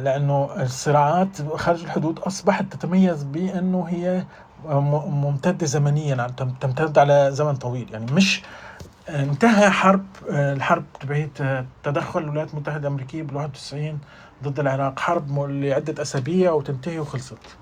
لأنه 0.03 0.49
الصراعات 0.61 1.55
خارج 1.55 1.83
الحدود 1.83 2.19
أصبحت 2.19 2.65
تتميز 2.73 3.23
بأنه 3.23 3.85
هي 3.89 4.23
ممتدة 4.65 5.65
زمنيا 5.65 6.27
تمتد 6.61 6.97
على 6.97 7.29
زمن 7.31 7.55
طويل. 7.55 7.89
يعني 7.93 8.11
مش 8.11 8.43
انتهى 9.09 9.69
حرب 9.69 10.05
الحرب 10.29 10.83
تبعت 10.99 11.65
تدخل 11.83 12.19
الولايات 12.19 12.53
المتحدة 12.53 12.79
الأمريكية 12.79 13.23
بال 13.23 13.35
91 13.35 13.99
ضد 14.43 14.59
العراق. 14.59 14.99
حرب 14.99 15.39
لعدة 15.49 16.01
أسابيع 16.01 16.51
وتنتهي 16.51 16.99
وخلصت. 16.99 17.57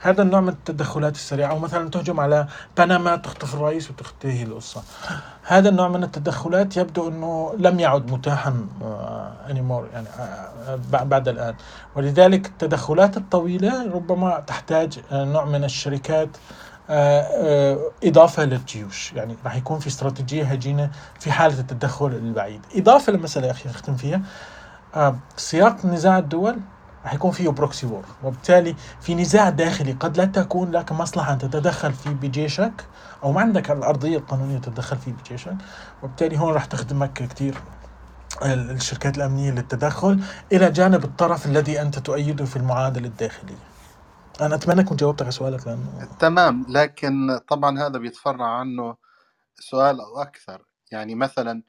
هذا 0.00 0.22
النوع 0.22 0.40
من 0.40 0.48
التدخلات 0.48 1.14
السريعة 1.14 1.50
أو 1.50 1.58
مثلا 1.58 1.90
تهجم 1.90 2.20
على 2.20 2.46
بنما 2.78 3.16
تخطف 3.16 3.54
الرئيس 3.54 3.90
وتنتهي 3.90 4.42
القصة 4.42 4.82
هذا 5.42 5.68
النوع 5.68 5.88
من 5.88 6.02
التدخلات 6.02 6.76
يبدو 6.76 7.08
أنه 7.08 7.54
لم 7.58 7.80
يعد 7.80 8.12
متاحا 8.12 8.66
آه، 8.82 9.32
يعني 9.46 9.60
آه، 10.18 10.78
بعد 10.90 11.28
الآن. 11.28 11.54
ولذلك 11.96 12.46
التدخلات 12.46 13.16
الطويلة 13.16 13.92
ربما 13.92 14.40
تحتاج 14.46 15.00
آه، 15.12 15.24
نوع 15.24 15.44
من 15.44 15.64
الشركات 15.64 16.28
إضافة 18.04 18.44
للجيوش. 18.44 19.12
يعني 19.12 19.36
راح 19.44 19.56
يكون 19.56 19.78
في 19.78 19.86
استراتيجية 19.86 20.44
هجينة 20.44 20.90
في 21.20 21.32
حالة 21.32 21.60
التدخل 21.60 22.06
البعيد. 22.06 22.60
إضافة 22.76 23.12
لمسألة 23.12 23.46
يا 23.46 23.52
أخي 23.52 23.70
أختم 23.70 23.96
فيها 23.96 24.22
سياق 25.36 25.86
نزاع 25.86 26.18
الدول 26.18 26.56
راح 27.04 27.14
يكون 27.14 27.30
فيه 27.30 27.48
proxy 27.48 27.86
war 27.86 28.04
وبالتالي 28.24 28.76
في 29.00 29.14
نزاع 29.14 29.48
داخلي 29.48 29.92
قد 29.92 30.16
لا 30.16 30.24
تكون 30.24 30.70
لك 30.70 30.92
مصلحة 30.92 31.32
أن 31.32 31.38
تتدخل 31.38 31.92
فيه 31.92 32.10
بجيشك 32.10 32.84
أو 33.22 33.32
ما 33.32 33.40
عندك 33.40 33.70
الأرضية 33.70 34.18
القانونية 34.18 34.58
تتدخل 34.58 34.96
فيه 34.98 35.12
بجيشك. 35.12 35.56
وبالتالي 36.02 36.38
هون 36.38 36.52
راح 36.54 36.64
تخدمك 36.64 37.12
كثير 37.12 37.54
الشركات 38.42 39.16
الأمنية 39.16 39.50
للتدخل 39.50 40.20
إلى 40.52 40.70
جانب 40.70 41.04
الطرف 41.04 41.46
الذي 41.46 41.80
أنت 41.82 41.98
تؤيده 41.98 42.44
في 42.44 42.56
المعادلة 42.56 43.06
الداخلية. 43.08 43.58
أنا 44.40 44.54
أتمنى 44.54 44.80
أكون 44.80 44.96
جاوبت 44.96 45.22
على 45.22 45.30
سؤالك 45.30 45.66
لأنه 45.66 46.08
تمام 46.18 46.66
لكن 46.68 47.38
طبعا 47.48 47.78
هذا 47.78 47.98
بيتفرع 47.98 48.46
عنه 48.58 48.96
سؤال 49.60 50.00
أو 50.00 50.22
أكثر. 50.22 50.62
يعني 50.92 51.14
مثلا 51.14 51.62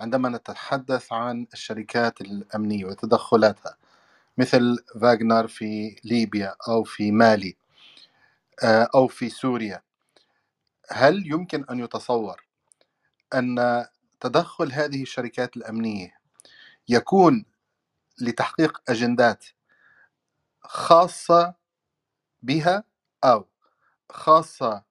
عندما 0.00 0.28
نتحدث 0.28 1.12
عن 1.12 1.46
الشركات 1.52 2.20
الأمنية 2.20 2.84
وتدخلاتها 2.84 3.76
مثل 4.38 4.76
فاغنر 5.00 5.48
في 5.48 5.96
ليبيا 6.04 6.54
أو 6.68 6.84
في 6.84 7.12
مالي 7.12 7.56
آه، 8.62 8.88
أو 8.94 9.06
في 9.06 9.28
سوريا. 9.28 9.82
هل 10.90 11.26
يمكن 11.26 11.64
أن 11.70 11.78
يتصور 11.78 12.44
أن 13.34 13.86
تدخل 14.20 14.72
هذه 14.72 15.02
الشركات 15.02 15.56
الأمنية 15.56 16.14
يكون 16.88 17.44
لتحقيق 18.20 18.82
أجندات 18.88 19.44
خاصة 20.62 21.54
بها 22.42 22.84
أو 23.24 23.46
خاصة 24.10 24.82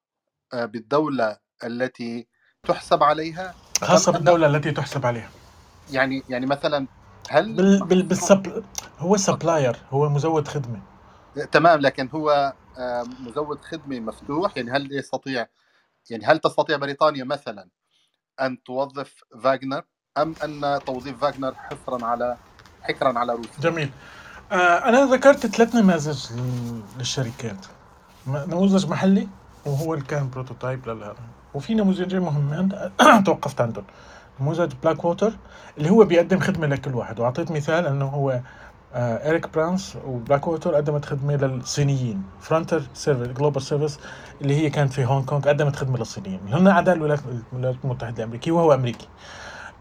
آه، 0.53 0.65
بالدولة 0.65 1.37
التي 1.63 2.27
تحسب 2.63 3.03
عليها؟ 3.03 3.55
خاصة 3.81 4.11
بالدولة 4.11 4.47
التي 4.47 4.71
تحسب 4.71 5.05
عليها. 5.05 5.29
يعني 5.91 6.23
يعني 6.29 6.45
مثلا 6.45 6.87
هل 7.29 7.53
بال 7.53 7.85
بال 7.85 8.03
بالسب 8.03 8.63
هو 8.99 9.17
سبلاير 9.17 9.77
هو 9.91 10.09
مزود 10.09 10.47
خدمة. 10.47 10.81
تمام 11.51 11.79
لكن 11.79 12.09
هو 12.13 12.53
آه، 12.77 13.03
مزود 13.19 13.59
خدمة 13.61 13.99
مفتوح 13.99 14.57
يعني 14.57 14.71
هل 14.71 14.91
يستطيع 14.91 15.47
يعني 16.09 16.25
هل 16.25 16.39
تستطيع 16.39 16.77
بريطانيا 16.77 17.23
مثلا 17.23 17.67
أن 18.41 18.63
توظف 18.63 19.23
فاغنر 19.43 19.83
أم 20.17 20.35
أن 20.43 20.79
توظيف 20.85 21.21
فاغنر 21.21 21.53
حصرا 21.55 22.05
على 22.05 22.37
حكرا 22.81 23.19
على 23.19 23.33
روسيا؟ 23.33 23.59
جميل. 23.59 23.89
آه 24.51 24.55
أنا 24.55 25.05
ذكرت 25.05 25.47
ثلاث 25.47 25.75
نماذج 25.75 26.25
للشركات. 26.97 27.65
نموذج 28.27 28.87
محلي 28.87 29.27
وهو 29.65 29.93
اللي 29.93 30.05
كان 30.05 30.29
prototype 30.29 30.87
لهذا 30.87 31.15
وفي 31.53 31.73
نموذجين 31.73 32.19
مهمين 32.19 32.69
توقفت 33.25 33.61
عندهم. 33.61 33.85
نموذج 34.41 34.71
بلاك 34.83 35.05
ووتر 35.05 35.31
اللي 35.77 35.89
هو 35.89 36.03
بيقدم 36.03 36.39
خدمة 36.39 36.67
لكل 36.67 36.95
واحد. 36.95 37.19
وأعطيت 37.19 37.51
مثال 37.51 37.85
إنه 37.85 38.05
هو 38.05 38.39
آه 38.93 39.29
إريك 39.29 39.53
برانس 39.53 39.97
وبلاك 40.07 40.47
ووتر 40.47 40.75
قدمت 40.75 41.05
خدمة 41.05 41.35
للصينيين. 41.35 42.23
Frontier 42.41 42.81
Service 42.93 43.27
Global 43.27 43.61
Service 43.61 43.99
اللي 44.41 44.55
هي 44.55 44.69
كانت 44.69 44.93
في 44.93 45.05
هونغ 45.05 45.25
كونغ 45.25 45.41
قدمت 45.41 45.75
خدمة 45.75 45.97
للصينيين. 45.97 46.39
هن 46.49 46.67
أعداء 46.67 46.95
الولايات 46.95 47.19
المتحدة 47.83 48.17
الأمريكية 48.17 48.51
وهو 48.51 48.73
أمريكي. 48.73 49.07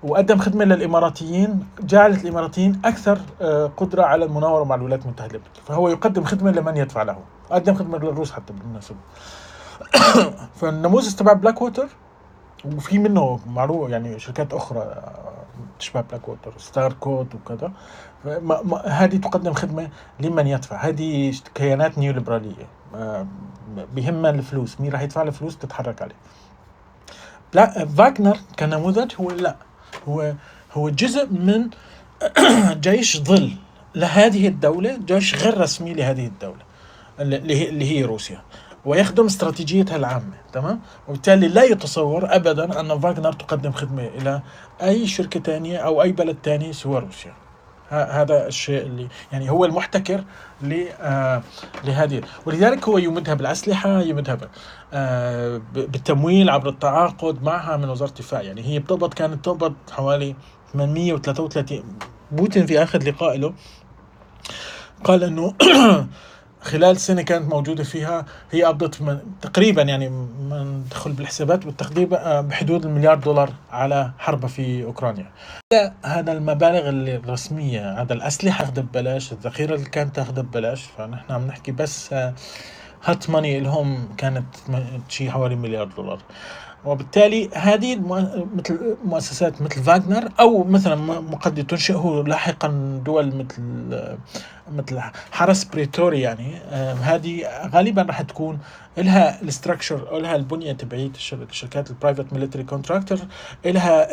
وقدم 0.02 0.38
خدمة 0.38 0.64
للإماراتيين 0.64 1.66
جعلت 1.80 2.24
الإماراتيين 2.24 2.80
أكثر 2.84 3.18
آه 3.40 3.66
قدرة 3.76 4.02
على 4.02 4.24
المناورة 4.24 4.64
مع 4.64 4.74
الولايات 4.74 5.04
المتحدة 5.04 5.30
الأمريكية. 5.30 5.62
فهو 5.62 5.88
يقدم 5.88 6.24
خدمة 6.24 6.50
لمن 6.50 6.76
يدفع 6.76 7.02
له. 7.02 7.18
قدم 7.50 7.74
خدمة 7.74 7.98
للروس 7.98 8.32
حتى 8.32 8.52
بالمناسبة. 8.52 8.96
فالنموذج 10.60 11.14
تبع 11.14 11.32
بلاك 11.32 11.62
ووتر 11.62 11.88
وفي 12.64 12.98
منه 12.98 13.40
معروف 13.46 13.90
يعني 13.90 14.18
شركات 14.18 14.54
أخرى 14.54 15.02
تشبه 15.78 16.00
بلاك 16.00 16.28
ووتر 16.28 16.52
Star 16.58 16.92
Code 16.92 17.34
وكذا 17.34 17.72
هذه 18.86 19.16
تقدم 19.16 19.52
خدمة 19.52 19.88
لمن 20.20 20.46
يدفع. 20.46 20.76
هذه 20.76 21.34
كيانات 21.54 21.98
نيو 21.98 22.12
ليبرالية 22.12 22.66
بهمها 23.94 24.30
الفلوس. 24.30 24.80
مين 24.80 24.92
راح 24.92 25.00
يدفع 25.00 25.22
الفلوس؟ 25.22 25.58
تتحرك 25.58 26.02
عليه. 26.02 26.14
لا 27.52 27.84
فاغنر 27.84 28.38
كنموذج 28.58 29.12
هو 29.20 29.30
لا. 29.30 29.56
هو 30.08 30.34
هو 30.72 30.88
جزء 30.88 31.26
من 31.26 31.70
جيش 32.86 33.22
ظل 33.22 33.52
لهذه 33.94 34.48
الدولة 34.48 34.96
جيش 35.06 35.34
غير 35.34 35.60
رسمي 35.60 35.94
لهذه 35.94 36.26
الدولة 36.26 36.62
اللي 37.20 37.90
هي 37.90 38.02
روسيا. 38.02 38.40
ويخدم 38.86 39.24
استراتيجيتها 39.24 39.96
العامة 39.96 40.36
تمام؟ 40.52 40.80
وبالتالي 41.08 41.48
لا 41.48 41.62
يتصور 41.62 42.34
أبدا 42.34 42.80
أن 42.80 43.00
فاغنر 43.00 43.32
تقدم 43.32 43.72
خدمة 43.72 44.06
إلى 44.06 44.42
أي 44.82 45.06
شركة 45.06 45.40
ثانية 45.40 45.78
أو 45.78 46.02
أي 46.02 46.12
بلد 46.12 46.36
ثاني 46.44 46.72
سوى 46.72 46.98
روسيا. 46.98 47.32
هذا 47.90 48.46
الشيء 48.46 48.82
اللي 48.82 49.08
يعني 49.32 49.50
هو 49.50 49.64
المحتكر 49.64 50.24
آه 51.00 51.42
لهذه. 51.84 52.22
ولذلك 52.46 52.88
هو 52.88 52.98
يمدها 52.98 53.34
بالأسلحة 53.34 54.00
يمدها 54.00 54.38
آه 54.92 55.60
بالتمويل 55.74 56.50
عبر 56.50 56.68
التعاقد 56.68 57.42
معها 57.42 57.76
من 57.76 57.88
وزارة 57.88 58.10
الدفاع. 58.10 58.42
يعني 58.42 58.62
هي 58.64 58.78
بتقبض 58.78 59.14
كانت 59.14 59.44
تقبض 59.44 59.74
حوالي 59.92 60.36
833 60.72 61.82
بوتين 62.32 62.66
في 62.66 62.82
آخر 62.82 63.02
لقاء 63.02 63.38
له 63.38 63.54
قال 65.04 65.24
إنه 65.24 65.54
خلال 66.66 66.96
سنة 66.96 67.22
كانت 67.22 67.52
موجودة 67.52 67.84
فيها 67.84 68.26
هي 68.50 68.62
قبضت 68.62 69.20
تقريبا 69.42 69.82
يعني 69.82 70.08
ما 70.48 70.62
ندخل 70.62 71.12
بالحسابات 71.12 71.64
بالتقدير 71.64 72.08
آه، 72.12 72.40
بحدود 72.40 72.84
المليار 72.84 73.14
دولار 73.14 73.52
على 73.70 74.10
حرب 74.18 74.46
في 74.46 74.84
أوكرانيا. 74.84 75.30
هذا 76.04 76.32
المبالغ 76.32 76.88
الرسمية 76.88 78.02
هذا 78.02 78.12
الأسلحة 78.12 78.64
تاخذ 78.64 78.80
ببلاش 78.80 79.32
الذخيرة 79.32 79.74
اللي 79.74 79.90
كانت 79.90 80.16
تاخذ 80.16 80.42
ببلاش 80.42 80.82
فنحن 80.82 81.32
عم 81.32 81.46
نحكي 81.46 81.72
بس 81.72 82.14
هات 83.04 83.30
ماني 83.30 83.60
لهم 83.60 84.08
كانت 84.18 84.46
شيء 85.08 85.30
حوالي 85.30 85.56
مليار 85.56 85.84
دولار. 85.86 86.18
وبالتالي 86.86 87.48
هذه 87.54 87.96
مثل 88.56 88.96
مؤسسات 89.04 89.62
مثل 89.62 89.82
فاغنر 89.82 90.28
أو 90.40 90.64
مثلا 90.64 91.20
قد 91.36 91.66
تنشئه 91.66 92.24
لاحقا 92.26 93.00
دول 93.04 93.26
مثل 93.36 93.62
مثل 94.72 95.00
حرس 95.30 95.64
بريتوري 95.64 96.20
يعني. 96.20 96.56
هذه 97.02 97.46
غالبا 97.74 98.02
راح 98.02 98.22
تكون 98.22 98.58
لها 98.98 99.42
ال 99.42 99.49
structure 99.49 100.10
أو 100.10 100.18
لها 100.18 100.36
البنيه 100.36 100.72
تبعيه 100.72 101.10
الشركات 101.50 101.90
ال 101.90 101.95
private 101.96 102.32
military 102.32 102.62
contractor 102.64 103.18
لها 103.64 104.08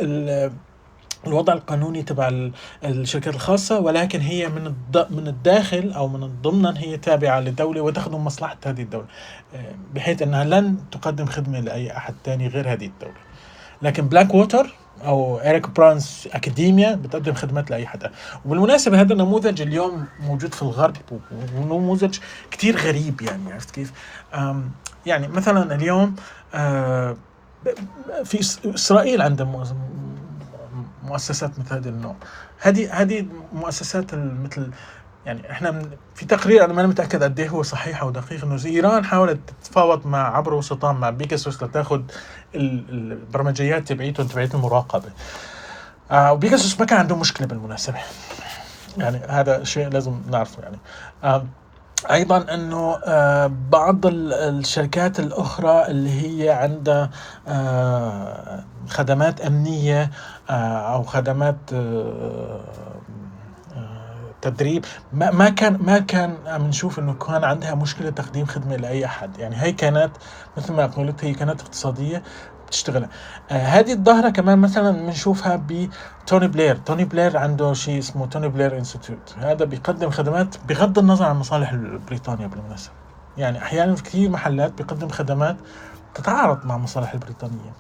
الوضع 1.28 1.54
القانوني 1.54 2.04
تبع 2.04 2.50
الشركات 2.84 3.36
الخاصة 3.36 3.80
ولكن 3.80 4.20
هي 4.20 4.50
من 4.50 4.74
من 5.10 5.28
الداخل 5.28 5.92
أو 5.92 6.08
من 6.08 6.42
ضمنا 6.42 6.74
هي 6.78 6.98
تابعة 6.98 7.40
للدولة 7.40 7.82
وتخدم 7.82 8.26
مصلحة 8.26 8.58
هذه 8.66 8.82
الدولة 8.82 9.06
آه، 9.56 9.76
بحيث 9.94 10.22
أنها 10.22 10.44
لن 10.44 10.78
تقدم 10.92 11.26
خدمة 11.26 11.60
لأي 11.60 11.98
أحد 11.98 12.14
ثاني 12.26 12.48
غير 12.48 12.74
هذه 12.74 12.86
الدولة. 12.86 13.18
لكن 13.82 14.08
بلاك 14.08 14.34
ووتر 14.34 14.76
أو 15.06 15.38
اريك 15.38 15.70
برانس 15.70 16.30
اكاديميا 16.34 16.96
بتقدم 16.96 17.34
خدمات 17.34 17.72
لأي 17.72 17.88
حدا. 17.88 18.12
وبالمناسبة 18.46 19.02
هذا 19.02 19.14
النموذج 19.14 19.62
اليوم 19.62 20.06
موجود 20.20 20.54
في 20.54 20.62
الغرب 20.62 20.96
ونموذج 21.56 22.18
كتير 22.52 22.78
غريب 22.78 23.22
يعني 23.22 23.54
عرفت 23.54 23.72
كيف؟ 23.72 23.94
يعني 25.06 25.28
مثلا 25.28 25.76
اليوم 25.76 26.16
آه، 26.54 27.16
في 28.24 28.40
إسرائيل 28.76 29.22
عندها 29.22 29.46
مؤسسات 31.06 31.60
مثل 31.60 31.76
هذه 31.76 31.88
النوع. 31.88 32.16
هذه 32.60 33.02
هذه 33.02 33.26
مؤسسات 33.54 34.16
مثل 34.16 34.72
يعني 35.26 35.52
إحنا 35.52 35.90
في 36.16 36.26
تقرير 36.26 36.66
أنا 36.66 36.74
ما 36.74 36.88
متأكد 36.88 37.24
قد 37.24 37.40
إيه 37.40 37.50
هو 37.50 37.64
صحيح 37.64 38.02
أو 38.02 38.10
دقيق 38.10 38.46
إنه 38.46 38.66
إيران 38.66 39.06
حاولت 39.06 39.40
تتفاوض 39.64 40.08
مع 40.08 40.38
عبر 40.38 40.54
وسطاء 40.54 40.94
مع 40.94 41.10
بيكاسوس 41.10 41.64
لتاخذ 41.64 42.02
البرمجيات 42.56 43.88
تبعيتهم 43.88 44.28
تبعيت 44.28 44.56
المراقبه 44.56 45.10
آه 46.12 46.34
وبيكاسوس 46.34 46.80
ما 46.80 46.86
كان 46.86 47.00
عنده 47.00 47.16
مشكلة 47.16 47.48
بالمناسبة. 47.48 48.00
يعني 48.98 49.18
هذا 49.18 49.64
شيء 49.64 49.88
لازم 49.90 50.22
نعرفه 50.30 50.64
يعني. 50.64 50.78
آه 51.24 51.46
أيضا 52.12 52.54
إنه 52.54 52.96
آه 53.08 53.52
بعض 53.72 54.00
الشركات 54.06 55.20
الأخرى 55.20 55.88
اللي 55.88 56.44
هي 56.44 56.50
عندها 56.50 57.10
آه 57.48 58.64
خدمات 58.90 59.42
أمنية 59.42 60.12
آه 60.50 60.94
أو 60.94 61.04
خدمات 61.04 61.58
تدريب 64.42 64.86
ما 65.14 65.32
ما 65.32 65.50
كان 65.50 65.78
ما 65.82 66.00
كان 66.00 66.38
عم 66.48 66.68
نشوف 66.68 67.00
إنه 67.00 67.14
كان 67.14 67.44
عندها 67.44 67.76
مشكلة 67.76 68.10
تقديم 68.10 68.46
خدمة 68.46 68.76
لأي 68.76 69.06
أحد. 69.06 69.38
يعني 69.40 69.56
هي 69.62 69.72
كانت 69.72 70.12
مثل 70.58 70.74
ما 70.74 70.86
قلت 70.86 71.26
هي 71.26 71.34
كانت 71.34 71.62
اقتصادية. 71.62 72.24
بتشتغل 72.74 73.08
آه 73.52 73.54
هذه 73.54 73.94
الظاهرة 73.94 74.30
كمان 74.30 74.60
مثلا 74.60 74.92
بنشوفها 74.92 75.64
بتوني 75.68 76.48
بلير 76.48 76.76
توني 76.76 77.06
بلير 77.06 77.38
عنده 77.38 77.74
شيء 77.74 78.00
اسمه 78.00 78.26
توني 78.26 78.48
بلير 78.48 78.78
Institute 78.78 79.36
هذا 79.38 79.66
بيقدم 79.66 80.10
خدمات 80.10 80.56
بغض 80.68 81.00
النظر 81.00 81.26
عن 81.26 81.36
مصالح 81.36 81.76
بريطانيا 82.08 82.48
بالمناسبة. 82.48 82.94
يعني 83.38 83.58
أحيانا 83.58 83.96
في 83.96 84.04
كثير 84.04 84.30
محلات 84.30 84.74
بيقدم 84.74 85.10
خدمات 85.10 85.56
تتعارض 86.16 86.66
مع 86.66 86.78
مصالح 86.78 87.14
البريطانية. 87.14 87.72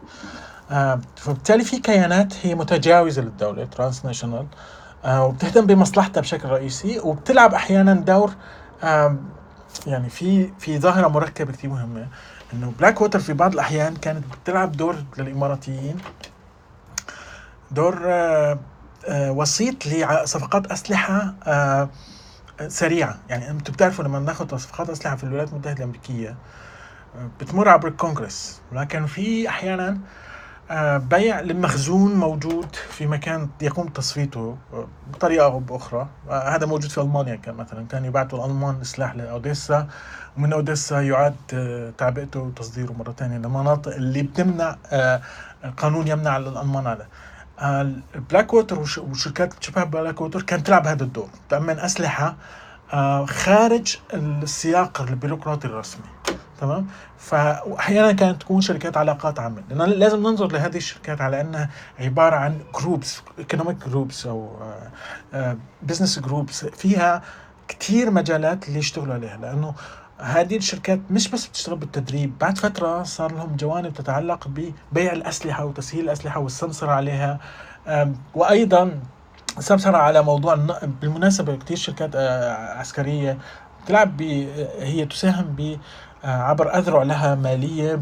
آه 0.71 0.99
فبالتالي 1.15 1.63
في 1.63 1.79
كيانات 1.79 2.33
هي 2.43 2.55
متجاوزة 2.55 3.21
للدولة 3.21 3.65
transnational 3.65 4.45
آه 5.05 5.25
وبتهتم 5.25 5.65
بمصلحتها 5.65 6.21
بشكل 6.21 6.49
رئيسي 6.49 6.99
وبتلعب 6.99 7.53
أحيانا 7.53 7.93
دور 7.93 8.31
آه 8.83 9.17
يعني 9.87 10.09
في 10.09 10.51
في 10.59 10.79
ظاهرة 10.79 11.07
مركبة 11.07 11.51
كثير 11.51 11.69
مهمة. 11.69 12.07
إنه 12.53 12.73
بلاك 12.79 13.01
ووتر 13.01 13.19
في 13.19 13.33
بعض 13.33 13.53
الأحيان 13.53 13.95
كانت 13.95 14.23
بتلعب 14.43 14.71
دور 14.71 14.95
للإماراتيين 15.17 15.97
دور 17.71 17.99
آه 18.05 18.59
آه 19.07 19.31
وسيط 19.31 19.87
لصفقات 19.87 20.71
أسلحة 20.71 21.33
آه 21.47 21.89
سريعة. 22.67 23.17
يعني 23.29 23.49
أنتم 23.49 23.73
بتعرفوا 23.73 24.05
لما 24.05 24.19
ناخذ 24.19 24.57
صفقات 24.57 24.89
أسلحة 24.89 25.15
في 25.15 25.23
الولايات 25.23 25.49
المتحدة 25.53 25.77
الأمريكية 25.77 26.35
بتمر 27.39 27.69
عبر 27.69 27.87
الكونغرس. 27.87 28.61
ولكن 28.71 29.05
في 29.05 29.49
أحيانا 29.49 29.97
بيع 30.97 31.39
لمخزون 31.39 32.15
موجود 32.15 32.75
في 32.75 33.07
مكان 33.07 33.49
يقوم 33.61 33.87
تصفيته 33.87 34.57
بطريقة 35.13 35.45
أو 35.45 35.59
بأخرى. 35.59 36.07
هذا 36.29 36.65
موجود 36.65 36.89
في 36.91 37.01
ألمانيا 37.01 37.35
كان 37.35 37.55
مثلا 37.55 37.87
كان 37.87 38.05
يبعثوا 38.05 38.45
الألمان 38.45 38.83
سلاح 38.83 39.15
لأوديسا. 39.15 39.87
ومن 40.37 40.53
أوديسا 40.53 41.01
يعاد 41.01 41.35
تعبئته 41.97 42.39
وتصديره 42.39 42.91
مرة 42.91 43.11
ثانية 43.11 43.37
لمناطق 43.37 43.95
اللي 43.95 44.21
بتمنع 44.21 44.75
القانون 45.65 46.07
يمنع 46.07 46.37
الالمان 46.37 46.87
على 46.87 47.05
البلاك 48.15 48.53
ووتر 48.53 48.79
وشركات 48.79 49.63
شبه 49.63 49.83
بلاك 49.83 50.21
ووتر 50.21 50.41
كانت 50.41 50.67
تلعب 50.67 50.87
هذا 50.87 51.03
الدور. 51.03 51.29
تأمن 51.49 51.79
أسلحة 51.79 52.35
خارج 53.25 53.97
السياق 54.13 55.01
البيروقراطي 55.01 55.67
الرسمي. 55.67 56.05
تمام؟ 56.61 56.87
فأحيانا 57.17 58.11
كانت 58.11 58.41
تكون 58.41 58.61
شركات 58.61 58.97
علاقات 58.97 59.39
عامة. 59.39 59.63
لأن 59.69 59.89
لازم 59.89 60.19
ننظر 60.19 60.51
لهذه 60.51 60.77
الشركات 60.77 61.21
على 61.21 61.41
أنها 61.41 61.69
عبارة 61.99 62.35
عن 62.35 62.59
groups 62.79 63.21
economic 63.39 63.87
groups 63.87 64.25
أو 64.25 64.59
business 65.81 66.19
groups 66.19 66.65
فيها 66.65 67.21
كثير 67.67 68.11
مجالات 68.11 68.67
اللي 68.67 68.79
يشتغلوا 68.79 69.13
عليها. 69.13 69.37
لأنه 69.37 69.73
هذه 70.23 70.57
الشركات 70.57 70.99
مش 71.09 71.29
بس 71.29 71.47
بتشتغل 71.47 71.75
بالتدريب 71.75 72.37
بعد 72.37 72.57
فترة 72.57 73.03
صار 73.03 73.31
لهم 73.31 73.55
جوانب 73.55 73.93
تتعلق 73.93 74.47
ببيع 74.47 75.13
الأسلحة 75.13 75.65
وتسهيل 75.65 76.03
الأسلحة 76.03 76.39
والسمسرة 76.39 76.91
عليها. 76.91 77.39
وأيضا 78.33 78.99
سمسرة 79.59 79.97
على 79.97 80.21
موضوع 80.21 80.55
بالمناسبة 81.01 81.55
كثير 81.55 81.77
شركات 81.77 82.15
عسكرية 82.77 83.37
تلعب 83.87 84.21
هي 84.79 85.05
تساهم 85.05 85.45
ب 85.45 85.77
عبر 86.23 86.77
أذرع 86.77 87.03
لها 87.03 87.35
مالية 87.35 87.95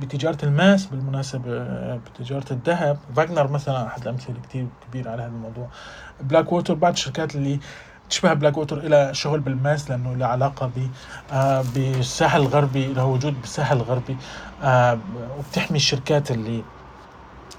بتجارة 0.00 0.44
الماس 0.44 0.86
بالمناسبة 0.86 1.64
بتجارة 1.96 2.52
الذهب. 2.52 2.98
فاغنر 3.16 3.50
مثلا 3.50 3.86
أحد 3.86 4.02
الأمثلة 4.02 4.36
كتير 4.48 4.66
كبير 4.88 5.08
على 5.08 5.22
هذا 5.22 5.28
الموضوع. 5.30 5.68
بلاك 6.20 6.52
ووتر 6.52 6.74
بعض 6.74 6.92
الشركات 6.92 7.34
اللي 7.34 7.60
تشبه 8.10 8.32
بلاك 8.32 8.56
ووتر 8.56 8.78
إلى 8.78 9.14
شغل 9.14 9.40
بالماس 9.40 9.90
لأنه 9.90 10.16
له 10.16 10.26
علاقة 10.26 10.70
ب 10.76 10.88
بالساحل 11.74 12.40
الغربي 12.40 12.86
له 12.86 13.04
وجود 13.04 13.40
بالساحل 13.40 13.76
الغربي 13.76 14.16
وبتحمي 15.38 15.76
الشركات 15.76 16.30
اللي 16.30 16.64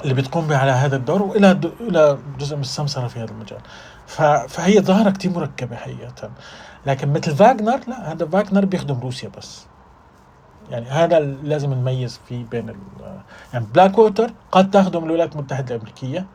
اللي 0.04 0.14
بتقوم 0.14 0.54
على 0.54 0.72
هذا 0.72 0.96
الدور 0.96 1.22
وإلى 1.22 1.60
إلى 1.80 2.18
جزء 2.40 2.56
من 2.56 2.62
السمسرة 2.62 3.08
في 3.08 3.20
هذا 3.20 3.32
المجال. 3.32 3.60
فهي 4.48 4.80
ظاهرة 4.82 5.10
كثير 5.10 5.32
مركبة 5.32 5.76
حقيقة. 5.76 6.32
لكن 6.86 7.14
مثل 7.14 7.36
فاغنر 7.36 7.80
لا 7.88 8.12
هذا 8.12 8.26
فاغنر 8.26 8.66
بيخدم 8.66 9.00
روسيا 9.00 9.30
بس. 9.38 9.66
يعني 10.70 10.90
هذا 10.90 11.20
لازم 11.20 11.74
نميز 11.74 12.20
فيه 12.30 12.46
بين 12.46 12.74
يعني 13.54 13.66
بلاك 13.74 13.98
ووتر 13.98 14.32
قد 14.52 14.72
تخدم 14.72 15.04
الولايات 15.04 15.34
المتحدة 15.34 15.76
الأمريكية 15.76 16.26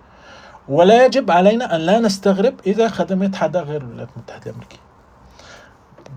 ولا 0.68 1.06
يجب 1.06 1.30
علينا 1.30 1.76
أن 1.76 1.80
لا 1.80 1.98
نستغرب 1.98 2.60
إذا 2.66 2.88
خدمت 2.88 3.34
حدا 3.36 3.60
غير 3.60 3.80
الولايات 3.80 4.08
المتحدة 4.16 4.50
الأمريكية. 4.50 4.78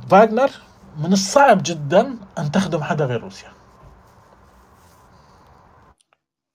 فاغنر 0.10 0.52
من 0.98 1.14
الصعب 1.14 1.62
جدا 1.64 2.18
أن 2.38 2.52
تخدم 2.52 2.84
حدا 2.84 3.06
غير 3.06 3.22
روسيا. 3.22 3.52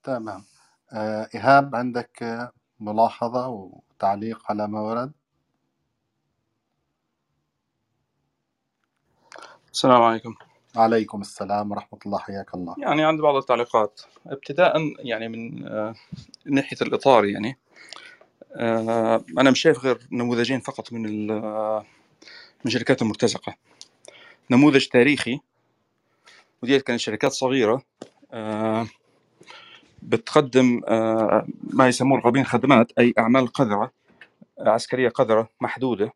تمام. 0.03 0.45
آه 0.93 1.29
إيهاب 1.35 1.77
عندك 1.77 2.51
ملاحظة 2.81 3.49
وتعليق 3.49 4.43
على 4.49 4.69
ما 4.69 4.81
ورد؟ 4.81 5.13
السلام 9.73 10.03
عليكم. 10.03 10.35
عليكم 10.77 11.21
السلام 11.21 11.71
ورحمة 11.71 11.99
الله 12.07 12.19
حياك 12.19 12.55
الله. 12.55 12.75
يعني 12.79 13.05
عندي 13.05 13.23
بعض 13.23 13.35
التعليقات. 13.37 14.01
ابتداء 14.27 14.77
يعني 14.99 15.29
من 15.29 15.67
آه 15.67 15.95
ناحية 16.47 16.77
الإطار 16.83 17.25
يعني. 17.25 17.59
آه 18.57 19.25
أنا 19.39 19.51
مش 19.51 19.61
شايف 19.61 19.79
غير 19.79 19.99
نموذجين 20.13 20.61
فقط 20.61 20.93
من 20.93 21.27
من 21.27 22.67
الشركات 22.67 23.03
المرتزقة. 23.03 23.55
نموذج 24.51 24.87
تاريخي 24.87 25.41
وديت 26.63 26.83
كانت 26.83 27.01
شركات 27.01 27.33
صغيرة 27.33 27.83
آه 28.33 28.87
بتقدم 30.03 30.81
ما 31.63 31.89
يسموه 31.89 32.19
الغربيين 32.19 32.47
خدمات 32.47 32.93
أي 32.99 33.15
أعمال 33.19 33.47
قذرة 33.47 33.93
عسكرية 34.59 35.09
قذرة 35.09 35.49
محدودة 35.61 36.13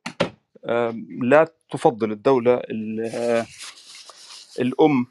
لا 1.22 1.49
تفضل 1.70 2.12
الدولة 2.12 2.62
الأم 4.61 5.07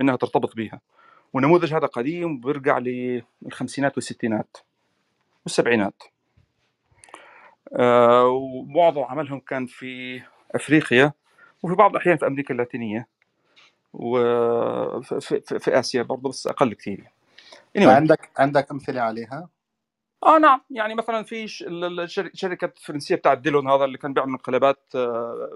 إنها 0.00 0.16
ترتبط 0.16 0.56
بها. 0.56 0.80
ونموذج 1.32 1.74
هذا 1.74 1.86
قديم 1.86 2.40
بيرجع 2.40 2.78
للخمسينات 2.78 3.96
والستينات 3.96 4.56
والسبعينات. 5.44 6.02
ومعظم 7.72 9.02
عملهم 9.02 9.40
كان 9.40 9.66
في 9.66 10.22
أفريقيا 10.54 11.12
وفي 11.62 11.74
بعض 11.74 11.90
الأحيان 11.90 12.16
في 12.16 12.26
أمريكا 12.26 12.54
اللاتينية 12.54 13.08
وفي 13.92 15.20
في 15.58 15.78
آسيا 15.78 16.02
برضه 16.02 16.28
بس 16.28 16.46
أقل 16.46 16.74
كثير 16.74 17.04
anyway. 17.78 17.86
عندك 17.86 18.30
عندك 18.36 18.70
أمثلة 18.70 19.00
عليها؟ 19.00 19.48
آه 20.26 20.38
نعم 20.38 20.60
يعني 20.70 20.94
مثلا 20.94 21.22
في 21.22 21.48
شركة 22.34 22.72
فرنسية 22.76 23.14
بتاعت 23.14 23.38
ديلون 23.38 23.70
هذا 23.70 23.84
اللي 23.84 23.98
كان 23.98 24.12
بيعمل 24.12 24.30
انقلابات 24.30 24.96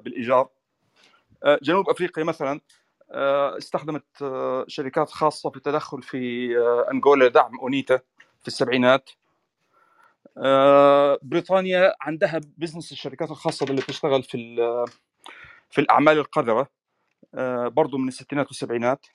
بالإيجار 0.04 0.48
جنوب 1.62 1.88
أفريقيا 1.88 2.24
مثلا 2.24 2.60
استخدمت 3.58 4.04
شركات 4.66 5.10
خاصة 5.10 5.50
في 5.50 5.56
التدخل 5.56 6.02
في 6.02 6.54
أنغولا 6.92 7.24
لدعم 7.24 7.58
أونيتا 7.58 7.96
في 8.40 8.48
السبعينات 8.48 9.10
بريطانيا 11.22 11.94
عندها 12.00 12.40
بزنس 12.58 12.92
الشركات 12.92 13.30
الخاصة 13.30 13.66
اللي 13.66 13.80
بتشتغل 13.80 14.22
في 14.22 14.56
في 15.70 15.80
الأعمال 15.80 16.18
القذرة 16.18 16.68
برضه 17.68 17.98
من 17.98 18.08
الستينات 18.08 18.46
والسبعينات 18.46 19.06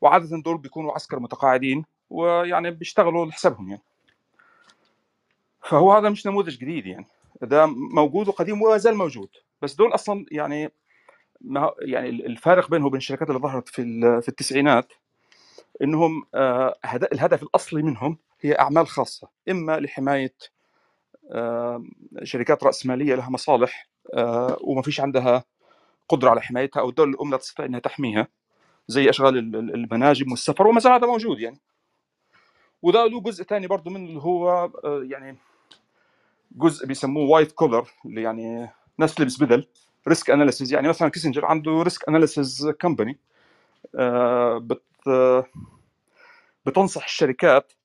وعادة 0.00 0.42
دول 0.44 0.58
بيكونوا 0.58 0.92
عسكر 0.92 1.18
متقاعدين 1.18 1.84
ويعني 2.10 2.70
بيشتغلوا 2.70 3.26
لحسابهم 3.26 3.68
يعني. 3.68 3.82
فهو 5.62 5.92
هذا 5.92 6.10
مش 6.10 6.26
نموذج 6.26 6.58
جديد 6.58 6.86
يعني. 6.86 7.06
ده 7.42 7.66
موجود 7.66 8.28
وقديم 8.28 8.62
وما 8.62 8.76
زال 8.76 8.94
موجود. 8.94 9.28
بس 9.62 9.74
دول 9.74 9.94
أصلا 9.94 10.26
يعني 10.32 10.72
ما 11.40 11.74
يعني 11.80 12.08
الفارق 12.08 12.70
بينه 12.70 12.86
وبين 12.86 12.98
الشركات 12.98 13.28
اللي 13.28 13.40
ظهرت 13.40 13.68
في 13.68 13.82
في 14.22 14.28
التسعينات 14.28 14.92
إنهم 15.82 16.26
الهدف 17.12 17.42
الأصلي 17.42 17.82
منهم 17.82 18.18
هي 18.40 18.58
أعمال 18.58 18.86
خاصة 18.86 19.28
إما 19.50 19.80
لحماية 19.80 20.34
شركات 22.22 22.64
رأسمالية 22.64 23.14
لها 23.14 23.30
مصالح 23.30 23.88
آه، 24.14 24.58
وما 24.60 24.82
فيش 24.82 25.00
عندها 25.00 25.44
قدرة 26.08 26.30
على 26.30 26.40
حمايتها 26.42 26.80
أو 26.80 26.88
الدولة 26.88 27.10
الأم 27.10 27.30
لا 27.30 27.36
تستطيع 27.36 27.66
إنها 27.66 27.80
تحميها 27.80 28.28
زي 28.88 29.10
أشغال 29.10 29.38
ال- 29.38 29.56
ال- 29.56 29.74
المناجم 29.74 30.30
والسفر 30.30 30.66
وما 30.66 30.80
زال 30.80 30.92
هذا 30.92 31.06
موجود 31.06 31.40
يعني. 31.40 31.60
وده 32.82 33.06
له 33.06 33.20
جزء 33.20 33.44
ثاني 33.44 33.66
برضه 33.66 33.90
من 33.90 34.06
اللي 34.06 34.20
هو 34.20 34.70
آه، 34.84 35.02
يعني 35.10 35.36
جزء 36.52 36.86
بيسموه 36.86 37.30
white 37.30 37.52
collar 37.52 37.88
اللي 38.06 38.22
يعني 38.22 38.70
ناس 38.98 39.14
تلبس 39.14 39.42
بدل 39.42 39.66
risk 40.08 40.30
analysis. 40.30 40.72
يعني 40.72 40.88
مثلا 40.88 41.08
كيسنجر 41.08 41.44
عنده 41.44 41.82
risk 41.82 42.08
analysis 42.08 42.68
company 42.80 43.18
بت 44.58 44.82
آه، 45.08 45.46
بتنصح 46.66 47.04
الشركات 47.04 47.72
آه، 47.72 47.83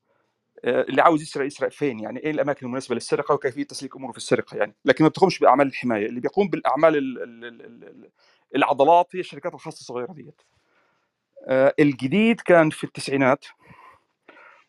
اللي 0.65 1.01
عاوز 1.01 1.21
يسرق 1.21 1.45
يسرق 1.45 1.71
فين؟ 1.71 1.99
يعني 1.99 2.19
إيه 2.19 2.31
الأماكن 2.31 2.65
المناسبة 2.65 2.95
للسرقة؟ 2.95 3.33
وكيفية 3.33 3.63
تسليك 3.63 3.95
أموره 3.95 4.11
في 4.11 4.17
السرقة؟ 4.17 4.57
يعني 4.57 4.75
لكن 4.85 5.03
ما 5.03 5.09
بتقومش 5.09 5.39
بأعمال 5.39 5.67
الحماية 5.67 6.05
اللي 6.05 6.19
بيقوم 6.19 6.49
بالأعمال 6.49 6.97
ال- 6.97 7.23
ال- 7.23 7.45
ال- 7.45 7.83
ال- 7.83 8.09
العضلات 8.55 9.15
هي 9.15 9.19
الشركات 9.19 9.53
الخاصة 9.53 9.79
الصغيرة 9.79 10.13
ديت. 10.13 10.41
آه، 11.47 11.73
الجديد 11.79 12.41
كان 12.41 12.69
في 12.69 12.83
التسعينات 12.83 13.45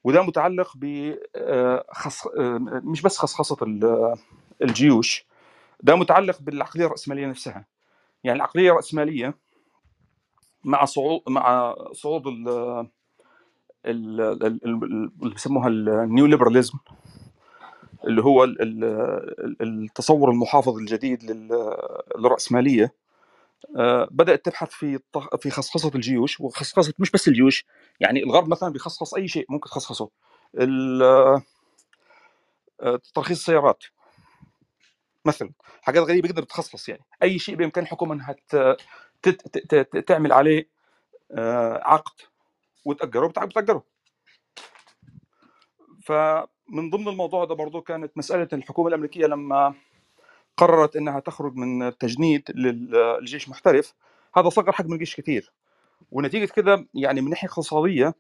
وده 0.05 0.23
متعلق 0.23 0.73
ب 0.77 1.15
آه،. 1.37 1.85
آه، 2.39 2.59
مش 2.85 3.03
بس 3.03 3.19
خصخصة 3.19 3.57
ال- 3.63 4.17
الجيوش 4.63 5.27
ده 5.83 5.97
متعلق 5.97 6.41
بالعقلية 6.41 6.87
الرأسمالية 6.87 7.27
نفسها. 7.27 7.67
يعني 8.25 8.37
العقلية 8.37 8.71
الرأسمالية 8.71 9.35
مع 10.65 10.85
صعود 10.85 11.21
مع 11.29 11.75
صعود 11.93 12.23
اللي 13.87 15.11
بيسموها 15.17 15.69
النيو 15.69 16.27
ليبراليزم 16.27 16.79
اللي 18.05 18.23
هو 18.23 18.45
ال- 18.45 18.63
ال- 18.63 18.85
ال- 19.63 19.85
التصور 19.85 20.31
المحافظ 20.31 20.77
الجديد 20.79 21.23
لل- 21.25 21.77
للرأسمالية. 22.19 22.95
آه، 23.77 24.09
بدأت 24.11 24.45
تبحث 24.45 24.71
في 24.71 24.99
في 25.41 25.51
خصخصة 25.51 25.91
الجيوش 25.95 26.41
وخصخصة 26.41 26.93
مش 26.99 27.11
بس 27.11 27.29
الجيوش 27.29 27.65
يعني 28.01 28.23
الغرب 28.23 28.49
مثلا 28.49 28.73
بيخصخص 28.73 29.15
أي 29.15 29.29
شيء 29.29 29.47
ممكن 29.49 29.71
تخصخصه. 29.71 30.11
ال- 30.59 31.03
آه، 32.83 33.01
ترخيص 33.15 33.39
السيارات 33.39 33.85
مثلا 35.25 35.51
حاجات 35.83 36.03
غريبة 36.05 36.29
جدا 36.29 36.41
بتخصخص 36.43 36.89
يعني. 36.89 37.03
أي 37.23 37.39
شيء 37.39 37.55
بإمكان 37.55 37.85
الحكومة 37.85 38.15
أنها 38.15 38.37
تعمل 40.07 40.33
عليه 40.33 40.69
آه، 41.33 41.81
عقد. 41.85 42.13
وتأجره 42.85 43.27
بتع- 43.27 43.45
بتأجره 43.45 43.85
فمن 46.05 46.91
ضمن 46.91 47.09
الموضوع 47.09 47.45
ده 47.45 47.55
برضو 47.55 47.81
كانت 47.81 48.19
مسألة 48.19 48.49
الحكومة 48.53 48.89
الأمريكية 48.89 49.27
لما 49.27 49.75
قررت 50.57 50.97
إنها 50.97 51.21
تخرج 51.21 51.55
من 51.57 51.83
التجنيد 51.83 52.51
للجيش 52.55 53.49
محترف. 53.49 53.95
هذا 54.37 54.49
صغر 54.49 54.73
حجم 54.73 54.93
الجيش 54.93 55.17
كثير 55.17 55.53
ونتيجة 56.11 56.53
كده 56.53 56.87
يعني 56.95 57.21
من 57.21 57.31
ناحية 57.31 57.49
اقتصادية 57.49 58.15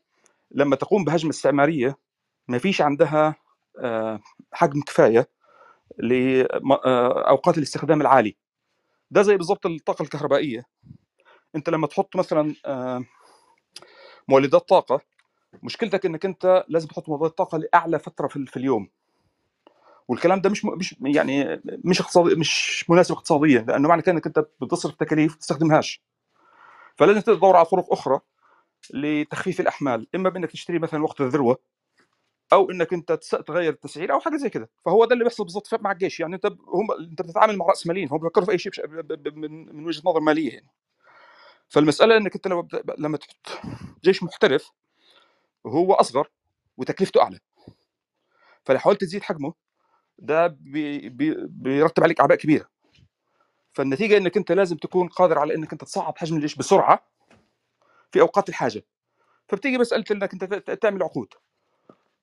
لما 0.50 0.76
تقوم 0.76 1.04
بهجمة 1.04 1.30
استعمارية 1.30 1.98
ما 2.48 2.58
فيش 2.58 2.80
عندها 2.82 3.34
آه، 3.78 4.20
حجم 4.52 4.80
كفاية 4.82 5.28
لاوقات 5.98 7.58
الاستخدام 7.58 8.00
العالي. 8.00 8.36
ده 9.10 9.22
زي 9.22 9.36
بالضبط 9.36 9.66
الطاقة 9.66 10.02
الكهربائية. 10.02 10.64
أنت 11.56 11.70
لما 11.70 11.86
تحط 11.86 12.16
مثلا 12.16 12.54
آه، 12.66 13.04
مولدات 14.28 14.68
طاقة. 14.68 15.00
مشكلتك 15.62 16.06
إنك 16.06 16.24
أنت 16.24 16.64
لازم 16.68 16.88
تحط 16.88 17.08
مولدات 17.08 17.38
طاقة 17.38 17.58
لأعلى 17.58 17.98
فترة 17.98 18.28
في 18.28 18.56
اليوم. 18.56 18.88
والكلام 20.08 20.40
ده 20.40 20.50
مش 20.50 20.64
مش 20.64 20.96
يعني 21.00 21.60
مش 21.84 22.00
اقتصادي 22.00 22.34
مش 22.34 22.84
مناسب 22.90 23.14
اقتصاديا 23.14 23.60
لأنه 23.68 23.88
معنى 23.88 24.02
كده 24.02 24.12
إنك 24.12 24.26
أنت 24.26 24.38
بتصرف 24.62 24.94
تكاليف 24.94 25.32
ما 25.32 25.38
تستخدمهاش. 25.38 26.02
فلازم 26.96 27.20
تدور 27.20 27.56
على 27.56 27.66
طرق 27.66 27.92
أخرى 27.92 28.20
لتخفيف 28.94 29.60
الأحمال. 29.60 30.06
إما 30.14 30.28
بإنك 30.28 30.50
تشتري 30.50 30.78
مثلا 30.78 31.02
وقت 31.02 31.20
الذروه 31.20 31.58
أو 32.52 32.70
إنك 32.70 32.92
أنت 32.92 33.12
تغير 33.46 33.72
التسعير 33.72 34.12
أو 34.12 34.20
حاجة 34.20 34.36
زي 34.36 34.50
كده. 34.50 34.70
فهو 34.84 35.04
ده 35.04 35.12
اللي 35.12 35.24
بيحصل 35.24 35.44
بالضبط 35.44 35.74
مع 35.74 35.92
الجيش. 35.92 36.20
يعني 36.20 36.34
أنت 36.34 36.46
هم 36.46 36.92
أنت 37.10 37.22
بتتعامل 37.22 37.56
مع 37.56 37.66
رأس 37.66 37.86
ماليين. 37.86 38.08
هم 38.08 38.18
بيفكروا 38.18 38.46
في 38.46 38.52
أي 38.52 38.58
شيء 38.58 38.72
من 39.72 39.84
وجهة 39.84 40.02
نظر 40.04 40.20
مالية 40.20 40.52
يعني. 40.52 40.66
فالمسألة 41.70 42.16
إنك 42.16 42.34
أنت 42.34 42.48
لما 42.48 42.68
لما 42.98 43.16
تحط 43.16 43.60
جيش 44.04 44.22
محترف 44.22 44.70
هو 45.66 45.92
أصغر 45.94 46.28
وتكلفته 46.76 47.22
أعلى. 47.22 47.38
فلو 48.64 48.78
حاولت 48.78 49.00
تزيد 49.00 49.22
حجمه 49.22 49.54
ده 50.18 50.46
بي 50.46 51.08
بي 51.08 51.36
بيرتب 51.48 52.02
عليك 52.02 52.20
أعباء 52.20 52.38
كبيرة. 52.38 52.68
فالنتيجة 53.72 54.16
إنك 54.16 54.36
أنت 54.36 54.52
لازم 54.52 54.76
تكون 54.76 55.08
قادر 55.08 55.38
على 55.38 55.54
إنك 55.54 55.72
أنت 55.72 55.84
تصعد 55.84 56.18
حجم 56.18 56.36
الجيش 56.36 56.54
بسرعة 56.56 57.06
في 58.12 58.20
أوقات 58.20 58.48
الحاجة. 58.48 58.82
فبتيجي 59.48 59.78
مسألة 59.78 60.04
إنك 60.10 60.32
أنت 60.42 60.70
تعمل 60.70 61.02
عقود. 61.02 61.34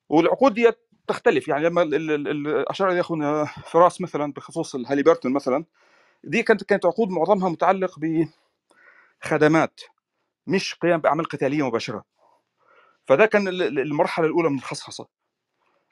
والعقود 0.08 0.54
دي 0.54 0.72
تختلف 1.08 1.48
يعني 1.48 1.64
لما 1.64 1.90
أشار 2.70 2.92
إلى 2.92 3.00
أخونا 3.00 3.44
فراس 3.44 4.00
مثلا 4.00 4.32
بخصوص 4.32 4.74
الهاليبرتون 4.74 5.32
مثلا 5.32 5.64
دي 6.24 6.42
كانت 6.42 6.64
كانت 6.64 6.86
عقود 6.86 7.08
معظمها 7.08 7.48
متعلق 7.48 7.98
بخدمات 9.22 9.80
مش 10.46 10.74
قيام 10.74 11.00
بأعمال 11.00 11.24
قتالية 11.24 11.66
مباشرة. 11.66 12.04
فده 13.06 13.26
كان 13.26 13.48
ال- 13.48 13.62
ال- 13.62 13.78
المرحلة 13.78 14.26
الأولى 14.26 14.50
من 14.50 14.58
الخصخصة 14.58 15.08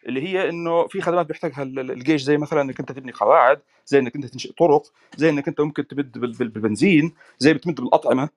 اللي 0.06 0.22
هي 0.28 0.48
إنه 0.48 0.86
في 0.86 1.00
خدمات 1.00 1.26
بيحتاجها 1.26 1.62
ال- 1.62 1.78
ال- 1.78 1.90
الجيش 1.90 2.22
زي 2.22 2.36
مثلا 2.38 2.62
إنك 2.62 2.80
أنت 2.80 2.92
تبني 2.92 3.12
قواعد 3.12 3.62
زي 3.86 3.98
إنك 3.98 4.16
أنت 4.16 4.26
تنشئ 4.26 4.52
طرق 4.52 4.92
زي 5.16 5.28
إنك 5.30 5.48
أنت 5.48 5.60
ممكن 5.60 5.86
تمد 5.88 6.18
بال- 6.18 6.32
بال- 6.32 6.48
بالبنزين 6.48 7.14
زي 7.38 7.54
بتمد 7.54 7.80
بالأطعمة. 7.80 8.28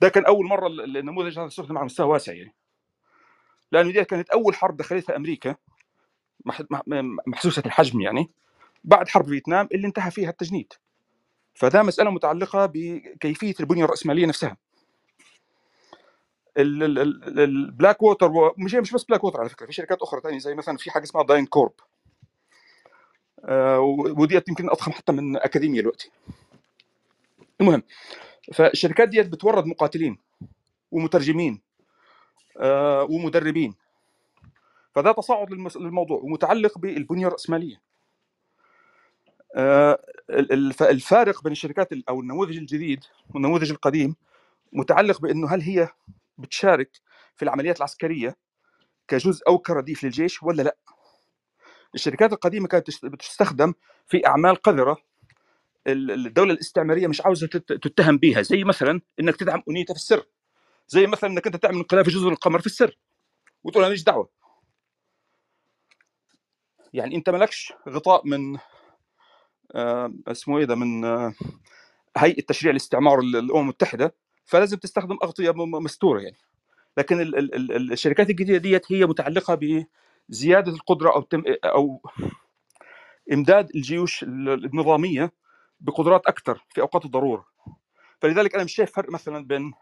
ده 0.00 0.08
كان 0.08 0.24
أول 0.26 0.46
مرة 0.46 0.66
ال- 0.66 0.96
النموذج 0.96 1.38
هذا 1.38 1.46
استخدم 1.46 1.78
على 1.78 1.84
مستوى 1.86 2.06
واسع 2.08 2.32
يعني. 2.32 2.54
لأنه 3.72 3.92
دي 3.92 4.04
كانت 4.04 4.30
أول 4.30 4.54
حرب 4.54 4.76
دخلتها 4.76 5.16
أمريكا 5.16 5.56
مح- 6.44 6.62
مح- 6.70 6.82
محسوسة 7.26 7.62
الحجم 7.66 8.00
يعني 8.00 8.30
بعد 8.84 9.08
حرب 9.08 9.26
فيتنام 9.28 9.68
اللي 9.74 9.86
انتهى 9.86 10.10
فيها 10.10 10.30
التجنيد. 10.30 10.72
فده 11.54 11.82
مسألة 11.82 12.10
متعلقة 12.10 12.66
بكيفية 12.66 13.54
البنية 13.60 13.84
الرأسمالية 13.84 14.26
نفسها. 14.26 14.56
ال- 16.58 16.82
ال- 16.82 16.98
ال- 16.98 17.40
البلاك 17.40 18.02
ووتر 18.02 18.30
مش 18.58 18.74
مش 18.74 18.92
بس 18.92 19.04
بلاك 19.04 19.24
ووتر 19.24 19.40
على 19.40 19.48
فكرة 19.48 19.66
في 19.66 19.72
شركات 19.72 20.02
أخرى 20.02 20.20
ثانية 20.20 20.38
زي 20.38 20.54
مثلا 20.54 20.76
في 20.76 20.90
حاجة 20.90 21.02
اسمها 21.02 21.22
داين 21.24 21.46
كورب 21.46 21.72
آه، 23.44 23.78
يمكن 24.48 24.70
أضخم 24.70 24.92
حتى 24.92 25.12
من 25.12 25.36
أكاديميا 25.36 25.80
دلوقتي. 25.80 26.10
المهم 27.60 27.82
فالشركات 28.54 29.08
ديت 29.08 29.26
بتورد 29.28 29.66
مقاتلين 29.66 30.18
ومترجمين 30.92 31.60
آه، 32.60 33.02
ومدربين. 33.04 33.74
فده 34.94 35.12
تصاعد 35.12 35.50
للموضوع 35.52 36.20
ومتعلق 36.22 36.78
بالبنية 36.78 37.26
الرأسمالية. 37.26 37.80
الفارق 40.80 41.42
بين 41.42 41.52
الشركات 41.52 41.92
ال- 41.92 42.08
أو 42.08 42.20
النموذج 42.20 42.56
الجديد 42.56 43.00
والنموذج 43.34 43.70
القديم 43.70 44.16
متعلق 44.72 45.20
بأنه 45.20 45.48
هل 45.54 45.60
هي 45.62 45.88
بتشارك 46.38 46.90
في 47.36 47.42
العمليات 47.44 47.76
العسكرية 47.78 48.36
كجزء 49.08 49.48
أو 49.48 49.58
كرديف 49.58 50.04
للجيش 50.04 50.42
ولا 50.42 50.62
لا؟ 50.62 50.76
الشركات 51.94 52.32
القديمة 52.32 52.68
كانت 52.68 52.86
تست- 52.86 53.06
بتستخدم 53.06 53.74
في 54.06 54.26
أعمال 54.26 54.56
قذرة 54.56 54.96
ال- 55.86 56.10
الدولة 56.26 56.52
الاستعمارية 56.52 57.06
مش 57.06 57.20
عاوزة 57.20 57.46
تت- 57.46 57.72
تتهم 57.72 58.18
بيها 58.18 58.42
زي 58.42 58.64
مثلا 58.64 59.00
إنك 59.20 59.36
تدعم 59.36 59.62
انيتا 59.70 59.94
في 59.94 59.98
السر 60.00 60.24
زي 60.88 61.06
مثلا 61.06 61.30
إنك 61.30 61.46
أنت 61.46 61.56
تعمل 61.56 61.76
انقلاب 61.76 62.04
في 62.04 62.10
جزر 62.10 62.28
القمر 62.28 62.60
في 62.60 62.66
السر 62.66 62.98
وتقول 63.64 63.82
أنا 63.84 63.88
ماليش 63.88 64.04
دعوة. 64.04 64.30
يعني 66.92 67.16
أنت 67.16 67.30
مالكش 67.30 67.72
غطاء 67.88 68.26
من 68.26 68.56
آه 68.56 68.71
اسمه 70.28 70.58
إيه 70.58 70.64
ده 70.64 70.74
من 70.74 71.04
آه 71.04 71.34
هيئة 72.16 72.42
تشريع 72.42 72.70
الاستعمار 72.70 73.20
ال- 73.20 73.36
الأمم 73.36 73.60
المتحدة 73.62 74.14
فلازم 74.44 74.76
تستخدم 74.76 75.18
أغطية 75.24 75.50
مستورة 75.52 76.20
يعني. 76.20 76.36
لكن 76.96 77.20
ال 77.20 77.38
ال 77.38 77.54
ال 77.72 77.92
الشركات 77.92 78.30
الجديدة 78.30 78.58
ديت 78.58 78.92
هي 78.92 79.06
متعلقة 79.06 79.58
بزياده 80.28 80.72
القدرة 80.72 81.10
أو 81.14 81.22
تم 81.22 81.42
أو 81.64 82.02
إمداد 83.32 83.70
الجيوش 83.74 84.22
ال- 84.22 84.64
النظامية 84.64 85.32
بقدرات 85.80 86.26
أكثر 86.26 86.64
في 86.74 86.80
أوقات 86.80 87.04
الضرورة. 87.04 87.44
فلذلك 88.20 88.54
أنا 88.54 88.64
مش 88.64 88.74
شايف 88.74 88.92
فرق 88.92 89.10
مثلا 89.10 89.46
بين 89.46 89.72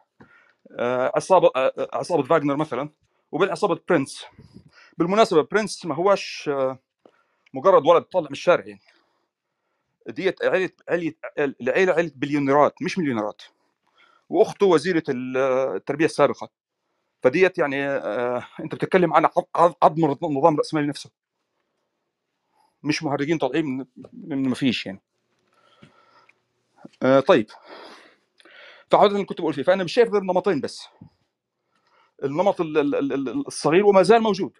آه، 0.79 1.13
عصابة 1.17 1.51
آه، 1.57 1.73
آه، 1.79 1.89
عصابة 1.93 2.23
فاغنر 2.23 2.57
مثلا 2.57 2.91
وبين 3.33 3.51
عصابة 3.51 3.81
برنس. 3.89 4.25
بالمناسبة 4.99 5.43
برنس 5.43 5.87
ما 5.87 5.95
آه، 6.49 6.79
مجرد 7.55 7.87
ولد 7.87 8.03
طالع 8.03 8.27
من 8.27 8.33
الشارع 8.33 8.65
يعني. 8.67 8.81
ديت 10.09 10.45
عيلة 10.45 10.71
عيلة 10.89 11.13
العيلة 11.39 11.93
عيلة 11.93 12.13
بليونيرات 12.15 12.83
مش 12.83 12.99
مليونيرات. 12.99 13.43
وأخته 14.29 14.67
وزيرة 14.67 15.03
ال- 15.09 15.37
التربية 15.77 16.05
السابقة. 16.05 16.49
فديت 17.23 17.59
يعني 17.59 17.87
آه، 17.89 18.47
أنت 18.61 18.75
بتتكلم 18.75 19.15
عن 19.15 19.29
عظم 19.83 20.05
النظام 20.25 20.55
الراسمالي 20.55 20.87
نفسه. 20.87 21.11
مش 22.83 23.03
مهرجين 23.03 23.39
طالعين 23.39 23.87
من 24.13 24.49
ما 24.49 24.55
فيش 24.55 24.87
يعني. 24.87 25.01
آه 27.03 27.21
طيب. 27.21 27.47
فعودة 28.91 29.15
اللي 29.15 29.25
كنت 29.25 29.41
بقول 29.41 29.55
فيه 29.55 29.63
فأنا 29.63 29.85
مش 29.85 29.93
شايف 29.93 30.09
غير 30.13 30.23
نمطين 30.23 30.61
بس. 30.61 30.87
النمط 32.25 32.61
ال- 32.61 32.79
ال- 32.79 32.95
ال- 32.95 33.13
ال- 33.13 33.47
الصغير 33.47 33.87
وما 33.87 34.03
زال 34.03 34.23
موجود. 34.23 34.53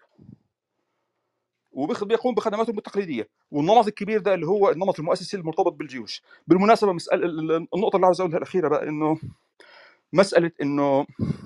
وبيقوم 1.71 2.35
بخدماته 2.35 2.69
التقليدية. 2.71 3.29
والنمط 3.51 3.87
الكبير 3.87 4.19
ده 4.19 4.33
اللي 4.33 4.47
هو 4.47 4.69
النمط 4.69 4.99
المؤسسي 4.99 5.37
المرتبط 5.37 5.73
بالجيوش. 5.73 6.21
بالمناسبة 6.47 6.91
ال- 6.91 7.67
النقطة 7.75 7.95
اللي 7.95 8.05
عاوز 8.05 8.21
أقولها 8.21 8.37
الأخيرة 8.37 8.67
بقى 8.67 8.89
إنه 8.89 9.17
مسألة 10.13 10.51
إنه 10.61 11.05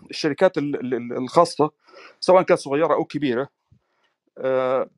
الشركات 0.09 0.57
ال- 0.57 0.75
ال- 0.79 0.93
ال- 0.93 1.17
الخاصة 1.17 1.71
سواء 2.19 2.43
كانت 2.43 2.59
صغيرة 2.59 2.93
أو 2.93 3.05
كبيرة 3.05 3.49
آه، 4.37 4.89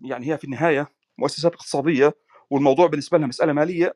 يعني 0.00 0.32
هي 0.32 0.38
في 0.38 0.44
النهاية 0.44 0.88
مؤسسات 1.18 1.52
اقتصادية 1.54 2.14
والموضوع 2.50 2.86
بالنسبة 2.86 3.18
لها 3.18 3.26
مسألة 3.26 3.52
مالية 3.52 3.94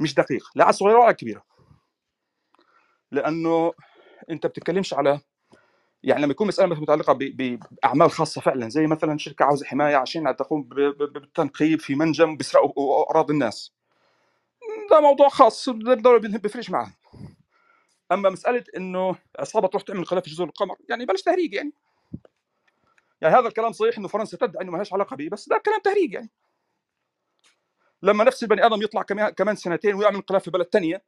مش 0.00 0.14
دقيق 0.14 0.50
لا 0.54 0.64
على 0.64 0.70
الصغيرة 0.70 0.94
ولا 0.94 1.04
على 1.04 1.10
الكبيرة. 1.12 1.42
لأنه 3.10 3.72
أنت 4.30 4.46
بتتكلمش 4.46 4.94
على 4.94 5.20
يعني 6.04 6.22
لما 6.22 6.30
يكون 6.30 6.48
مسألة 6.48 6.80
متعلقة 6.80 7.12
بأعمال 7.12 8.10
خاصة 8.10 8.40
فعلا 8.40 8.68
زي 8.68 8.86
مثلا 8.86 9.18
شركة 9.18 9.44
عاوزة 9.44 9.66
حماية 9.66 9.96
عشان 9.96 10.36
تقوم 10.36 10.62
بالتنقيب 10.62 11.80
في 11.80 11.94
منجم 11.94 12.36
بيسرقوا 12.36 13.10
أراضي 13.10 13.32
الناس. 13.32 13.72
ده 14.90 15.00
موضوع 15.00 15.28
خاص 15.28 15.68
الدولة 15.68 16.28
ما 16.28 16.38
بيفرقش 16.38 16.70
معها 16.70 16.94
أما 18.12 18.30
مسألة 18.30 18.64
إنه 18.76 19.16
عصابه 19.38 19.68
تروح 19.68 19.82
تعمل 19.82 19.98
انقلاب 19.98 20.24
في 20.24 20.30
جزر 20.30 20.44
القمر 20.44 20.76
يعني 20.88 21.06
بلاش 21.06 21.22
تهريج 21.22 21.54
يعني. 21.54 21.72
يعني 23.20 23.34
هذا 23.34 23.48
الكلام 23.48 23.72
صحيح 23.72 23.98
إنه 23.98 24.08
فرنسا 24.08 24.36
تدعي 24.36 24.62
إنه 24.62 24.72
ما 24.72 24.76
لهاش 24.76 24.92
علاقة 24.92 25.16
به 25.16 25.28
بس 25.28 25.48
ده 25.48 25.62
كلام 25.66 25.80
تهريج 25.80 26.12
يعني. 26.12 26.30
لما 28.02 28.24
نفس 28.24 28.42
البني 28.42 28.66
آدم 28.66 28.82
يطلع 28.82 29.02
كمان 29.36 29.56
سنتين 29.56 29.94
ويعمل 29.94 30.16
انقلاب 30.16 30.40
في 30.40 30.50
بلد 30.50 30.66
ثانية 30.72 31.02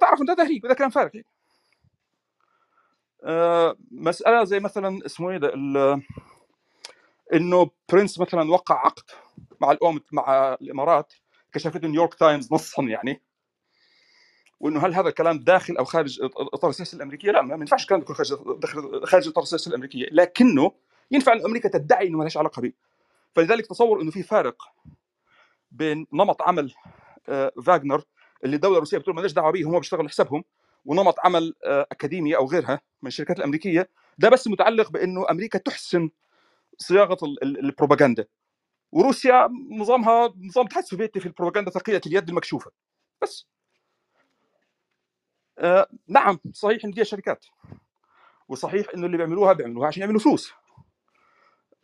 تعرف 0.00 0.20
ان 0.20 0.26
ده 0.26 0.34
تهريج 0.34 0.64
وده 0.64 0.74
كلام 0.74 0.90
فارغ 0.90 1.10
يعني. 1.14 1.26
آه، 3.24 3.76
مسألة 3.90 4.44
زي 4.44 4.60
مثلا 4.60 5.06
اسمه 5.06 5.30
إيه 5.30 5.38
ده 5.38 5.54
إنه 7.34 7.70
برنس 7.92 8.20
مثلا 8.20 8.50
وقع 8.50 8.86
عقد 8.86 9.02
مع 9.60 9.70
الامم 9.70 10.00
مع 10.12 10.54
الإمارات 10.60 11.12
كشفته 11.52 11.88
نيويورك 11.88 12.14
تايمز 12.14 12.52
نصا 12.52 12.82
يعني 12.82 13.22
وإنه 14.60 14.86
هل 14.86 14.94
هذا 14.94 15.08
الكلام 15.08 15.38
داخل 15.38 15.76
أو 15.76 15.84
خارج 15.84 16.20
إطار 16.22 16.70
السياسة 16.70 16.96
الأمريكية؟ 16.96 17.30
لا 17.30 17.42
ما 17.42 17.54
ينفعش 17.54 17.82
الكلام 17.82 18.00
يكون 18.00 18.16
خارج 19.06 19.28
إطار 19.28 19.42
السياسة 19.42 19.68
الأمريكية، 19.68 20.06
لكنه 20.12 20.72
ينفع 21.10 21.32
إن 21.32 21.44
أمريكا 21.44 21.68
تدعي 21.68 22.08
إنه 22.08 22.18
ما 22.18 22.22
لهاش 22.22 22.36
علاقة 22.36 22.62
به. 22.62 22.72
فلذلك 23.34 23.66
تصور 23.66 24.02
إنه 24.02 24.10
في 24.10 24.22
فارق 24.22 24.62
بين 25.70 26.06
نمط 26.12 26.42
عمل 26.42 26.74
آه، 27.28 27.52
فاغنر 27.66 28.02
اللي 28.44 28.56
الدولة 28.56 28.74
الروسية 28.74 28.98
بتقول 28.98 29.14
مالناش 29.14 29.32
دعوة 29.32 29.52
به 29.52 29.64
هم 29.64 29.78
بيشتغلوا 29.78 30.06
لحسابهم 30.06 30.44
ونمط 30.84 31.14
عمل 31.24 31.54
آه، 31.64 31.86
أكاديمي 31.92 32.36
أو 32.36 32.46
غيرها 32.46 32.80
من 33.02 33.08
الشركات 33.08 33.38
الأمريكية 33.38 33.90
ده 34.18 34.28
بس 34.28 34.48
متعلق 34.48 34.90
بأنه 34.90 35.30
أمريكا 35.30 35.58
تحسن 35.58 36.10
صياغة 36.78 37.18
ال- 37.24 37.42
ال- 37.42 37.58
البروباغندا. 37.64 38.26
وروسيا 38.92 39.48
نظامها 39.70 40.34
نظام 40.38 40.62
الاتحاد 40.64 40.82
السوفيتي 40.82 41.20
في 41.20 41.26
البروباغندا 41.26 41.70
ثقيله 41.70 42.00
اليد 42.06 42.28
المكشوفة. 42.28 42.70
بس. 43.22 43.46
آه 45.58 45.88
نعم 46.08 46.38
صحيح 46.52 46.84
إن 46.84 46.90
دي 46.90 47.04
شركات. 47.04 47.44
وصحيح 48.48 48.86
إنه 48.94 49.06
اللي 49.06 49.16
بيعملوها 49.16 49.52
بيعملوها 49.52 49.88
عشان 49.88 50.00
يعملوا 50.02 50.20
فلوس. 50.20 50.52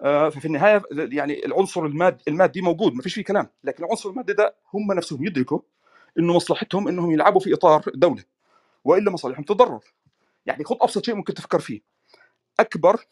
آه 0.01 0.29
ففي 0.29 0.45
النهاية 0.47 0.83
يعني 0.93 1.47
العنصر 1.47 1.85
المادي 1.87 2.25
المادي 2.29 2.61
موجود 2.63 2.95
ما 2.95 3.03
فيش 3.03 3.15
فيه 3.15 3.25
كلام. 3.25 3.49
لكن 3.65 3.85
العنصر 3.85 4.11
المادي 4.11 4.33
ده 4.33 4.57
هم 4.75 4.93
نفسهم 4.93 5.27
يدركوا 5.27 5.61
إنه 6.19 6.35
مصلحتهم 6.35 6.89
إنهم 6.89 7.11
يلعبوا 7.11 7.41
في 7.41 7.55
إطار 7.55 7.83
الدولة. 7.95 8.25
وإلا 8.87 9.11
مصالحهم 9.11 9.45
تضرر. 9.45 9.81
يعني 10.47 10.65
خذ 10.65 10.77
أبسط 10.81 11.05
شيء 11.05 11.15
ممكن 11.15 11.35
تفكر 11.35 11.61
فيه. 11.61 11.81
أكبر 12.61 13.05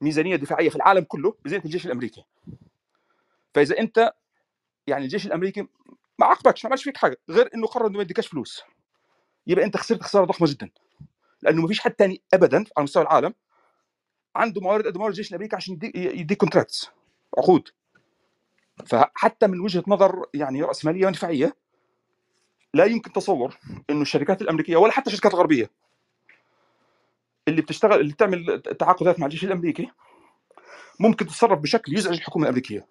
ميزانية 0.00 0.36
دفاعية 0.36 0.68
في 0.68 0.76
العالم 0.76 1.04
كله 1.04 1.34
ميزانيه 1.44 1.64
الجيش 1.64 1.86
الأمريكي. 1.86 2.24
فإذا 3.54 3.78
أنت 3.78 4.12
يعني 4.86 5.04
الجيش 5.04 5.26
الأمريكي 5.26 5.60
ما 6.18 6.26
عاقبكش 6.26 6.64
ما 6.64 6.68
عملش 6.70 6.84
فيك 6.84 6.96
حاجة 6.96 7.16
غير 7.30 7.50
إنه 7.54 7.66
قرر 7.66 7.86
إنه 7.86 7.96
ما 7.96 8.02
يديكش 8.02 8.26
فلوس. 8.26 8.62
يبقى 9.46 9.64
أنت 9.64 9.76
خسرت 9.76 10.02
خسارة 10.02 10.24
ضخمة 10.24 10.48
جدا. 10.50 10.70
لأنه 11.42 11.62
ما 11.62 11.68
فيش 11.68 11.80
حد 11.80 11.90
تاني 11.90 12.22
ابدا 12.34 12.64
على 12.76 12.84
مستوى 12.84 13.02
العالم 13.02 13.34
عنده 14.36 14.60
موارد 14.60 14.86
قد 14.86 14.96
موارد 14.96 15.12
الجيش 15.12 15.30
الأمريكي 15.30 15.56
عشان 15.56 15.74
يديك 15.74 15.94
يديك 15.96 16.38
كونتراكتس 16.38 16.90
عقود. 17.38 17.68
فحتى 18.86 19.46
من 19.46 19.60
وجهة 19.60 19.84
نظر 19.86 20.26
يعني 20.34 20.62
رأسمالية 20.62 21.06
ودفاعية 21.06 21.56
لا 22.74 22.84
يمكن 22.84 23.12
تصور 23.12 23.58
إنه 23.90 24.02
الشركات 24.02 24.42
الأمريكية 24.42 24.76
ولا 24.76 24.92
حتى 24.92 25.10
الشركات 25.10 25.34
الغربية 25.34 25.70
اللي 27.48 27.62
بتشتغل 27.62 28.00
اللي 28.00 28.12
بتعمل 28.12 28.62
تعاقدات 28.62 29.20
مع 29.20 29.26
الجيش 29.26 29.44
الأمريكي 29.44 29.90
ممكن 31.00 31.26
تتصرف 31.26 31.58
بشكل 31.58 31.94
يزعج 31.96 32.14
الحكومة 32.14 32.44
الأمريكية. 32.44 32.86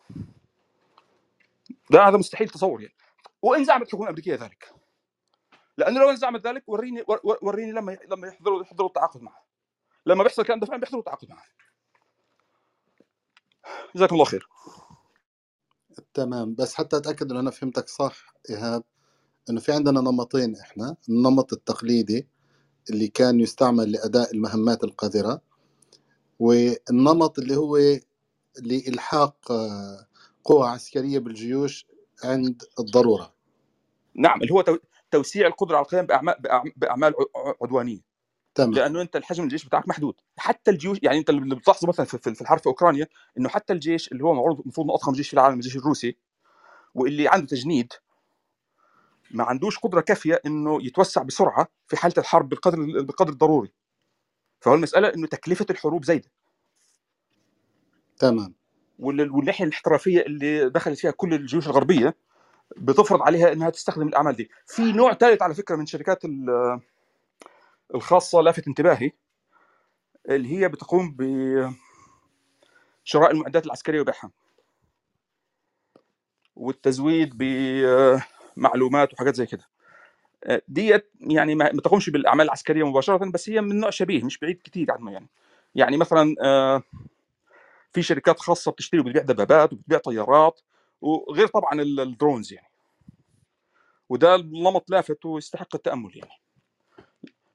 ده 1.91 2.03
هذا 2.07 2.17
مستحيل 2.17 2.49
تصور 2.49 2.81
يعني. 2.81 2.95
وإن 3.41 3.63
زعمت 3.63 3.85
الحكومة 3.85 4.03
الأمريكية 4.03 4.35
ذلك. 4.35 4.73
لأنه 5.77 5.99
لو 5.99 6.15
زعمت 6.15 6.47
ذلك 6.47 6.63
وريني 6.67 7.03
ور- 7.07 7.39
وريني 7.41 7.71
لما 7.71 7.97
لما 8.11 8.27
يحضروا 8.27 8.61
يحضروا 8.61 8.87
التعاقد 8.89 9.21
معه. 9.21 9.43
لما 10.05 10.23
بيحصل 10.23 10.41
الكلام 10.41 10.59
ده 10.59 10.65
فعلا 10.65 10.79
بيحضروا 10.79 10.99
التعاقد 11.01 11.29
معه. 11.29 11.43
جزاكم 13.95 14.13
الله 14.15 14.25
خير. 14.25 14.47
تمام. 16.13 16.55
بس 16.55 16.75
حتى 16.75 16.97
أتأكد 16.97 17.31
انه 17.31 17.39
أنا 17.39 17.51
فهمتك 17.51 17.89
صح 17.89 18.33
إيهاب. 18.49 18.83
إنه 19.49 19.59
في 19.59 19.71
عندنا 19.71 20.01
نمطين 20.01 20.55
إحنا 20.55 20.95
النمط 21.09 21.53
التقليدي 21.53 22.27
اللي 22.89 23.07
كان 23.07 23.39
يستعمل 23.39 23.91
لأداء 23.91 24.33
المهمات 24.35 24.83
القذرة 24.83 25.41
والنمط 26.39 27.39
اللي 27.39 27.55
هو 27.55 27.77
لإلحاق 28.61 29.51
آه، 29.51 30.07
قوى 30.43 30.67
عسكرية 30.67 31.19
بالجيوش 31.19 31.85
عند 32.23 32.63
الضرورة. 32.79 33.33
نعم 34.15 34.41
اللي 34.41 34.53
هو 34.53 34.61
تو- 34.61 34.77
توسيع 35.11 35.47
القدرة 35.47 35.77
على 35.77 35.83
القيام 35.85 36.05
باعمال 36.05 36.35
بأعمال 36.75 37.13
عدوانية. 37.61 37.99
تمام. 38.55 38.71
لأنه 38.73 39.01
أنت 39.01 39.15
الحجم 39.15 39.43
الجيش 39.43 39.65
بتاعك 39.65 39.87
محدود. 39.87 40.13
حتى 40.37 40.71
الجيوش 40.71 40.97
يعني 41.03 41.17
أنت 41.17 41.29
اللي 41.29 41.55
بتلاحظه 41.55 41.87
مثلا 41.87 42.05
في 42.05 42.41
الحرب 42.41 42.59
في 42.59 42.67
أوكرانيا 42.67 43.07
إنه 43.37 43.49
حتى 43.49 43.73
الجيش 43.73 44.11
اللي 44.11 44.23
هو 44.23 44.51
المفروض 44.61 44.91
اضخم 44.91 45.11
جيش 45.13 45.27
في 45.27 45.33
العالم 45.33 45.55
الجيش 45.55 45.75
الروسي 45.77 46.17
واللي 46.95 47.27
عنده 47.27 47.47
تجنيد 47.47 47.93
ما 49.31 49.43
عندوش 49.43 49.79
قدرة 49.79 50.01
كافية 50.01 50.41
إنه 50.45 50.85
يتوسع 50.85 51.23
بسرعة 51.23 51.67
في 51.87 51.97
حالة 51.97 52.13
الحرب 52.17 52.49
بالقدر 52.49 52.77
بالقدر 52.77 53.31
الضروري. 53.31 53.73
فهو 54.61 54.75
المسألة 54.75 55.13
إنه 55.13 55.27
تكلفة 55.27 55.65
الحروب 55.69 56.05
زايدة. 56.05 56.29
تمام. 58.19 58.53
وال- 58.99 59.31
والناحية 59.31 59.65
الاحترافية 59.65 60.21
اللي 60.21 60.69
دخلت 60.69 60.99
فيها 60.99 61.11
كل 61.11 61.33
الجيوش 61.33 61.67
الغربية 61.67 62.15
بتفرض 62.77 63.21
عليها 63.21 63.53
إنها 63.53 63.69
تستخدم 63.69 64.07
الأعمال 64.07 64.35
دي. 64.35 64.49
في 64.67 64.91
نوع 64.91 65.13
ثالث 65.13 65.41
على 65.41 65.53
فكرة 65.53 65.75
من 65.75 65.83
الشركات 65.83 66.25
ال- 66.25 66.79
الخاصة 67.95 68.41
لافت 68.41 68.67
انتباهي 68.67 69.11
اللي 70.29 70.57
هي 70.59 70.69
بتقوم 70.69 71.15
بشراء 71.17 71.71
المعدات 73.31 73.65
العسكرية 73.65 74.01
وبيعها. 74.01 74.31
والتزويد 76.55 77.37
بمعلومات 78.59 79.13
وحاجات 79.13 79.35
زي 79.35 79.45
كده. 79.45 79.63
ديت 80.67 81.11
يعني 81.19 81.55
ما 81.55 81.69
تقومش 81.69 82.09
بالأعمال 82.09 82.45
العسكرية 82.45 82.83
مباشره 82.87 83.31
بس 83.31 83.49
هي 83.49 83.61
من 83.61 83.79
نوع 83.79 83.89
شبيه 83.89 84.23
مش 84.23 84.37
بعيد 84.37 84.59
كتير 84.63 84.91
عنه 84.91 85.11
يعني. 85.11 85.27
يعني 85.75 85.97
مثلا 85.97 86.35
آه، 86.43 86.83
في 87.91 88.01
شركات 88.01 88.39
خاصة 88.39 88.71
بتشتري 88.71 88.99
وبتبيع 88.99 89.21
دبابات 89.23 89.73
وبتبيع 89.73 89.97
طيارات 89.99 90.61
وغير 91.01 91.47
طبعا 91.47 91.73
ال- 91.81 91.99
ال 91.99 92.07
drones 92.07 92.53
يعني. 92.53 92.67
وده 94.09 94.37
نمط 94.37 94.89
لافت 94.89 95.25
ويستحق 95.25 95.75
التأمل 95.75 96.17
يعني. 96.17 96.31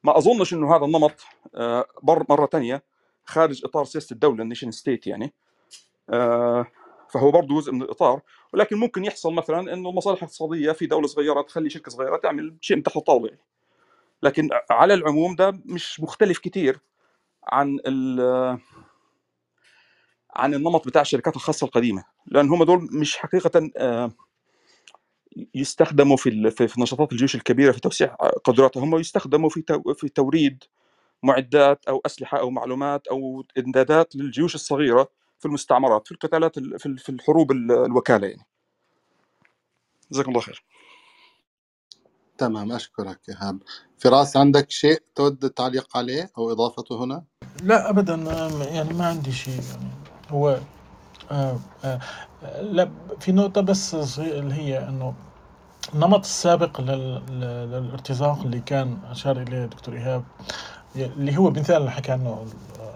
ما 0.04 0.18
أظنش 0.18 0.54
إنه 0.54 0.76
هذا 0.76 0.84
النمط 0.84 1.24
آه، 1.54 1.86
بر 2.02 2.24
مرة 2.28 2.46
ثانية 2.46 2.82
خارج 3.24 3.64
إطار 3.64 3.84
سياسة 3.84 4.14
الدولة 4.14 4.42
ال 4.42 4.46
nation 4.46 4.70
state 4.70 5.06
يعني. 5.06 5.32
آه، 6.10 6.66
فهو 7.10 7.30
برضه 7.30 7.56
جزء 7.56 7.72
من 7.72 7.82
الإطار. 7.82 8.20
ولكن 8.54 8.76
ممكن 8.76 9.04
يحصل 9.04 9.34
مثلا 9.34 9.72
إنه 9.74 9.92
مصالح 9.92 10.22
اقتصادية 10.22 10.72
في 10.72 10.86
دولة 10.86 11.06
صغيرة 11.06 11.42
تخلي 11.42 11.70
شركة 11.70 11.90
صغيرة 11.90 12.16
تعمل 12.16 12.56
شيء 12.60 12.80
تحت 12.82 12.96
الطاوله 12.96 13.28
يعني 13.28 13.40
لكن 14.22 14.48
على 14.70 14.94
العموم 14.94 15.36
ده 15.36 15.50
مش 15.66 16.00
مختلف 16.00 16.38
كتير 16.38 16.80
عن 17.48 17.78
عن 20.34 20.54
النمط 20.54 20.86
بتاع 20.88 21.02
الشركات 21.02 21.36
الخاصة 21.36 21.64
القديمة 21.64 22.04
لأن 22.26 22.48
هم 22.48 22.64
دول 22.64 22.88
مش 22.92 23.16
حقيقه 23.16 23.70
آه، 23.76 24.12
يستخدموا 25.54 26.16
في 26.16 26.50
في 26.50 26.80
نشاطات 26.80 27.12
الجيوش 27.12 27.34
الكبيرة 27.34 27.72
في 27.72 27.80
توسيع 27.80 28.14
قدراتها 28.44 28.84
هم 28.84 28.96
يستخدموا 28.98 29.48
في 29.48 29.64
في 29.94 30.08
توريد 30.08 30.64
معدات 31.22 31.84
أو 31.88 32.02
أسلحة 32.06 32.40
أو 32.40 32.50
معلومات 32.50 33.06
أو 33.06 33.44
إمدادات 33.58 34.16
للجيوش 34.16 34.54
الصغيرة. 34.54 35.08
في 35.44 35.48
المستعمرات 35.48 36.06
في 36.06 36.12
القتالات 36.12 36.58
ال- 36.58 36.78
في 36.78 36.86
ال- 36.86 36.98
في 36.98 37.08
الحروب 37.08 37.52
ال- 37.52 37.72
الوكالة 37.72 38.26
يعني. 38.26 38.46
جزاكم 40.12 40.28
الله 40.30 40.40
خير. 40.40 40.64
تمام 42.38 42.72
أشكرك 42.72 43.20
إيهاب. 43.28 43.58
فراس 43.98 44.36
عندك 44.36 44.70
شيء 44.70 45.02
تود 45.14 45.44
التعليق 45.44 45.96
عليه 45.96 46.30
أو 46.38 46.52
إضافته 46.52 47.04
هنا؟ 47.04 47.24
لا 47.62 47.90
ابدا 47.90 48.14
يعني 48.70 48.94
ما 48.94 49.06
عندي 49.06 49.32
شيء 49.32 49.60
يعني 49.62 49.90
هو 50.30 50.58
آه 51.30 51.58
آه 51.84 52.00
لا 52.62 52.90
في 53.20 53.32
نقطة 53.32 53.60
بس 53.60 53.96
صغيرة 53.96 54.38
اللي 54.38 54.54
هي 54.54 54.88
إنه 54.88 55.14
النمط 55.94 56.20
السابق 56.24 56.80
لل- 56.80 57.22
لل- 57.28 57.70
للارتزاق 57.70 58.40
اللي 58.40 58.60
كان 58.60 58.98
أشار 59.04 59.42
إليه 59.42 59.66
دكتور 59.66 59.94
إيهاب 59.94 60.24
اللي 60.96 61.36
هو 61.36 61.50
مثال 61.50 61.76
اللي 61.76 61.90
حكى 61.90 62.12
عنه 62.12 62.46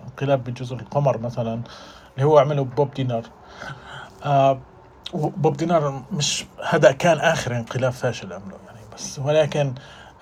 انقلاب 0.06 0.44
بجزر 0.44 0.80
القمر 0.80 1.18
مثلا 1.18 1.62
اللي 2.18 2.26
هو 2.28 2.38
عمله 2.38 2.64
بوب 2.64 2.94
دينار. 2.94 3.22
آه 4.24 4.58
بوب 5.14 5.56
دينار 5.56 6.02
مش 6.12 6.44
هذا 6.70 6.92
كان 6.92 7.18
آخر 7.18 7.56
انقلاب 7.56 7.92
فاشل 7.92 8.32
عمله 8.32 8.56
يعني 8.66 8.80
بس 8.94 9.18
ولكن 9.18 9.74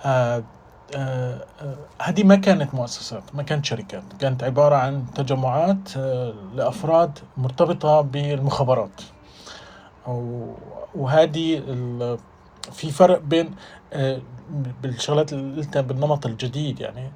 آه 0.05 0.43
آه 0.95 1.45
آه 1.61 1.77
هذه 2.01 2.23
ما 2.23 2.35
كانت 2.35 2.75
مؤسسات 2.75 3.23
ما 3.33 3.43
كانت 3.43 3.65
شركات 3.65 4.03
كانت 4.19 4.43
عبارة 4.43 4.75
عن 4.75 5.05
تجمعات 5.15 5.97
آه 5.97 6.33
لأفراد 6.55 7.19
مرتبطة 7.37 8.01
بالمخابرات. 8.01 9.01
وهذه 10.95 11.63
في 12.71 12.91
فرق 12.91 13.19
بين 13.19 13.55
آه، 13.93 14.21
بالشغلات 14.83 15.33
اللي 15.33 15.61
قلتها 15.61 15.81
بالنمط 15.81 16.25
الجديد 16.25 16.79
يعني. 16.79 17.11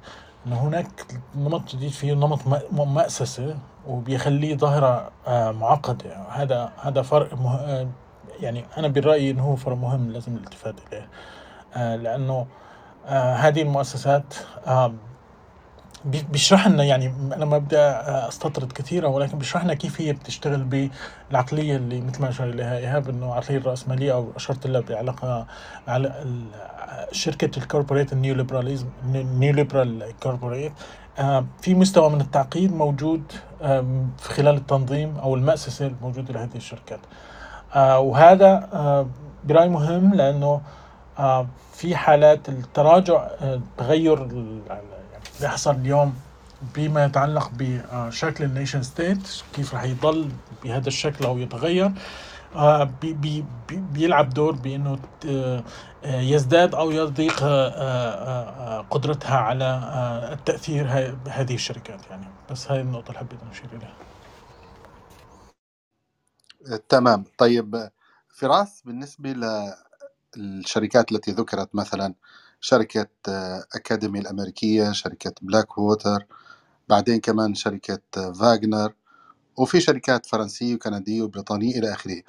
انه 0.46 0.56
هناك 0.68 1.06
نمط 1.36 1.76
جديد 1.76 1.90
فيه 1.90 2.12
نمط 2.14 2.40
مأسسة 2.72 3.58
وبيخليه 3.88 4.56
ظاهرة 4.56 5.10
آه، 5.26 5.50
معقدة. 5.52 6.16
هذا 6.30 6.72
هذا 6.82 7.02
فرق 7.02 7.34
مه... 7.34 7.54
آه، 7.56 7.88
يعني 8.40 8.64
أنا 8.78 8.88
برأيي 8.88 9.30
إنه 9.30 9.42
هو 9.42 9.56
فرق 9.56 9.76
مهم 9.76 10.10
لازم 10.12 10.34
الالتفات 10.36 10.74
إليه. 10.92 11.08
آه، 11.76 11.96
لأنه 11.96 12.46
آه، 13.06 13.34
هذه 13.34 13.62
المؤسسات 13.62 14.34
بي- 16.04 16.26
بيشرح 16.32 16.68
لنا 16.68 16.84
يعني 16.84 17.06
أنا 17.36 17.44
ما 17.44 17.58
بدي 17.58 17.78
أستطرد 17.78 18.72
كثيرا 18.72 19.08
ولكن 19.08 19.38
بيشرح 19.38 19.64
لنا 19.64 19.74
كيف 19.74 20.00
هي 20.00 20.12
بتشتغل 20.12 20.64
بالعقلية 21.30 21.76
اللي 21.76 22.00
مثل 22.00 22.22
ما 22.22 22.28
اشار 22.28 22.48
اليها 22.48 22.78
إيهاب 22.78 23.08
إنه 23.08 23.26
العقليه 23.26 23.58
الرأسمالية 23.58 24.12
أو 24.12 24.32
اشرت 24.36 24.66
لها 24.66 24.80
بعلاقة 24.80 25.46
على 25.88 26.08
شركة 27.12 27.58
ال 27.58 27.63
corporate 27.63 28.12
ال 28.12 28.34
neoliberalism 28.34 28.86
ال 29.14 29.52
neoliberal 29.52 30.12
corporate 30.22 30.72
في 31.62 31.74
مستوى 31.74 32.10
من 32.10 32.20
التعقيد 32.20 32.72
موجود 32.74 33.22
في 34.18 34.28
خلال 34.28 34.54
التنظيم 34.56 35.16
أو 35.18 35.34
المؤسسه 35.34 35.86
الموجوده 35.86 36.32
لهذه 36.34 36.56
الشركات. 36.56 37.00
آه، 37.74 37.98
وهذا 37.98 38.68
آه، 38.72 39.06
برأيي 39.44 39.68
مهم 39.68 40.14
لأنه 40.14 40.60
آه، 41.18 41.46
في 41.72 41.96
حالات 41.96 42.48
التراجع 42.48 43.28
تغير 43.78 44.22
ال- 44.24 44.60
يعني 44.68 44.82
بيحصل 45.40 45.74
اليوم 45.74 46.14
بما 46.76 47.04
يتعلق 47.04 47.50
بشكل 47.58 48.44
ال 48.44 48.49
nation 48.49 48.82
state 48.82 49.42
كيف 49.54 49.74
رح 49.74 49.82
يضل 49.84 50.28
بهذا 50.64 50.88
الشكل 50.88 51.24
أو 51.24 51.38
يتغير. 51.38 51.92
بي 53.00 53.12
بي 53.12 53.44
بي 53.68 53.76
بيلعب 53.92 54.30
دور 54.30 54.52
بأنه 54.52 54.98
يزداد 56.04 56.74
أو 56.74 56.90
يضيق 56.90 57.42
آه، 57.42 57.68
آه، 57.68 58.78
آه، 58.78 58.82
قدرتها 58.82 59.36
على 59.36 59.80
التأثير 60.32 60.88
هاي- 60.88 61.12
بهذه 61.12 61.54
الشركات 61.54 62.06
يعني. 62.10 62.26
بس 62.50 62.70
هاي 62.70 62.80
النقطة 62.80 63.08
اللي 63.08 63.18
حبيت 63.18 63.44
نشير 63.44 63.66
إليها. 63.72 63.94
تمام. 66.88 67.24
طيب 67.38 67.90
فراس 68.28 68.82
بالنسبة 68.86 69.34
للشركات 70.36 71.12
التي 71.12 71.30
ذكرت 71.32 71.74
مثلا 71.74 72.14
شركة 72.60 73.08
أكاديمي 73.76 74.18
الأمريكية 74.18 74.92
شركة 74.92 75.32
بلاك 75.42 75.78
ووتر 75.78 76.26
بعدين 76.88 77.20
كمان 77.20 77.54
شركة 77.54 78.00
فاغنر 78.32 78.94
وفي 79.56 79.80
شركات 79.80 80.26
فرنسية 80.26 80.74
وكندية 80.74 81.22
وبريطانية 81.22 81.78
إلى 81.78 81.94
آخره. 81.94 82.22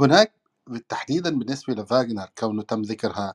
هناك 0.00 0.32
تحديدا 0.88 1.38
بالنسبة 1.38 1.74
لفاغنر 1.74 2.28
كونه 2.38 2.62
تم 2.62 2.82
ذكرها 2.82 3.34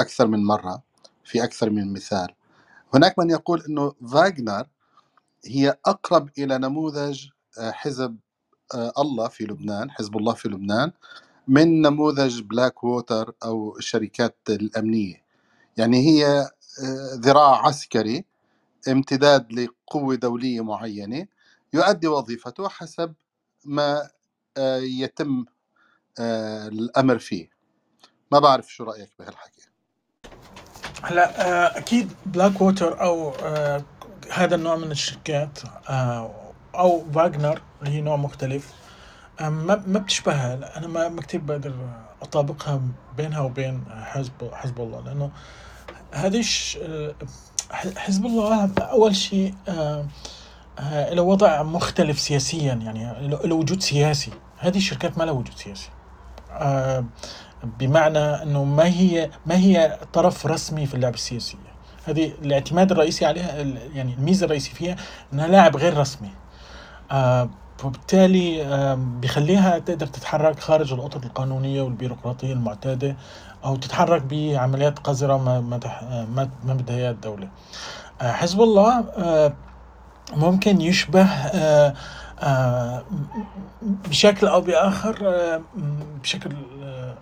أكثر 0.00 0.26
من 0.26 0.44
مرة 0.44 0.82
في 1.24 1.44
أكثر 1.44 1.70
من 1.70 1.92
مثال. 1.92 2.28
هناك 2.94 3.18
من 3.18 3.30
يقول 3.30 3.62
أنه 3.68 3.92
فاغنر 4.12 4.68
هي 5.46 5.78
أقرب 5.86 6.30
إلى 6.38 6.58
نموذج 6.58 7.28
آه، 7.58 7.70
حزب 7.70 8.16
آه، 8.74 8.92
الله 8.98 9.28
في 9.28 9.44
لبنان 9.44 9.90
حزب 9.90 10.16
الله 10.16 10.34
في 10.34 10.48
لبنان 10.48 10.92
من 11.48 11.82
نموذج 11.82 12.42
بلاك 12.42 12.84
ووتر 12.84 13.34
أو 13.44 13.78
الشركات 13.78 14.38
الأمنية. 14.50 15.24
يعني 15.76 15.98
هي 16.08 16.26
آه، 16.84 17.14
ذراع 17.14 17.66
عسكري 17.66 18.24
امتداد 18.88 19.52
لقوة 19.52 20.14
دولية 20.14 20.60
معينة 20.64 21.26
يؤدي 21.74 22.08
وظيفته 22.08 22.68
حسب 22.68 23.14
ما 23.64 24.10
يتم 24.82 25.44
آه، 26.20 26.68
الأمر 26.68 27.18
فيه. 27.18 27.48
ما 28.32 28.38
بعرف 28.38 28.72
شو 28.72 28.84
رأيك 28.84 29.10
بهالحكي. 29.18 29.62
هلا 31.02 31.48
آه، 31.48 31.78
أكيد 31.78 32.12
بلاك 32.26 32.60
ووتر 32.60 33.00
أو 33.00 33.30
آه، 33.30 33.84
هذا 34.32 34.54
النوع 34.54 34.76
من 34.76 34.90
الشركات 34.90 35.58
أو 36.74 37.04
فاغنر 37.14 37.62
هي 37.82 38.00
نوع 38.00 38.16
مختلف. 38.16 38.72
ما 39.40 39.82
ما 39.86 39.98
بتشبهها 39.98 40.78
أنا 40.78 40.86
ما 40.86 41.08
ما 41.08 41.22
كثير 41.22 41.40
بقدر 41.40 41.74
أطابقها 42.22 42.80
بينها 43.16 43.40
وبين 43.40 43.84
حزب 43.90 44.32
حزب 44.52 44.80
الله 44.80 45.00
لأنه 45.00 45.30
هذه 46.12 46.44
حزب 47.72 48.26
الله 48.26 48.70
أول 48.80 49.16
شيء 49.16 49.54
له 50.88 51.22
وضع 51.22 51.62
مختلف 51.62 52.20
سياسيا 52.20 52.74
يعني 52.74 53.28
له 53.28 53.54
وجود 53.54 53.82
سياسي. 53.82 54.30
هذه 54.58 54.76
الشركات 54.76 55.18
ما 55.18 55.24
لها 55.24 55.32
وجود 55.32 55.54
سياسي. 55.56 55.88
بمعنى 57.78 58.18
إنه 58.18 58.64
ما 58.64 58.86
هي 58.86 59.30
ما 59.46 59.56
هي 59.56 59.98
طرف 60.12 60.46
رسمي 60.46 60.86
في 60.86 60.94
اللعبة 60.94 61.14
السياسية. 61.14 61.72
هذه 62.04 62.32
الاعتماد 62.42 62.90
الرئيسي 62.92 63.26
عليها 63.26 63.56
يعني 63.94 64.14
الميزة 64.14 64.44
الرئيسية 64.44 64.74
فيها 64.74 64.96
إنها 65.32 65.46
لاعب 65.46 65.76
غير 65.76 65.96
رسمي. 65.96 66.30
آه، 67.10 67.50
وبالتالي 67.84 68.64
آه، 68.64 68.94
بيخليها 68.94 69.78
تقدر 69.78 70.06
تتحرك 70.06 70.60
خارج 70.60 70.92
الأطر 70.92 71.22
القانونية 71.22 71.82
والبيروقراطية 71.82 72.52
المعتادة 72.52 73.16
أو 73.64 73.76
تتحرك 73.76 74.22
بعمليات 74.22 74.98
قذرة 74.98 75.36
ما 75.36 75.60
ما 75.60 75.80
آه، 75.86 76.24
ما 76.64 76.74
بدها 76.74 77.16
آه، 78.22 78.32
حزب 78.32 78.60
الله 78.60 79.04
آه، 79.18 79.52
ممكن 80.36 80.80
يشبه 80.80 81.22
آه، 81.24 81.54
آه، 81.54 81.94
بشكل 83.82 84.46
أو 84.46 84.60
بآخر 84.60 85.18
آه، 85.22 85.62
بشكل 86.22 86.50
آه، 86.82 87.14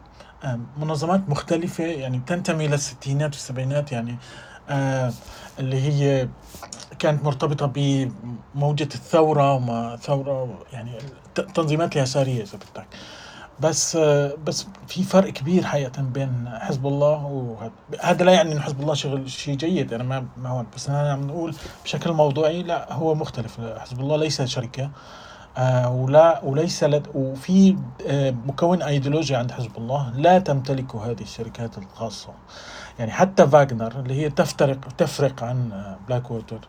آه، 0.45 0.61
منظمات 0.79 1.29
مختلفة 1.29 1.85
يعني 1.85 2.21
تنتمي 2.27 2.69
للستينات 2.69 3.33
والسبعينات 3.33 3.93
يعني 3.93 4.17
آه، 4.71 5.13
اللي 5.59 5.81
هي 5.81 6.29
كانت 6.99 7.25
مرتبطة 7.25 7.67
بموجة 8.55 8.89
الثورة 8.95 9.55
وما 9.55 9.97
ثورة 9.97 10.59
يعني 10.73 10.93
التنظيمات 11.39 11.97
اليسارية 11.97 12.43
إذا 12.43 12.59
بدك. 12.59 12.87
بس 13.63 13.97
بس 14.47 14.67
في 14.89 15.03
فرق 15.03 15.31
كبير 15.33 15.65
حقيقة 15.65 16.03
بين 16.03 16.49
حزب 16.49 16.87
الله 16.87 17.25
وهذا. 17.27 17.71
هذا 18.01 18.25
لا 18.25 18.33
يعني 18.33 18.53
إنه 18.53 18.61
حزب 18.61 18.81
الله 18.81 18.95
شغل 18.95 19.31
شيء 19.31 19.57
جيد 19.57 19.93
أنا 19.93 20.05
ما 20.05 20.27
ما 20.37 20.49
هون 20.49 20.67
بس 20.77 20.89
أنا 20.89 21.13
عم 21.13 21.27
نقول 21.27 21.55
بشكل 21.85 22.13
موضوعي 22.13 22.63
لا 22.63 22.93
هو 22.93 23.15
مختلف. 23.15 23.61
حزب 23.61 24.01
الله 24.01 24.17
ليس 24.17 24.43
شركة 24.43 24.91
آه 25.59 25.91
ولا 25.91 26.41
وليس 26.45 26.85
لد 26.85 27.07
وفي 27.15 27.77
آه 28.07 28.31
مكون 28.47 28.83
ايديولوجيا 28.83 29.39
عند 29.39 29.51
حزب 29.53 29.77
الله 29.79 30.13
لا 30.17 30.39
تمتلكه 30.39 31.11
هذه 31.11 31.23
الشركات 31.23 31.79
الخاصة. 31.79 32.29
يعني 32.99 33.11
حتى 33.11 33.47
فاغنر 33.49 34.01
اللي 34.01 34.15
هي 34.15 34.31
تفترق 34.31 34.79
تفرق 34.99 35.43
عن 35.45 35.73
آه 35.73 35.97
بلاك 36.09 36.31
ووتر 36.31 36.69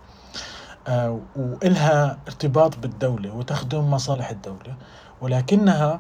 وإلها 1.36 2.18
ارتباط 2.28 2.78
بالدولة 2.78 3.36
وتخدم 3.36 3.92
مصالح 3.92 4.30
الدولة 4.30 4.76
ولكنها 5.22 6.00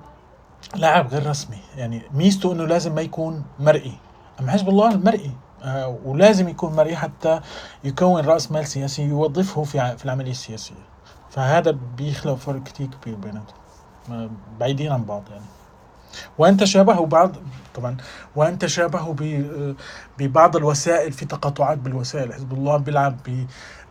لاعب 0.75 1.07
غير 1.07 1.29
رسمي. 1.29 1.57
يعني 1.77 2.01
ميزته 2.13 2.51
إنه 2.53 2.65
لازم 2.65 2.95
ما 2.95 3.01
يكون 3.01 3.43
مرئي. 3.59 3.93
اما 4.39 4.51
حزب 4.51 4.69
الله 4.69 4.97
مرئي 4.97 5.31
آه 5.63 5.97
ولازم 6.05 6.49
يكون 6.49 6.75
مرئي 6.75 6.95
حتى 6.95 7.39
يكون 7.83 8.25
رأس 8.25 8.51
مال 8.51 8.67
سياسي 8.67 9.01
يوظفه 9.03 9.63
في 9.63 9.97
في 9.97 10.05
العملية 10.05 10.31
السياسية. 10.31 10.75
فهذا 11.29 11.77
بيخلق 11.97 12.33
فرق 12.35 12.63
كتير 12.63 12.87
كبير 13.01 13.15
بيناتهم 13.15 14.31
بعيدين 14.59 14.91
عن 14.91 15.03
بعض 15.03 15.23
يعني. 15.31 15.45
وان 16.37 16.57
تشابهوا 16.57 17.05
بعض 17.05 17.31
طبعا 17.75 17.97
وان 18.35 18.57
تشابهوا 18.59 19.13
ب- 19.17 19.75
ببعض 20.17 20.55
الوسائل 20.55 21.11
في 21.11 21.25
تقاطعات 21.25 21.77
بالوسائل. 21.77 22.33
حزب 22.33 22.53
الله 22.53 22.77
بيلعب 22.77 23.17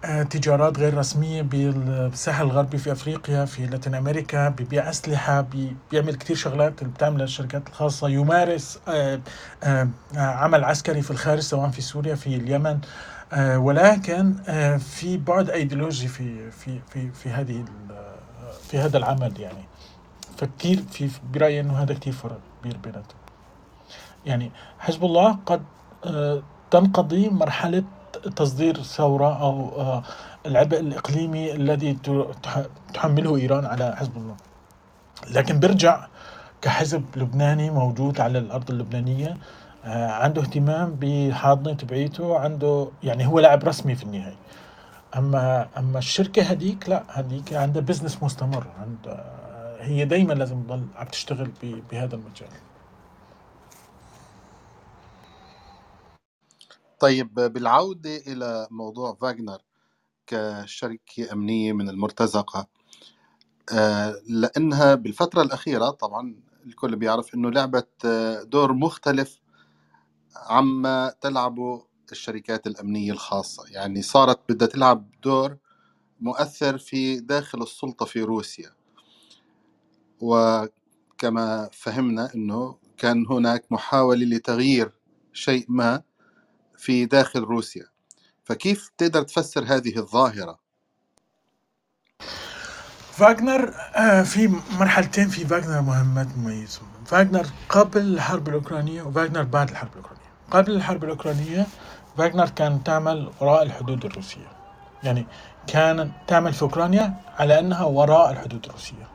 بتجارات 0.08 0.78
غير 0.78 0.98
رسمية 0.98 1.42
بالساحل 1.42 2.44
الغربي 2.44 2.78
في 2.78 2.92
أفريقيا 2.92 3.44
في 3.44 3.66
Latin 3.66 3.94
America 3.94 4.48
بيبيع 4.48 4.90
بي- 5.40 5.76
بيعمل 5.90 6.14
كثير 6.14 6.36
شغلات 6.36 6.82
اللي 6.82 6.92
بتعملها 6.92 7.24
الشركات 7.24 7.68
الخاصة. 7.68 8.08
يمارس 8.08 8.78
آه، 8.88 9.20
آه، 9.64 9.88
آه، 10.16 10.20
عمل 10.20 10.64
عسكري 10.64 11.02
في 11.02 11.10
الخارج 11.10 11.40
سواء 11.40 11.70
في 11.70 11.80
سوريا 11.82 12.14
في 12.14 12.36
اليمن. 12.36 12.78
ولكن 13.56 14.34
في 14.78 15.16
بعد 15.16 15.50
أيديولوجي 15.50 16.08
في 16.08 16.50
في 16.50 16.78
في 16.90 17.10
في 17.10 17.28
هذه 17.30 17.64
في 18.68 18.78
هذا 18.78 18.98
العمل 18.98 19.40
يعني. 19.40 19.64
فكتير 20.38 20.82
في 20.90 21.10
برأيي 21.34 21.60
إنه 21.60 21.82
هذا 21.82 21.94
كتير 21.94 22.12
فرق 22.12 22.38
كبير 22.60 22.76
بيناتهم. 22.76 23.18
يعني 24.26 24.50
حزب 24.78 25.04
الله 25.04 25.38
قد 25.46 25.62
تنقضي 26.70 27.28
مرحلة 27.28 27.84
تصدير 28.36 28.82
ثورة 28.82 29.42
أو 29.42 29.80
آه، 29.80 30.02
العبء 30.46 30.80
الإقليمي 30.80 31.52
الذي 31.52 31.98
تحمله 32.94 33.36
إيران 33.36 33.66
على 33.66 33.96
حزب 33.96 34.16
الله. 34.16 34.36
لكن 35.30 35.60
بيرجع 35.60 36.06
كحزب 36.62 37.04
لبناني 37.16 37.70
موجود 37.70 38.20
على 38.20 38.38
الأرض 38.38 38.70
اللبنانية 38.70 39.36
آه، 39.84 40.10
عنده 40.10 40.42
اهتمام 40.42 40.96
بحاضنة 41.00 41.74
تبعيته 41.74 42.38
عنده 42.38 42.88
يعني 43.02 43.26
هو 43.26 43.40
لاعب 43.40 43.64
رسمي 43.64 43.94
في 43.94 44.02
النهاية 44.02 44.36
أما 45.16 45.68
أما 45.78 45.98
الشركة 45.98 46.42
هذيك 46.42 46.88
لا 46.88 47.02
هذيك 47.08 47.54
عندها 47.54 47.82
بزنس 47.82 48.22
مستمر 48.22 48.66
عند 48.80 49.20
هي 49.80 50.04
دايما 50.04 50.32
لازم 50.32 50.62
تضل 50.62 50.86
عم 50.96 51.06
تشتغل 51.06 51.50
بهذا 51.90 52.14
المجال. 52.14 52.48
طيب 57.00 57.34
بالعودة 57.34 58.16
إلى 58.16 58.68
موضوع 58.70 59.14
فاغنر 59.14 59.58
كشركة 60.26 61.32
أمنية 61.32 61.72
من 61.72 61.88
المرتزقة 61.90 62.66
آه، 63.72 64.22
لأنها 64.28 64.94
بالفترة 64.94 65.42
الأخيرة 65.42 65.90
طبعا 65.90 66.36
الكل 66.66 66.96
بيعرف 66.96 67.34
أنه 67.34 67.50
لعبت 67.50 67.88
آه، 68.04 68.42
دور 68.42 68.72
مختلف 68.72 69.40
عما 70.36 71.14
تلعبه 71.20 71.86
الشركات 72.12 72.66
الأمنية 72.66 73.12
الخاصة. 73.12 73.64
يعني 73.70 74.02
صارت 74.02 74.40
بدها 74.52 74.68
تلعب 74.68 75.10
دور 75.24 75.56
مؤثر 76.20 76.78
في 76.78 77.20
داخل 77.20 77.62
السلطة 77.62 78.06
في 78.06 78.22
روسيا. 78.22 78.70
وكما 80.20 81.70
فهمنا 81.72 82.34
أنه 82.34 82.76
كان 82.98 83.26
هناك 83.26 83.72
محاولة 83.72 84.26
لتغيير 84.26 84.92
شيء 85.32 85.66
ما 85.68 86.02
في 86.80 87.06
داخل 87.06 87.40
روسيا. 87.40 87.86
فكيف 88.44 88.90
تقدر 88.98 89.22
تفسر 89.22 89.64
هذه 89.64 89.98
الظاهرة؟ 89.98 90.58
فاغنر 93.12 93.74
آه، 93.96 94.22
في 94.22 94.48
مرحلتين 94.78 95.28
في 95.28 95.46
فاغنر 95.46 95.80
مهمات 95.82 96.26
مميزة. 96.36 96.80
فاغنر 97.06 97.46
قبل 97.68 98.00
الحرب 98.00 98.48
الأوكرانية 98.48 99.02
وفاغنر 99.02 99.42
بعد 99.42 99.70
الحرب 99.70 99.90
الأوكرانية. 99.92 100.30
قبل 100.50 100.72
الحرب 100.72 101.04
الأوكرانية 101.04 101.66
فاغنر 102.18 102.48
كان 102.48 102.84
تعمل 102.84 103.30
وراء 103.40 103.62
الحدود 103.62 104.04
الروسية. 104.04 104.48
يعني 105.02 105.26
كانت 105.66 106.12
تعمل 106.26 106.52
في 106.52 106.62
أوكرانيا 106.62 107.14
على 107.38 107.58
أنها 107.58 107.84
وراء 107.84 108.30
الحدود 108.30 108.66
الروسية. 108.66 109.08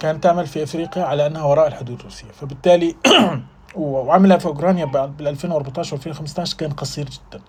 كانت 0.00 0.22
تعمل 0.24 0.46
في 0.46 0.62
أفريقيا 0.62 1.04
على 1.04 1.26
أنها 1.26 1.42
وراء 1.44 1.66
الحدود 1.68 1.98
الروسية. 1.98 2.32
فبالتالي 2.32 2.96
وعملها 3.76 4.38
في 4.38 4.46
أوكرانيا 4.46 4.84
بال 4.84 5.28
2014 5.28 5.94
و 5.94 5.98
2015 5.98 6.56
كان 6.56 6.70
قصير 6.70 7.04
جدا 7.08 7.40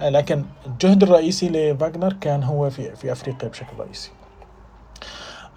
آه، 0.00 0.08
لكن 0.08 0.44
الجهد 0.66 1.02
الرئيسي 1.02 1.48
لفاغنر 1.48 2.12
كان 2.12 2.42
هو 2.42 2.70
في 2.70 2.96
في 2.96 3.12
أفريقيا 3.12 3.48
بشكل 3.48 3.76
رئيسي. 3.78 4.10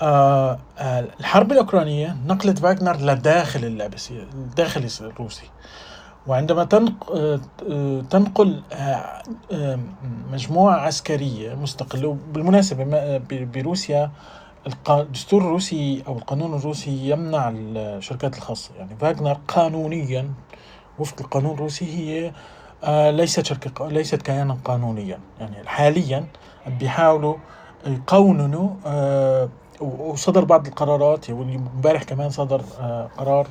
آه 0.01 0.59
آه 0.80 1.07
الحرب 1.19 1.51
الأوكرانية 1.51 2.17
نقلت 2.26 2.59
فاغنر 2.59 2.95
لداخل 2.97 3.65
اللعبه 3.65 3.95
السي- 3.95 4.27
الداخل 4.34 4.88
الروسي 5.01 5.49
وعندما 6.27 6.63
تنق... 6.63 7.13
تنقل 8.09 8.61
مجموعة 10.31 10.76
عسكرية 10.76 11.55
مستقلة 11.55 12.07
وبالمناسبة 12.07 12.84
ما- 12.84 13.17
ب- 13.17 13.51
بروسيا 13.51 14.11
الدستور 14.89 15.41
الروسي 15.41 16.03
أو 16.07 16.17
القانون 16.17 16.53
الروسي 16.53 17.09
يمنع 17.09 17.51
الشركات 17.55 18.37
الخاصة. 18.37 18.71
يعني 18.77 18.95
فاغنر 18.95 19.37
قانونيا 19.47 20.33
وفق 20.99 21.21
القانون 21.21 21.53
الروسي 21.53 21.85
هي 21.85 22.31
آه، 22.83 23.11
ليست 23.11 23.45
شركة 23.45 23.87
ليست 23.87 24.21
كيانا 24.21 24.57
قانونيا. 24.65 25.19
يعني 25.39 25.67
حاليا 25.67 26.25
بيحاولوا 26.67 27.35
يقوننوا 27.87 28.69
آه، 28.85 29.49
وصدر 29.81 30.43
بعض 30.43 30.67
القرارات. 30.67 31.29
واللي 31.29 31.55
امبارح 31.55 32.03
كمان 32.03 32.29
صدر 32.29 32.61
آه، 32.79 33.09
قرار 33.17 33.47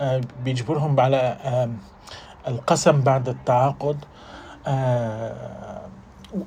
آه، 0.00 0.20
بيجبرهم 0.44 1.00
على 1.00 1.36
القسم 2.48 3.00
بعد 3.00 3.28
التعاقد. 3.28 4.04
آه، 4.66 5.80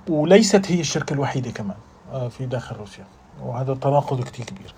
وليست 0.09 0.71
هي 0.71 0.79
الشركة 0.79 1.13
الوحيدة 1.13 1.51
كمان 1.51 1.77
آه، 2.11 2.27
في 2.27 2.45
داخل 2.45 2.75
روسيا. 2.75 3.05
وهذا 3.45 3.73
تناقض 3.73 4.23
كتير 4.23 4.45
كبير. 4.45 4.73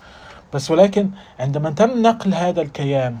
بس 0.54 0.70
ولكن 0.70 1.10
عندما 1.40 1.70
تم 1.70 2.02
نقل 2.02 2.34
هذا 2.34 2.62
الكيان 2.62 3.16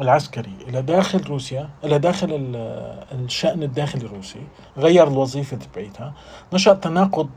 العسكري 0.00 0.52
إلى 0.68 0.82
داخل 0.82 1.24
روسيا 1.24 1.68
إلى 1.84 1.98
داخل 1.98 2.28
ال- 2.32 3.04
الشأن 3.24 3.62
الداخلي 3.62 4.04
الروسي 4.06 4.40
غير 4.76 5.08
الوظيفة 5.08 5.56
تبعيتها 5.56 6.12
نشأ 6.52 6.72
تناقض 6.74 7.28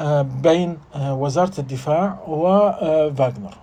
آه، 0.00 0.22
بين 0.22 0.78
آه، 0.94 1.14
وزارة 1.14 1.52
الدفاع 1.60 2.18
وفاغنر 2.28 3.54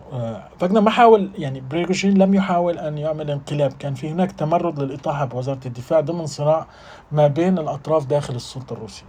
فاغنر. 0.59 0.81
ما 0.81 0.89
حاول 0.89 1.29
يعني 1.37 1.61
بريغوشين 1.61 2.17
لم 2.17 2.33
يحاول 2.33 2.77
أن 2.79 2.97
يعمل 2.97 3.31
انقلاب. 3.31 3.73
كان 3.79 3.93
في 3.93 4.09
هناك 4.09 4.31
تمرد 4.31 4.79
للإطاحة 4.79 5.25
بوزارة 5.25 5.59
الدفاع 5.65 5.99
ضمن 5.99 6.25
صراع 6.25 6.65
ما 7.11 7.27
بين 7.27 7.59
الأطراف 7.59 8.05
داخل 8.05 8.35
السلطة 8.35 8.73
الروسية. 8.73 9.05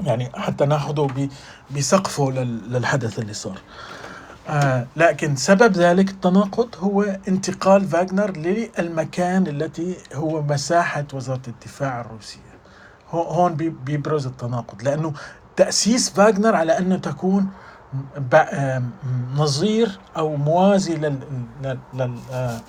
يعني 0.00 0.30
حتى 0.34 0.66
ناخذه 0.66 1.28
بسقفه 1.76 2.30
لل- 2.30 2.72
للحدث 2.72 3.18
اللي 3.18 3.32
صار. 3.34 3.58
آه 4.48 4.86
لكن 4.96 5.36
سبب 5.36 5.72
ذلك 5.72 6.10
التناقض 6.10 6.68
هو 6.78 7.02
انتقال 7.28 7.84
فاغنر 7.88 8.30
للمكان 8.36 9.46
التي 9.46 9.96
هو 10.14 10.42
مساحة 10.42 11.04
وزارة 11.14 11.40
الدفاع 11.48 12.00
الروسية. 12.00 12.40
هو- 13.10 13.22
هون 13.22 13.54
بي- 13.54 13.68
بيبرز 13.68 14.26
التناقض 14.26 14.82
لأنه 14.82 15.12
تأسيس 15.56 16.10
فاغنر 16.10 16.56
على 16.56 16.78
أنه 16.78 16.96
تكون 16.96 17.46
آم، 18.34 18.90
نظير 19.36 19.98
أو 20.16 20.36
موازي 20.36 20.94
لل, 20.94 21.18
لل, 21.62 21.78
لل 21.94 22.18
آه، 22.32 22.60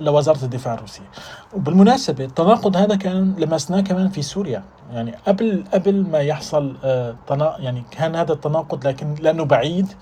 لوزارة 0.00 0.44
الدفاع 0.44 0.74
الروسية. 0.74 1.10
وبالمناسبة 1.52 2.24
التناقض 2.24 2.76
هذا 2.76 2.96
كان 2.96 3.34
لمسناه 3.38 3.80
كمان 3.80 4.08
في 4.08 4.22
سوريا. 4.22 4.62
يعني 4.92 5.14
قبل 5.26 5.64
قبل 5.72 6.06
ما 6.10 6.18
يحصل 6.18 6.76
آه، 6.84 7.14
يعني 7.58 7.82
كان 7.90 8.16
هذا 8.16 8.32
التناقض 8.32 8.86
لكن 8.86 9.14
لأنه 9.14 9.44
بعيد 9.44 9.92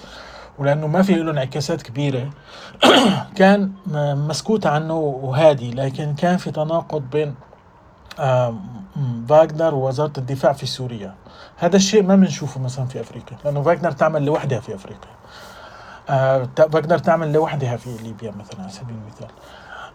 ولأنه 0.58 0.86
ما 0.86 1.02
في 1.02 1.14
له 1.14 1.30
انعكاسات 1.30 1.82
كبيرة. 1.82 2.30
كان 3.36 3.72
مسكوت 4.28 4.66
عنه 4.66 4.94
وهادي 4.98 5.70
لكن 5.70 6.14
كان 6.14 6.36
في 6.36 6.50
تناقض 6.50 7.02
بين 7.12 7.34
آه، 8.18 8.54
فاغنر 9.28 9.74
ووزارة 9.74 10.12
الدفاع 10.18 10.52
في 10.52 10.66
سوريا. 10.66 11.14
هذا 11.56 11.76
الشيء 11.76 12.02
ما 12.02 12.16
بنشوفه 12.16 12.60
مثلا 12.60 12.86
في 12.86 13.00
أفريقيا 13.00 13.38
لأنه 13.44 13.62
فاغنر 13.62 13.90
تعمل 13.90 14.24
لوحدها 14.24 14.60
في 14.60 14.74
أفريقيا. 14.74 15.19
آه 16.10 16.48
فاغنر 16.56 16.98
تعمل 16.98 17.32
لوحدها 17.32 17.76
في 17.76 17.96
ليبيا 18.02 18.30
مثلا 18.30 18.60
على 18.62 18.70
سبيل 18.72 18.96
المثال. 18.96 19.28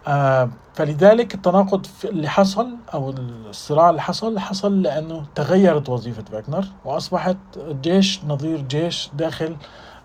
آه 0.08 0.50
فلذلك 0.74 1.36
التناقض 1.36 1.86
اللي 2.04 2.28
حصل 2.30 2.78
أو 2.94 3.10
الصراع 3.50 3.90
اللي 3.90 4.02
حصل 4.02 4.40
حصل 4.40 4.82
لأنه 4.82 5.26
تغيرت 5.36 5.90
وظيفة 5.90 6.24
فاغنر 6.32 6.66
وأصبحت 6.86 7.38
جيش 7.82 8.22
نظير 8.28 8.62
جيش 8.62 9.10
داخل 9.14 9.56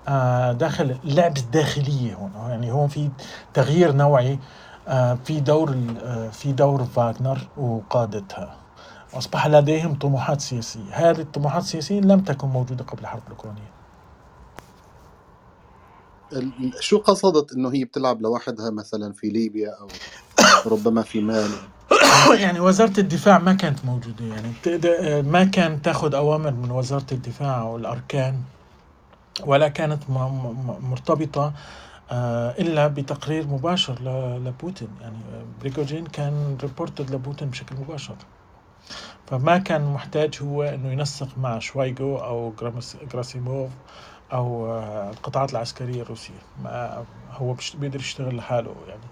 آه 0.08 0.52
داخل 0.52 0.96
اللعبه 1.04 1.40
الداخلية 1.40 2.14
هون. 2.14 2.30
يعني 2.48 2.72
هون 2.72 2.88
في 2.88 3.10
تغيير 3.54 3.92
نوعي 3.92 4.38
آه 4.88 5.18
في 5.24 5.40
دور 5.40 5.76
آه 6.04 6.28
في 6.28 6.52
دور 6.52 6.84
فاغنر 6.84 7.38
وقادتها. 7.56 8.56
أصبح 9.14 9.46
لديهم 9.46 9.94
طموحات 9.94 10.40
سياسية. 10.40 10.90
هذه 10.92 11.20
الطموحات 11.20 11.62
السياسية 11.62 12.00
لم 12.00 12.20
تكن 12.20 12.48
موجودة 12.48 12.84
قبل 12.84 13.00
الحرب 13.00 13.22
الأوكرانية 13.26 13.69
شو 16.80 16.98
قصدت 16.98 17.52
إنه 17.52 17.72
هي 17.72 17.84
بتلعب 17.84 18.22
لوحدها 18.22 18.70
مثلا 18.70 19.12
في 19.12 19.28
ليبيا 19.28 19.70
أو 19.80 19.88
ربما 20.66 21.02
في 21.02 21.20
مالي؟ 21.20 21.54
يعني 22.44 22.60
وزارة 22.60 23.00
الدفاع 23.00 23.38
ما 23.38 23.52
كانت 23.54 23.84
موجودة 23.84 24.24
يعني 24.24 25.22
ما 25.22 25.44
كانت 25.44 25.84
تاخذ 25.84 26.14
أوامر 26.14 26.50
من 26.50 26.70
وزارة 26.70 27.06
الدفاع 27.12 27.60
أو 27.60 27.76
الأركان 27.76 28.42
ولا 29.44 29.68
كانت 29.68 30.10
مرتبطة 30.80 31.52
آه، 32.10 32.50
إلا 32.50 32.86
بتقرير 32.86 33.46
مباشر 33.46 33.94
لبوتين. 34.38 34.88
يعني 35.00 35.16
بريغوجين 35.60 36.06
كان 36.06 36.56
reported 36.62 37.10
لبوتين 37.14 37.48
بشكل 37.50 37.76
مباشر. 37.76 38.16
فما 39.26 39.58
كان 39.58 39.92
محتاج 39.94 40.38
هو 40.42 40.62
إنه 40.62 40.92
ينسق 40.92 41.38
مع 41.38 41.58
شويغو 41.58 42.16
أو 42.18 42.54
جرامس- 42.60 42.96
جراسيموف 43.12 43.70
أو 44.32 44.72
القطاعات 45.10 45.52
العسكرية 45.52 46.02
الروسية. 46.02 46.42
ما 46.62 47.04
هو 47.30 47.56
بيقدر 47.74 48.00
يشتغل 48.00 48.36
لحاله 48.36 48.76
يعني. 48.88 49.02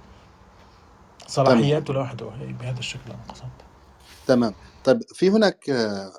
صلاحياته 1.27 1.95
لوحده 1.95 2.31
هي 2.31 2.53
بهذا 2.53 2.78
الشكل 2.78 3.11
أنا 3.11 3.19
قصدت. 3.28 3.62
تمام. 4.27 4.55
طيب 4.85 5.03
في 5.03 5.31
هناك 5.31 5.65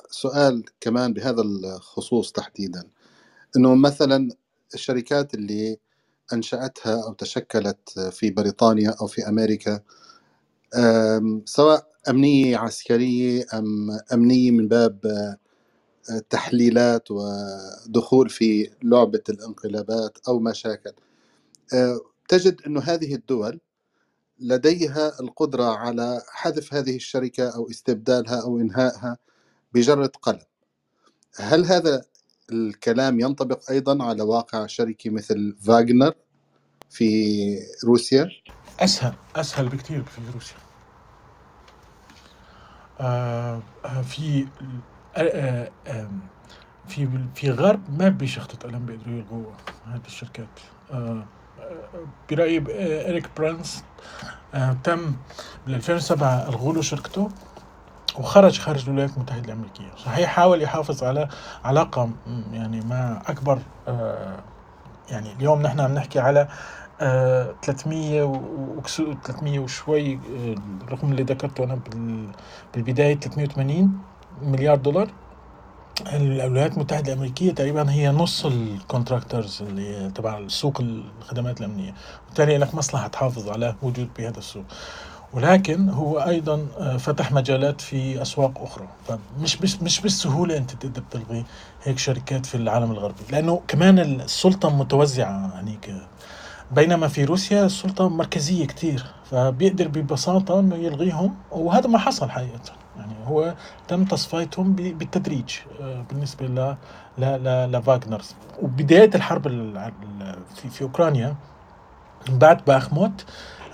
سؤال 0.09 0.63
كمان 0.81 1.13
بهذا 1.13 1.41
الخصوص 1.41 2.31
تحديدا. 2.31 2.83
إنه 3.57 3.75
مثلا 3.75 4.29
الشركات 4.73 5.33
اللي 5.33 5.77
أنشأتها 6.33 7.03
أو 7.03 7.13
تشكلت 7.13 7.99
في 8.11 8.31
بريطانيا 8.31 8.95
أو 9.01 9.07
في 9.07 9.27
أمريكا 9.29 9.79
سواء 11.45 11.87
أمنية 12.09 12.57
عسكرية 12.57 13.45
أم 13.53 13.99
أمنية 14.13 14.51
من 14.51 14.67
باب 14.67 14.99
تحليلات 16.29 17.07
ودخول 17.11 18.29
في 18.29 18.71
لعبة 18.83 19.23
الانقلابات 19.29 20.17
أو 20.27 20.39
ما 20.39 20.53
شاكل 20.53 20.91
آه، 21.73 21.99
تجد 22.27 22.61
انه 22.67 22.81
هذه 22.81 23.15
الدول 23.15 23.59
لديها 24.39 25.19
القدرة 25.19 25.63
على 25.63 26.21
حذف 26.29 26.73
هذه 26.73 26.95
الشركة 26.95 27.55
أو 27.55 27.69
استبدالها 27.69 28.41
أو 28.41 28.59
إنهائها 28.59 29.17
بجرة 29.73 30.11
قلم 30.21 30.41
هل 31.35 31.65
هذا 31.65 32.05
الكلام 32.51 33.19
ينطبق 33.19 33.71
أيضا 33.71 34.03
على 34.03 34.23
واقع 34.23 34.65
شركة 34.67 35.09
مثل 35.09 35.55
فاغنر 35.61 36.13
في 36.89 37.59
روسيا؟ 37.85 38.29
أسهل 38.79 39.13
أسهل 39.35 39.69
بكثير 39.69 40.03
في 40.03 40.21
روسيا. 40.33 40.57
آه 42.99 43.61
في 44.07 44.47
في 46.87 47.09
في 47.35 47.51
غرب 47.51 47.79
ما 47.99 48.09
بشخطة 48.09 48.67
قلم 48.69 48.85
بيقدروا 48.85 49.15
يلغوا 49.17 49.45
هذه 49.87 50.01
الشركات. 50.07 50.47
آه، 50.91 51.23
إريك 53.09 53.29
برانس 53.37 53.83
تم 54.83 55.15
بال 55.67 55.75
2007 55.75 56.49
الغوا 56.49 56.73
له 56.73 56.81
شركته 56.81 57.29
وخرج 58.17 58.59
خارج 58.59 58.83
الولايات 58.89 59.13
المتحدة 59.15 59.45
الأمريكية. 59.45 59.91
صحيح 60.05 60.29
حاول 60.29 60.61
يحافظ 60.61 61.03
على 61.03 61.27
علاقة 61.63 62.05
م- 62.05 62.13
يعني 62.53 62.81
مع 62.81 63.21
أكبر 63.27 63.59
آه 63.87 64.39
يعني 65.09 65.33
اليوم 65.33 65.61
نحن 65.61 65.79
عم 65.79 65.93
نحكي 65.93 66.19
على 66.19 66.47
آه 67.01 67.55
300 67.63 68.23
وكسو 68.23 69.13
300 69.23 69.59
وشوي 69.59 70.19
الرقم 70.83 71.11
اللي 71.11 71.23
ذكرته 71.23 71.63
أنا 71.63 71.75
بال- 71.75 72.31
بالبداية 72.73 73.15
380 73.19 73.99
مليار 74.41 74.75
دولار. 74.75 75.09
الولايات 76.13 76.73
المتحدة 76.73 77.13
الأمريكية 77.13 77.51
تقريبا 77.51 77.91
هي 77.91 78.09
نص 78.09 78.45
الكونتراكتورز 78.45 79.61
اللي 79.61 80.11
تبع 80.15 80.47
سوق 80.47 80.81
الخدمات 80.81 81.59
الأمنية. 81.59 81.93
وبالتالي 82.25 82.57
لك 82.57 82.75
مصلحة 82.75 83.07
تحافظ 83.07 83.49
على 83.49 83.75
وجود 83.81 84.09
بهذا 84.17 84.37
السوق. 84.37 84.63
ولكن 85.33 85.89
هو 85.89 86.19
أيضا 86.19 86.67
آه، 86.77 86.97
فتح 86.97 87.31
مجالات 87.31 87.81
في 87.81 88.21
أسواق 88.21 88.61
أخرى. 88.61 88.87
فمش 89.07 89.55
بس 89.57 89.81
مش 89.81 90.01
بالسهولة 90.01 90.57
أنت 90.57 90.71
تقدر 90.71 91.03
تلغي 91.11 91.45
هيك 91.83 91.97
شركات 91.99 92.45
في 92.45 92.55
العالم 92.55 92.91
الغربي. 92.91 93.23
لأنه 93.31 93.61
كمان 93.67 93.99
السلطة 93.99 94.69
متوزعة 94.69 95.59
هنيك. 95.61 95.93
بينما 96.71 97.07
في 97.07 97.23
روسيا 97.23 97.65
السلطة 97.65 98.09
مركزية 98.09 98.65
كتير. 98.65 99.05
فبيقدر 99.31 99.87
ببساطة 99.87 100.59
إنه 100.59 100.75
يلغيهم. 100.75 101.35
وهذا 101.51 101.87
ما 101.87 101.97
حصل 101.97 102.29
حقيقة. 102.29 102.78
يعني 102.99 103.13
هو 103.27 103.55
تم 103.87 104.05
تصفيتهم 104.05 104.73
بالتدريج 104.75 105.57
آه، 105.81 106.01
بالنسبة 106.09 106.45
ل 106.45 106.75
ل 107.17 107.21
ل 107.43 107.71
لفاغنر 107.71 108.21
وبداية 108.61 109.09
الحرب 109.15 109.47
ال- 109.47 109.77
ال- 109.77 110.39
في 110.55 110.69
في 110.69 110.81
أوكرانيا 110.81 111.35
من 112.29 112.37
بعد 112.39 112.65
بأخموت 112.65 113.25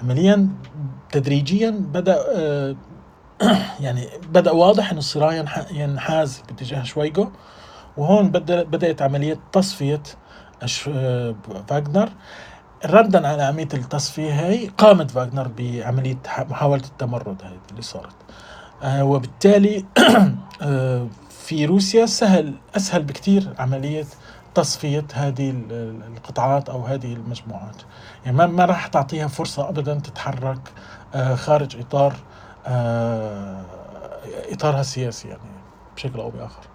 عمليا 0.02 0.49
تدريجيا 1.11 1.69
بدأ 1.69 2.18
آه، 2.35 2.76
يعني 3.85 4.07
بدأ 4.30 4.52
واضح 4.52 4.89
إنه 4.89 4.99
الصراع 4.99 5.31
ينح- 5.43 5.72
ينحاز 5.72 6.43
باتجاه 6.49 6.84
شويغو. 6.84 7.31
وهون 7.97 8.31
بدا 8.31 8.64
بدأت 8.64 9.02
عملية 9.02 9.39
تصفية 9.52 10.03
أش- 10.65 10.88
آه، 10.89 11.35
فاغنر 11.68 12.10
ردا 12.85 13.27
على 13.27 13.43
عملية 13.43 13.68
التصفية 13.73 14.45
هاي 14.47 14.68
قامت 14.77 15.11
فاغنر 15.11 15.47
بعملية 15.57 16.18
محاولة 16.38 16.84
التمرد 16.84 17.41
هاي 17.43 17.57
اللي 17.72 17.81
صارت. 17.81 18.15
وبالتالي 18.84 19.85
آه 20.61 21.07
في 21.30 21.65
روسيا 21.65 22.06
سهل 22.06 22.53
أسهل 22.76 23.03
بكثير 23.03 23.53
عملية 23.60 24.06
تصفية 24.56 25.06
هذه 25.14 25.49
ال- 25.49 25.72
ال- 25.72 26.03
القطاعات 26.18 26.69
أو 26.69 26.85
هذه 26.85 27.14
المجموعات. 27.14 27.81
يعني 28.26 28.38
ما 28.47 28.65
راح 28.65 28.88
تعطيها 28.88 29.27
فرصة 29.27 29.69
ابدا 29.69 29.93
تتحرك 29.99 30.73
آه 31.14 31.35
خارج 31.35 31.77
إطار 31.80 32.15
آه 32.65 33.65
إطارها 34.52 34.81
السياسي 34.81 35.27
يعني 35.27 35.65
بشكل 35.95 36.19
أو 36.19 36.30
بآخر. 36.31 36.68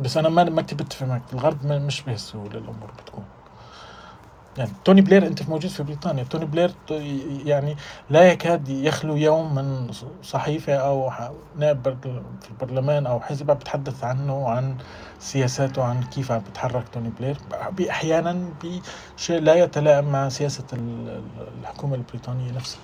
بس 0.00 0.16
أنا 0.16 0.28
ما 0.28 0.44
ما 0.44 0.62
كنت 0.62 0.92
في 0.92 1.18
الغرب 1.32 1.66
مش 1.66 2.02
بهالسهوله 2.02 2.58
الأمور 2.58 2.92
بتكون. 2.92 3.24
يعني 4.56 4.70
توني 4.84 5.00
بلير 5.00 5.26
أنت 5.26 5.48
موجود 5.48 5.70
في 5.70 5.82
بريطانيا 5.82 6.24
توني 6.24 6.44
بلير 6.46 6.74
يعني 7.46 7.76
لا 8.10 8.32
يكاد 8.32 8.68
يخلو 8.68 9.16
يوم 9.16 9.54
من 9.54 9.92
صحيفة 10.22 10.74
أو 10.74 11.10
نائب 11.56 11.82
في 12.42 12.50
البرلمان 12.50 13.06
أو 13.06 13.20
حزب 13.20 13.46
بتحدث 13.50 14.04
عنه 14.04 14.38
وعن 14.44 14.78
سياساته 15.18 15.84
عن 15.84 16.02
كيف 16.02 16.32
عم 16.32 16.40
بيتحرك 16.40 16.88
توني 16.88 17.10
بلير. 17.10 17.38
ب- 17.70 17.80
أحيانا 17.80 18.54
بشيء 18.64 19.40
لا 19.40 19.54
يتلائم 19.54 20.12
مع 20.12 20.28
سياسة 20.28 20.64
ال- 20.72 21.08
ال- 21.08 21.58
الحكومة 21.60 21.94
البريطانية 21.94 22.52
نفسها. 22.52 22.80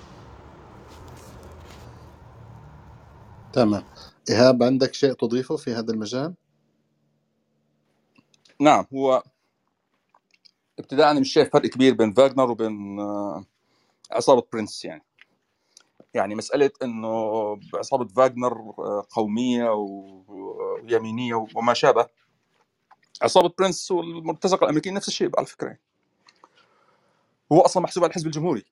تمام. 3.53 3.83
إيهاب 4.29 4.63
عندك 4.63 4.93
شيء 4.93 5.13
تضيفه 5.13 5.57
في 5.57 5.73
هذا 5.73 5.93
المجال؟ 5.93 6.35
نعم 8.61 8.85
هو 8.93 9.23
ابتداء 10.79 11.11
أنا 11.11 11.19
مش 11.19 11.33
شايف 11.33 11.49
فرق 11.53 11.65
كبير 11.65 11.93
بين 11.93 12.13
فاغنر 12.13 12.51
وبين 12.51 12.99
آه، 12.99 13.45
عصابة 14.11 14.43
برنس 14.53 14.85
يعني. 14.85 15.03
يعني 16.13 16.35
مسألة 16.35 16.71
إنه 16.83 17.09
عصابه 17.73 18.07
فاغنر 18.07 18.73
آه، 18.79 19.05
قومية 19.09 19.69
ويمينيه 19.69 21.47
وما 21.55 21.73
شابه. 21.73 22.07
عصابة 23.21 23.53
برنس 23.59 23.91
والمرتزقة 23.91 24.63
الامريكيه 24.63 24.91
نفس 24.91 25.07
الشيء 25.07 25.31
على 25.37 25.45
فكرة. 25.45 25.77
هو 27.51 27.61
أصلا 27.61 27.83
محسوب 27.83 28.03
على 28.03 28.09
الحزب 28.09 28.25
الجمهوري. 28.25 28.65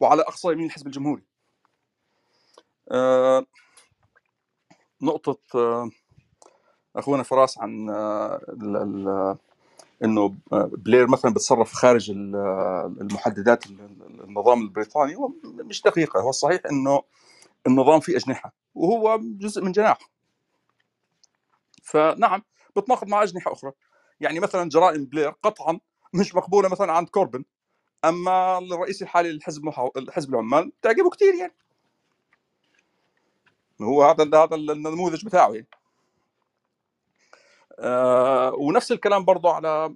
وعلى 0.00 0.22
أقصى 0.22 0.52
يمين 0.52 0.66
الحزب 0.66 0.86
الجمهوري. 0.86 1.22
آه، 2.90 3.46
نقطة 5.02 5.38
أخونا 6.96 7.22
فراس 7.22 7.58
عن 7.58 7.90
آه، 7.90 8.40
إنه 10.04 10.34
بلير 10.52 11.06
مثلا 11.06 11.34
بتصرف 11.34 11.72
خارج 11.72 12.10
ال- 12.10 12.36
المحددات 13.00 13.66
ال- 13.66 14.20
النظام 14.24 14.62
البريطاني 14.62 15.16
مش 15.44 15.82
دقيقة. 15.82 16.20
هو 16.20 16.30
الصحيح 16.30 16.60
إنه 16.70 17.02
النظام 17.66 18.00
فيه 18.00 18.16
أجنحة 18.16 18.52
وهو 18.74 19.18
جزء 19.22 19.64
من 19.64 19.72
جناح. 19.72 19.98
فنعم 21.82 22.42
بتناقض 22.76 23.08
مع 23.08 23.22
أجنحة 23.22 23.52
أخرى. 23.52 23.72
يعني 24.20 24.40
مثلا 24.40 24.68
جرائم 24.68 25.04
بلير 25.04 25.30
قطعا 25.30 25.80
مش 26.14 26.34
مقبولة 26.34 26.68
مثلا 26.68 26.92
عند 26.92 27.08
كوربن 27.08 27.44
أما 28.04 28.58
الرئيس 28.58 29.02
الحالي 29.02 29.32
للحزب 29.32 29.64
محا... 29.64 29.90
الحزب 29.96 30.30
العمال 30.30 30.72
تعجبه 30.82 31.10
كثير 31.10 31.34
يعني. 31.34 31.54
هو 33.82 34.04
هذا 34.04 34.24
هذا 34.24 34.54
النموذج 34.54 35.24
بتاعه 35.26 35.52
يعني. 35.52 35.66
آه 35.66 35.83
ونفس 38.58 38.92
الكلام 38.92 39.24
برضه 39.24 39.52
على 39.52 39.94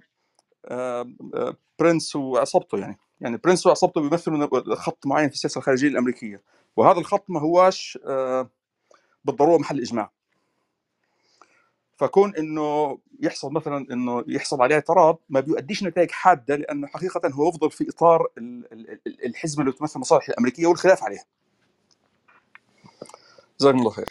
آه 0.65 1.09
آه 1.35 1.55
برنس 1.79 2.15
وعصابته 2.15 2.77
يعني 2.77 2.99
يعني 3.21 3.37
برنس 3.37 3.65
وعصابته 3.67 4.01
بيمثلوا 4.01 4.75
خط 4.75 5.05
معين 5.07 5.29
في 5.29 5.35
السياسة 5.35 5.57
الخارجية 5.59 5.87
الأمريكية 5.87 6.41
وهذا 6.77 6.99
الخط 6.99 7.29
ما 7.29 7.39
هواش 7.39 7.99
آه 8.05 8.49
بالضرورة 9.25 9.57
محل 9.57 9.79
إجماع 9.79 10.11
فكون 11.97 12.35
إنه 12.35 12.97
يحصل 13.19 13.51
مثلا 13.53 13.85
إنه 13.91 14.23
يحصل 14.27 14.61
عليه 14.61 14.75
اعتراض 14.75 15.19
ما 15.29 15.39
بيؤديش 15.39 15.83
نتائج 15.83 16.11
حادة 16.11 16.55
لأنه 16.55 16.87
حقيقة 16.87 17.29
هو 17.29 17.49
يفضل 17.49 17.71
في 17.71 17.89
إطار 17.89 18.27
ال- 18.37 18.73
ال- 18.73 18.99
ال- 19.07 19.25
الحزب 19.25 19.59
اللي 19.59 19.71
تمثل 19.71 19.99
مصالح 19.99 20.29
الأمريكية 20.29 20.67
والخلاف 20.67 21.03
عليها. 21.03 21.23
جزاكم 23.59 23.79
الله 23.79 23.89
خير. 23.89 24.09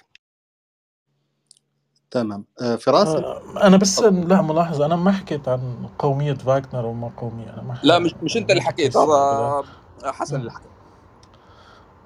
تمام. 2.10 2.44
آه، 2.60 2.76
فراس؟ 2.76 3.09
آه، 3.09 3.40
أنا 3.62 3.76
بس 3.76 3.98
لا 4.02 4.43
ملاحظ 4.43 4.82
أنا 4.82 4.97
ما 4.97 5.12
حكيت 5.12 5.48
عن 5.48 5.89
قومية 5.98 6.35
فاغنر 6.35 6.86
وما 6.86 7.10
قومية. 7.16 7.55
أنا 7.55 7.62
ما 7.62 7.74
ح- 7.74 7.85
لا 7.85 7.98
مش 7.98 8.14
مش 8.22 8.36
أنت 8.36 8.51
اللي 8.51 8.62
حكيت 8.62 8.97
هذا 8.97 9.62
حسن 10.05 10.36
اللي 10.36 10.51
حكى. 10.51 10.68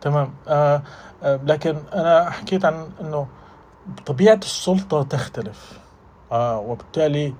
تمام. 0.00 0.34
آه 0.48 0.82
آه 1.22 1.40
لكن 1.44 1.76
أنا 1.92 2.30
حكيت 2.30 2.64
عن 2.64 2.90
إنه 3.00 3.26
طبيعة 4.06 4.40
السلطة 4.42 5.02
تختلف. 5.02 5.80
آه 6.32 6.58
وبالتالي 6.58 7.34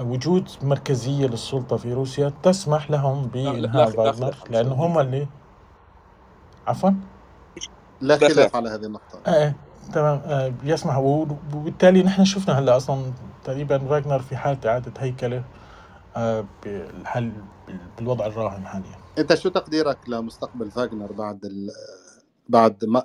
وجود 0.00 0.48
مركزية 0.62 1.26
للسلطة 1.26 1.76
في 1.76 1.92
روسيا 1.92 2.32
تسمح 2.42 2.90
لهم 2.90 3.26
بانهاء 3.26 3.90
فاغنر 3.90 4.34
لأنه 4.50 4.74
هم 4.74 4.98
اللي 4.98 5.26
عفوا؟ 6.66 6.90
لا 8.00 8.14
لا 8.16 8.28
خلاف 8.28 8.56
على 8.56 8.68
هذه 8.68 8.84
النقطة. 8.84 9.20
آه 9.26 9.30
إيه، 9.44 9.56
تمام 9.92 10.20
آه 10.26 10.52
يسمح. 10.64 10.96
وبالتالي 10.96 12.02
نحن 12.02 12.24
شفنا 12.24 12.58
هلا 12.58 12.76
أصلا 12.76 13.12
تقريبا 13.44 13.78
فاغنر 13.78 14.18
في 14.18 14.36
حالة 14.36 14.58
إعادة 14.70 14.92
هيكلة 14.98 15.42
آه 16.16 16.44
بالحل 16.64 17.32
بالوضع 17.98 18.26
الراهن 18.26 18.66
حاليا. 18.66 18.96
أنت 19.18 19.34
شو 19.34 19.48
تقديرك 19.48 19.98
لمستقبل 20.08 20.70
فاغنر 20.70 21.12
بعد 21.12 21.44
ال... 21.44 21.70
بعد 22.48 22.84
م- 22.84 23.02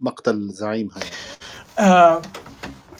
مقتل 0.00 0.48
زعيمها 0.48 0.98
يعني؟ 0.98 1.90
آه 1.92 2.22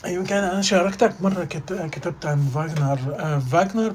يمكن 0.06 0.34
أنا 0.34 0.62
شاركتك 0.62 1.22
مرة 1.22 1.44
كت- 1.44 1.72
كتبت 1.92 2.26
عن 2.26 2.38
فاغنر 2.54 2.98
آه 3.18 3.38
فاغنر 3.38 3.94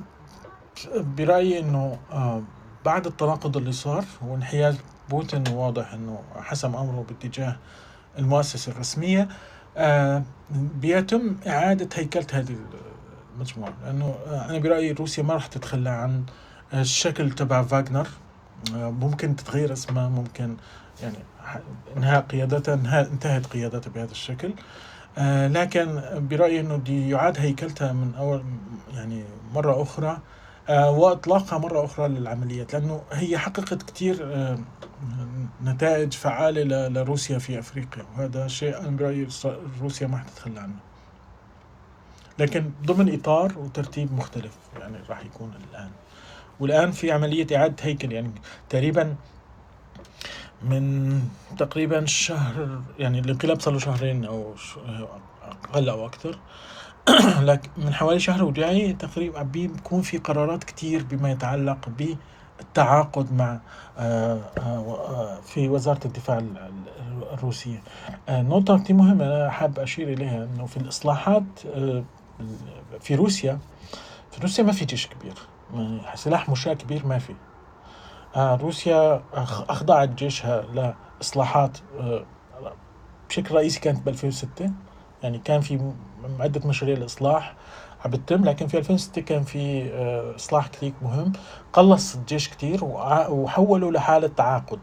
برأيي 0.95 1.59
إنه 1.59 1.97
آه 2.11 2.41
بعد 2.85 3.07
التناقض 3.07 3.57
اللي 3.57 3.71
صار 3.71 4.05
وانحياز 4.27 4.75
بوتين 5.09 5.43
واضح 5.47 5.93
إنه 5.93 6.19
حسم 6.35 6.75
أمره 6.75 7.05
باتجاه 7.09 7.47
المؤسسه 7.47 7.90
الرسمية 8.67 9.27
آه 9.77 10.23
بيتم 10.51 11.35
إعادة 11.47 11.89
هيكلة 11.93 12.27
هذه 12.33 12.55
المجموعة 13.35 13.73
لأنه 13.85 14.15
آه 14.27 14.49
أنا 14.49 14.59
برأيي 14.59 14.91
روسيا 14.91 15.23
ما 15.23 15.33
راح 15.33 15.47
تتخلى 15.47 15.89
عن 15.89 16.23
الشكل 16.73 17.31
تبع 17.31 17.63
فاغنر. 17.63 18.07
آه 18.75 18.89
ممكن 18.89 19.35
تتغير 19.35 19.73
اسمها 19.73 20.09
ممكن 20.09 20.57
يعني 21.03 21.17
إنهاء 21.97 22.21
قيادتها 22.21 23.01
انتهت 23.01 23.45
قيادتها 23.45 23.91
بهذا 23.91 24.11
الشكل. 24.11 24.53
آه 25.17 25.47
لكن 25.47 26.01
برأيي 26.15 26.59
إنه 26.59 26.77
دي 26.77 27.09
يعاد 27.09 27.39
هيكلتها 27.39 27.93
من 27.93 28.15
اول 28.15 28.43
يعني 28.93 29.23
مرة 29.53 29.81
أخرى. 29.81 30.09
آه 30.09 30.21
وأطلاقها 30.69 31.57
مرة 31.59 31.85
أخرى 31.85 32.07
للعمليات 32.07 32.73
لأنه 32.73 33.01
هي 33.11 33.37
حققت 33.37 33.83
كتير 33.83 34.17
آه 34.23 34.59
نتائج 35.63 36.13
فعالة 36.13 36.63
ل- 36.63 36.93
لروسيا 36.93 37.39
في 37.39 37.59
أفريقيا 37.59 38.03
وهذا 38.03 38.47
شيء 38.47 38.79
أنا 38.79 38.89
برأيي 38.97 39.29
ص- 39.29 39.47
روسيا 39.81 40.07
ما 40.07 40.17
حتتخلى 40.17 40.59
عنه. 40.59 40.75
لكن 42.39 42.71
ضمن 42.85 43.13
إطار 43.13 43.57
وترتيب 43.59 44.13
مختلف 44.13 44.57
يعني 44.79 44.97
راح 45.09 45.25
يكون 45.25 45.53
الآن. 45.71 45.89
والآن 46.59 46.91
في 46.91 47.11
عملية 47.11 47.47
إعادة 47.57 47.75
هيكل 47.81 48.11
يعني 48.11 48.31
تقريبا 48.69 49.15
من 50.63 51.21
تقريبا 51.57 52.05
شهر 52.05 52.81
يعني 52.99 53.19
الانقلاب 53.19 53.59
صار 53.59 53.73
له 53.73 53.79
شهرين 53.79 54.25
أو 54.25 54.55
أقل 55.43 55.89
أو 55.89 56.05
أكثر. 56.05 56.39
لكن 57.41 57.69
من 57.77 57.93
حوالي 57.93 58.19
شهر 58.19 58.43
وجاي 58.43 58.93
تقريبا 58.93 59.41
بيكون 59.43 60.01
في 60.01 60.17
قرارات 60.17 60.63
كتير 60.63 61.03
بما 61.03 61.31
يتعلق 61.31 61.89
بالتعاقد 62.59 63.33
مع 63.33 63.59
آه، 63.97 64.39
آه، 64.57 64.61
آه، 64.61 65.39
في 65.41 65.69
وزارة 65.69 65.99
الدفاع 66.05 66.37
ال- 66.37 66.57
ال- 66.57 67.33
الروسية. 67.33 67.81
نقطة 68.29 68.79
كتير 68.79 68.95
مهمة 68.95 69.25
أنا 69.25 69.49
حاب 69.49 69.79
أشير 69.79 70.13
إليها 70.13 70.43
أنه 70.43 70.65
في 70.65 70.77
الإصلاحات 70.77 71.43
في 72.99 73.15
روسيا 73.15 73.59
في 74.31 74.41
روسيا 74.41 74.63
ما 74.63 74.71
في 74.71 74.85
جيش 74.85 75.07
كبير 75.07 75.33
يعني 75.73 75.99
سلاح 76.15 76.49
مشاة 76.49 76.73
كبير 76.73 77.05
ما 77.05 77.19
في. 77.19 77.35
روسيا 78.37 79.17
أخ- 79.33 79.69
أخضعت 79.69 80.09
جيشها 80.09 80.61
لإصلاحات 80.61 81.77
بشكل 83.29 83.55
رئيسي 83.55 83.79
كانت 83.79 84.05
ب 84.05 84.07
2006 84.09 84.71
يعني 85.23 85.37
كان 85.39 85.61
في 85.61 85.91
عدة 86.39 86.67
مشاريع 86.67 86.97
الإصلاح 86.97 87.53
عم 88.05 88.11
لكن 88.31 88.67
في 88.67 88.77
2006 88.77 89.21
كان 89.21 89.43
في 89.43 89.89
آه، 89.93 90.35
إصلاح 90.35 90.67
كثير 90.67 90.93
مهم. 91.01 91.31
قلص 91.73 92.15
الجيش 92.15 92.49
كثير 92.49 92.83
وحولوا 92.83 93.91
لحالة 93.91 94.27
تعاقد. 94.27 94.79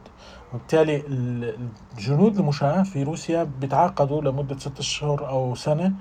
وبالتالي 0.55 0.97
ال- 0.97 1.69
الجنود 1.98 2.39
المشاة 2.39 2.82
في 2.82 3.02
روسيا 3.02 3.43
بيتعاقدوا 3.60 4.23
لمدة 4.23 4.59
ست 4.59 4.78
أشهر 4.78 5.28
أو 5.28 5.55
سنة 5.55 5.93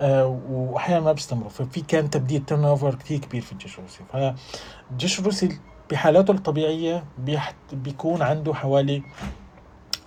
آه، 0.00 0.40
وأحيانا 0.50 1.04
ما 1.04 1.12
بيستمروا. 1.12 1.48
ففي 1.50 1.80
كان 1.80 2.10
تبديل 2.10 2.44
turnover 2.44 2.94
كثير 2.94 3.18
كبير 3.18 3.42
في 3.42 3.52
الجيش 3.52 3.78
الروسي. 3.78 4.00
فالجيش 4.12 5.20
الروسي 5.20 5.58
بحالاته 5.90 6.30
الطبيعية 6.30 7.04
بيحت 7.18 7.54
بيكون 7.72 8.22
عنده 8.22 8.54
حوالي 8.54 9.02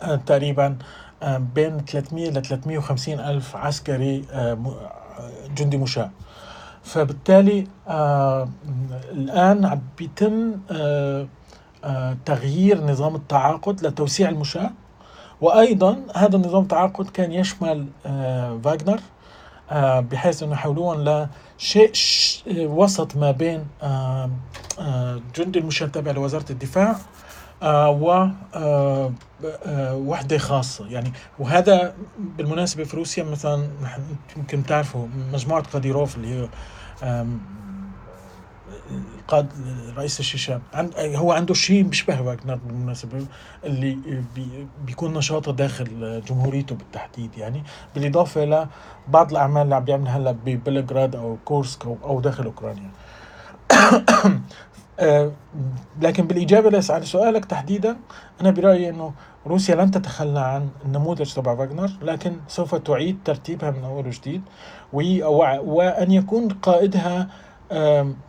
آه، 0.01 0.15
تقريبا 0.15 0.77
بين 1.25 1.85
300 1.85 2.29
ل 2.29 2.41
350 2.41 3.19
ألف 3.19 3.55
عسكري 3.55 4.25
آه، 4.31 4.51
آه، 4.53 5.31
جندي 5.57 5.77
مشاة. 5.77 6.09
فبالتالي 6.83 7.67
آه 7.87 8.49
الآن 9.11 9.65
عم 9.65 9.81
بيتم 9.97 10.51
تغيير 12.25 12.83
نظام 12.83 13.15
التعاقد 13.15 13.85
لتوسيع 13.85 14.29
المشاة. 14.29 14.71
وأيضا 15.41 15.97
هذا 16.15 16.35
النظام 16.35 16.63
التعاقد 16.63 17.09
كان 17.09 17.31
يشمل 17.31 17.87
فاغنر 18.63 18.99
بحيث 20.01 20.43
أنه 20.43 20.53
يحولون 20.53 21.27
لشيء 21.59 21.91
وسط 22.47 23.15
ما 23.15 23.31
بين 23.31 23.67
جندي 25.35 25.59
المشاة 25.59 25.87
تابع 25.87 26.11
لوزارة 26.11 26.45
الدفاع 26.49 26.95
آه 27.63 27.89
و 27.89 28.11
آه 28.55 29.11
آه 29.65 29.95
وحدة 29.95 30.37
خاصة. 30.37 30.87
يعني 30.87 31.11
وهذا 31.39 31.95
بالمناسبة 32.37 32.83
في 32.83 32.97
روسيا 32.97 33.23
مثلا 33.23 33.67
يمكن 34.37 34.63
تعرفوا 34.65 35.07
مجموعة 35.33 35.63
قاديروف 35.63 36.15
اللي 36.17 36.27
هي 36.27 36.47
القاد 39.19 39.47
رئيس 39.97 40.19
الشيشان 40.19 40.61
عند 40.73 40.93
هو 40.97 41.31
عنده 41.31 41.53
شيء 41.53 41.83
بيشبه 41.83 42.21
واجنر 42.21 42.55
بالمناسبة 42.55 43.25
اللي 43.63 43.97
بي 44.35 44.67
بيكون 44.85 45.13
نشاطه 45.13 45.51
داخل 45.51 46.21
جمهوريته 46.27 46.75
بالتحديد. 46.75 47.37
يعني 47.37 47.63
بالإضافة 47.95 48.45
لبعض 49.07 49.31
الأعمال 49.31 49.61
اللي 49.63 49.75
عم 49.75 49.83
بيعملها 49.83 50.17
هلأ 50.17 50.31
ببلغراد 50.31 51.15
أو 51.15 51.37
كورسك 51.45 51.85
أو, 51.85 52.19
داخل 52.19 52.43
أوكرانيا. 52.45 52.91
لكن 56.01 56.27
بالإجابة 56.27 56.83
على 56.89 57.05
سؤالك 57.05 57.45
تحديدا 57.45 57.97
أنا 58.41 58.51
برأيي 58.51 58.89
أنه 58.89 59.13
روسيا 59.47 59.75
لن 59.75 59.91
تتخلى 59.91 60.39
عن 60.39 60.69
النموذج 60.85 61.33
تبع 61.33 61.55
فاغنر 61.55 61.91
لكن 62.01 62.33
سوف 62.47 62.75
تعيد 62.75 63.17
ترتيبها 63.25 63.71
من 63.71 63.83
أول 63.83 64.07
وجديد 64.07 64.41
وأن 64.93 66.11
يكون 66.11 66.47
قائدها 66.49 67.27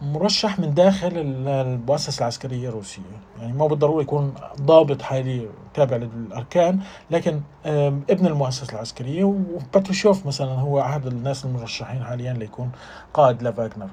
مرشح 0.03 0.59
من 0.59 0.75
داخل 0.75 1.07
ال- 1.09 1.49
المؤسسة 1.49 2.21
العسكرية 2.21 2.69
الروسية. 2.69 3.03
يعني 3.41 3.53
ما 3.53 3.67
بالضرورة 3.67 4.03
يكون 4.03 4.35
ضابط 4.61 5.03
حالي 5.03 5.49
تابع 5.75 5.97
للأركان 5.97 6.81
لكن 7.11 7.41
ابن 8.11 8.27
المؤسسة 8.27 8.73
العسكرية 8.75 9.25
وباتروشوف 9.25 10.27
مثلا 10.27 10.49
هو 10.53 10.81
أحد 10.81 11.07
الناس 11.07 11.45
المرشحين 11.45 12.05
حاليا 12.05 12.33
ليكون 12.33 12.71
قائد 13.15 13.43
لفاغنر 13.43 13.89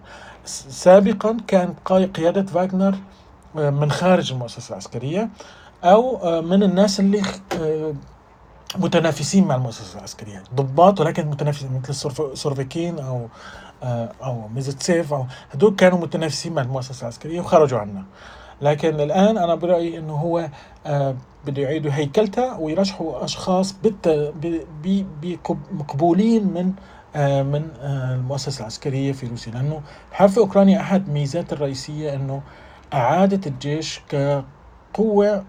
سابقا 0.45 1.38
كانت 1.47 1.91
قيادة 1.91 2.43
فاغنر 2.43 2.95
آه، 3.57 3.69
من 3.69 3.91
خارج 3.91 4.31
المؤسسة 4.34 4.72
العسكرية 4.72 5.30
أو 5.84 6.17
آه، 6.17 6.41
من 6.41 6.63
الناس 6.63 6.99
اللي 6.99 7.22
آه، 7.61 7.93
متنافسين 8.77 9.47
مع 9.47 9.55
المؤسسة 9.55 9.97
العسكرية. 9.97 10.43
ضباط 10.55 10.99
ولكن 11.01 11.27
متنافسين 11.27 11.81
مثل 11.89 12.11
سورفيكين 12.38 12.99
أو 12.99 13.27
أو 14.23 14.47
ميزتسيف 14.47 15.13
أو 15.13 15.26
هدول 15.53 15.76
كانوا 15.76 15.99
متنافسين 15.99 16.53
مع 16.53 16.61
المؤسسة 16.61 17.01
العسكرية 17.01 17.39
وخرجوا 17.39 17.80
عنها 17.80 18.03
لكن 18.61 18.99
الآن 18.99 19.38
أنا 19.38 19.55
برأيي 19.55 19.97
أنه 19.97 20.13
هو 20.13 20.49
بده 21.45 21.61
يعيدوا 21.61 21.91
هيكلتها 21.93 22.57
ويرشحوا 22.57 23.23
أشخاص 23.23 23.72
بالت... 23.84 24.07
ب... 24.07 24.61
ب... 24.84 25.05
بقب- 25.22 25.72
مقبولين 25.72 26.43
من 26.53 26.73
من 27.43 27.69
آه، 27.81 28.15
المؤسسة 28.15 28.59
العسكرية 28.61 29.11
في 29.11 29.27
روسيا. 29.27 29.51
لأنه 29.53 29.81
الحرب 30.11 30.29
في 30.29 30.37
أوكرانيا 30.37 30.79
أحد 30.81 31.09
ميزات 31.09 31.53
الرئيسية 31.53 32.13
أنه 32.15 32.41
إعادة 32.93 33.41
الجيش 33.47 34.01
كقوة 34.09 35.45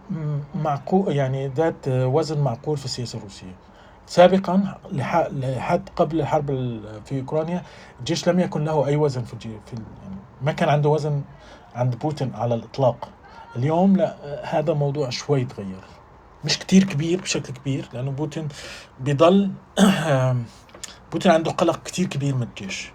معقول 0.54 1.16
يعني 1.16 1.48
ذات 1.48 1.88
آه، 1.88 2.06
وزن 2.06 2.40
معقول 2.40 2.76
في 2.76 2.84
السياسة 2.84 3.18
الروسية. 3.18 3.54
سابقا 4.06 4.74
لح- 4.92 5.28
لحد 5.32 5.88
قبل 5.96 6.20
الحرب 6.20 6.50
ال- 6.50 7.02
في 7.04 7.20
أوكرانيا 7.20 7.62
الجيش 8.00 8.28
لم 8.28 8.40
يكن 8.40 8.64
له 8.64 8.86
أي 8.86 8.96
وزن 8.96 9.22
في 9.24 9.34
الجي 9.34 9.48
في 9.66 9.76
يعني 9.76 10.16
ما 10.42 10.52
كان 10.52 10.68
عنده 10.68 10.88
وزن 10.88 11.22
عند 11.74 11.98
بوتين 11.98 12.34
على 12.34 12.54
الإطلاق. 12.54 13.08
اليوم 13.56 13.96
لا 13.96 14.16
هذا 14.44 14.72
موضوع 14.74 15.10
شوي 15.10 15.44
تغير. 15.44 15.84
مش 16.44 16.58
كتير 16.58 16.84
كبير 16.84 17.20
بشكل 17.20 17.52
كبير 17.52 17.88
لأنه 17.92 18.10
بوتين 18.10 18.48
بيضل 19.00 19.50
بوتين 21.16 21.32
عنده 21.32 21.50
قلق 21.50 21.82
كتير 21.82 22.06
كبير 22.06 22.34
من 22.34 22.42
الجيش. 22.42 22.92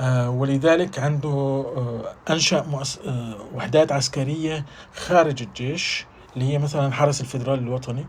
آه، 0.00 0.30
ولذلك 0.30 0.98
عنده 0.98 1.28
آه، 1.76 2.32
أنشأ 2.32 2.64
مؤس... 2.68 2.98
آه، 2.98 3.36
وحدات 3.54 3.92
عسكرية 3.92 4.64
خارج 4.94 5.42
الجيش 5.42 6.06
اللي 6.34 6.52
هي 6.52 6.58
مثلا 6.58 6.92
حرس 6.92 7.20
الفيدرالي 7.20 7.62
الوطني 7.62 8.06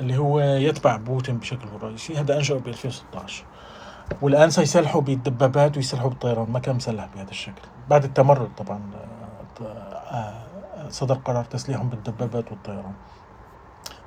اللي 0.00 0.16
هو 0.16 0.40
يتبع 0.40 0.96
بوتين 0.96 1.38
بشكل 1.38 1.68
رئيسي. 1.82 2.16
هذا 2.16 2.36
أنشأه 2.36 2.56
ب 2.56 2.68
2016 2.68 3.44
والآن 4.22 4.50
سيسلحوا 4.50 5.00
بالدبابات 5.00 5.76
ويسلحوا 5.76 6.08
بالطيران. 6.08 6.50
ما 6.50 6.58
كان 6.58 6.76
مسلح 6.76 7.08
بهذا 7.14 7.30
الشكل. 7.30 7.62
بعد 7.90 8.04
التمرد 8.04 8.50
طبعا 8.56 8.80
صدر 10.88 11.14
قرار 11.14 11.44
تسليحهم 11.44 11.88
بالدبابات 11.88 12.52
والطيران. 12.52 12.92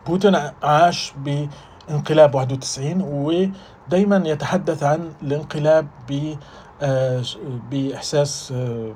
بوتين 0.08 0.36
عاش 0.64 1.14
بانقلاب 1.18 2.36
91 2.36 3.02
ودائما 3.88 4.30
يتحدث 4.30 4.84
عن 4.84 5.12
الانقلاب 5.22 5.88
آه، 6.82 7.24
بإحساس 7.72 8.54
آه، 8.56 8.94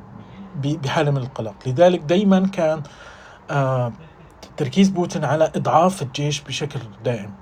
بحالة 0.56 1.12
من 1.12 1.18
القلق. 1.18 1.56
لذلك 1.66 2.00
دائما 2.00 2.48
كان 2.48 2.84
آه، 3.52 3.94
تركيز 4.58 4.90
بوتين 4.90 5.26
على 5.26 5.52
إضعاف 5.56 6.02
الجيش 6.02 6.42
بشكل 6.42 6.80
دائم. 7.06 7.34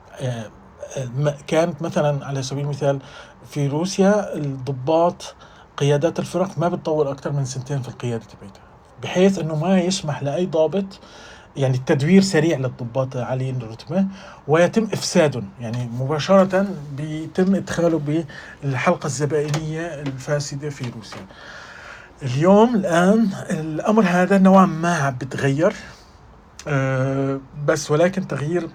كانت 1.48 1.82
مثلا 1.82 2.26
على 2.26 2.44
سبيل 2.44 2.64
المثال 2.64 3.00
في 3.46 3.68
روسيا 3.68 4.36
الضباط 4.36 5.36
قيادات 5.78 6.20
الفرق 6.20 6.58
ما 6.58 6.70
بتطول 6.70 7.08
أكثر 7.08 7.32
من 7.32 7.46
سنتين 7.46 7.82
في 7.82 7.88
القيادة 7.88 8.24
تبعتها 8.26 8.62
بحيث 9.04 9.40
إنه 9.40 9.56
ما 9.56 9.80
يسمح 9.80 10.24
لأي 10.24 10.46
ضابط 10.46 11.00
يعني 11.58 11.78
التدوير 11.78 12.22
سريع 12.22 12.58
للضباط 12.58 13.18
عاليين 13.18 13.56
الرتبة 13.56 14.06
ويتم 14.48 14.84
إفسادهم 14.94 15.50
يعني 15.62 15.90
مباشرة 16.00 16.68
بيتم 16.98 17.56
إدخاله 17.56 18.26
بالحلقة 18.64 19.06
الزبائنية 19.06 19.82
الفاسدة 19.82 20.70
في 20.70 20.92
روسيا. 20.96 21.26
اليوم 22.24 22.76
الآن 22.76 23.30
الأمر 23.50 24.04
هذا 24.04 24.38
نوعا 24.38 24.66
ما 24.66 24.96
عم 24.96 25.16
بتغير 25.16 25.74
أه 26.68 27.40
بس 27.66 27.92
ولكن 27.92 28.28
تغيير 28.28 28.70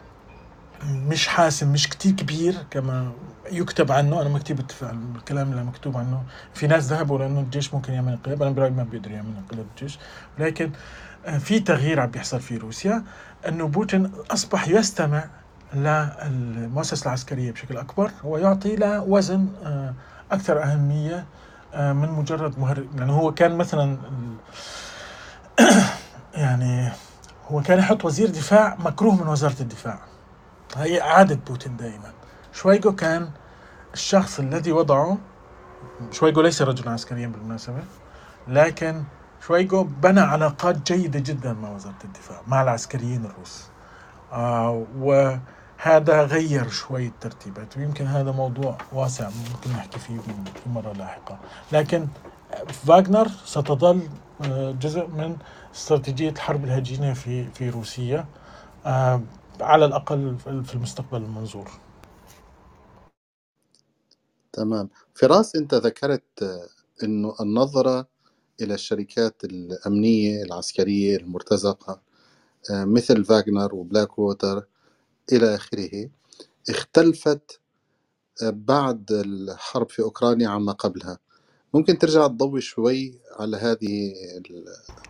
مش 0.86 1.28
حاسم 1.28 1.72
مش 1.72 1.88
كتير 1.88 2.12
كبير 2.12 2.54
كما 2.70 3.12
يكتب 3.52 3.92
عنه. 3.92 4.20
أنا 4.22 4.28
ما 4.28 4.38
كتير 4.38 4.56
بتفق 4.56 4.90
الكلام 5.16 5.50
اللي 5.50 5.64
مكتوب 5.64 5.96
عنه 5.96 6.22
في 6.54 6.66
ناس 6.66 6.84
ذهبوا 6.84 7.18
لأنه 7.18 7.40
الجيش 7.40 7.74
ممكن 7.74 7.92
يعمل 7.92 8.12
انقلاب. 8.12 8.42
أنا 8.42 8.50
برأيي 8.50 8.70
ما 8.70 8.82
بيقدر 8.82 9.10
يعمل 9.10 9.32
انقلاب 9.38 9.66
الجيش 9.76 9.98
لكن 10.38 10.64
آه، 10.64 10.70
في 11.38 11.60
تغيير 11.60 12.00
عم 12.00 12.10
بيحصل 12.10 12.40
في 12.40 12.56
روسيا 12.56 13.04
إنه 13.48 13.68
بوتين 13.68 14.12
أصبح 14.30 14.68
يستمع 14.68 15.24
للمؤسسة 15.74 17.06
العسكرية 17.06 17.52
بشكل 17.52 17.76
أكبر 17.76 18.10
ويعطي 18.24 18.76
لها 18.76 19.00
وزن 19.00 19.48
آه، 19.64 19.94
أكثر 20.32 20.62
أهمية 20.62 21.24
آه، 21.74 21.92
من 21.92 22.08
مجرد 22.08 22.58
مهرج 22.58 22.86
لأنه 22.96 23.12
هو 23.12 23.34
كان 23.34 23.56
مثلا 23.56 23.98
يعني 26.34 26.92
هو 27.48 27.62
كان 27.62 27.78
يحط 27.78 28.04
وزير 28.04 28.28
دفاع 28.28 28.76
مكروه 28.78 29.14
من 29.14 29.28
وزارة 29.28 29.60
الدفاع. 29.60 29.98
هي 30.76 31.00
عادة 31.00 31.38
بوتين 31.46 31.76
دائما 31.76 32.12
شويغو 32.52 32.92
كان 32.92 33.30
الشخص 33.94 34.40
الذي 34.40 34.72
وضعه 34.72 35.18
شويغو 36.10 36.42
ليس 36.42 36.62
رجلا 36.62 36.90
عسكريا 36.90 37.26
بالمناسبة 37.26 37.82
لكن 38.48 39.02
شويغو 39.46 39.84
بنى 39.84 40.20
علاقات 40.20 40.92
جيدة 40.92 41.20
جدا 41.20 41.52
مع 41.52 41.70
وزارة 41.72 41.98
الدفاع 42.04 42.42
مع 42.48 42.62
العسكريين 42.62 43.24
الروس. 43.26 43.64
آه 44.32 44.86
وهذا 44.98 46.24
غير 46.24 46.68
شوي 46.70 47.06
الترتيبات 47.06 47.76
ويمكن 47.78 48.06
هذا 48.06 48.32
موضوع 48.32 48.78
واسع 48.92 49.30
ممكن 49.54 49.70
نحكي 49.70 49.98
فيه 50.00 50.20
في 50.20 50.70
مرة 50.70 50.92
لاحقة. 50.92 51.40
لكن 51.72 52.08
فاغنر 52.68 53.28
ستظل 53.28 54.10
آه، 54.42 54.72
جزء 54.72 55.06
من 55.08 55.36
استراتيجية 55.74 56.30
الحرب 56.30 56.64
الهجينة 56.64 57.14
في 57.14 57.50
في 57.50 57.70
روسيا 57.70 58.26
آه 58.86 59.22
على 59.60 59.84
الأقل 59.84 60.38
في 60.64 60.74
المستقبل 60.74 61.22
المنظور. 61.22 61.70
تمام. 64.52 64.90
فراس 65.14 65.56
أنت 65.56 65.74
ذكرت 65.74 66.24
أنه 67.02 67.34
النظرة 67.40 68.08
إلى 68.62 68.74
الشركات 68.74 69.44
الأمنية 69.44 70.42
العسكرية 70.44 71.16
المرتزقة 71.16 72.02
آه، 72.70 72.84
مثل 72.84 73.24
فاغنر 73.24 73.74
وبلاك 73.76 74.18
ووتر 74.18 74.66
إلى 75.32 75.54
آخره. 75.54 76.10
اختلفت 76.70 77.60
آه، 78.42 78.50
بعد 78.50 79.12
الحرب 79.12 79.90
في 79.90 80.02
أوكرانيا 80.02 80.48
عما 80.48 80.72
قبلها. 80.72 81.18
ممكن 81.74 81.98
ترجع 81.98 82.26
تضوي 82.26 82.60
شوي 82.60 83.20
على 83.40 83.56
هذه 83.56 84.14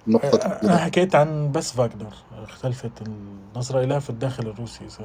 النقطة 0.09 0.39
أنا 0.65 0.79
حكيت 0.79 1.15
عن 1.15 1.53
بس 1.53 1.73
فاغنر. 1.73 2.15
اختلفت 2.33 3.03
النظرة 3.03 3.85
إليها 3.85 3.99
في 4.01 4.11
الداخل 4.11 4.49
الروسي 4.49 4.89
س... 4.89 4.99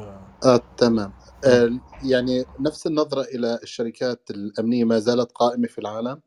آه 0.46 0.62
تمام. 0.78 1.14
آه 1.46 1.80
يعني 2.04 2.46
نفس 2.60 2.88
النظرة 2.88 3.22
إلى 3.22 3.60
الشركات 3.64 4.32
الأمنية 4.32 4.86
ما 4.86 5.00
زالت 5.00 5.32
قائمة 5.32 5.68
في 5.68 5.80
العالم؟ 5.80 6.22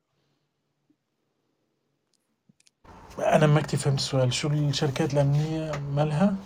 أنا 3.18 3.46
ما 3.46 3.60
كتير 3.60 3.78
فهمت 3.80 3.98
السؤال. 3.98 4.32
شو 4.32 4.48
الشركات 4.48 5.14
الأمنية 5.14 5.72
مالها؟ 5.96 6.36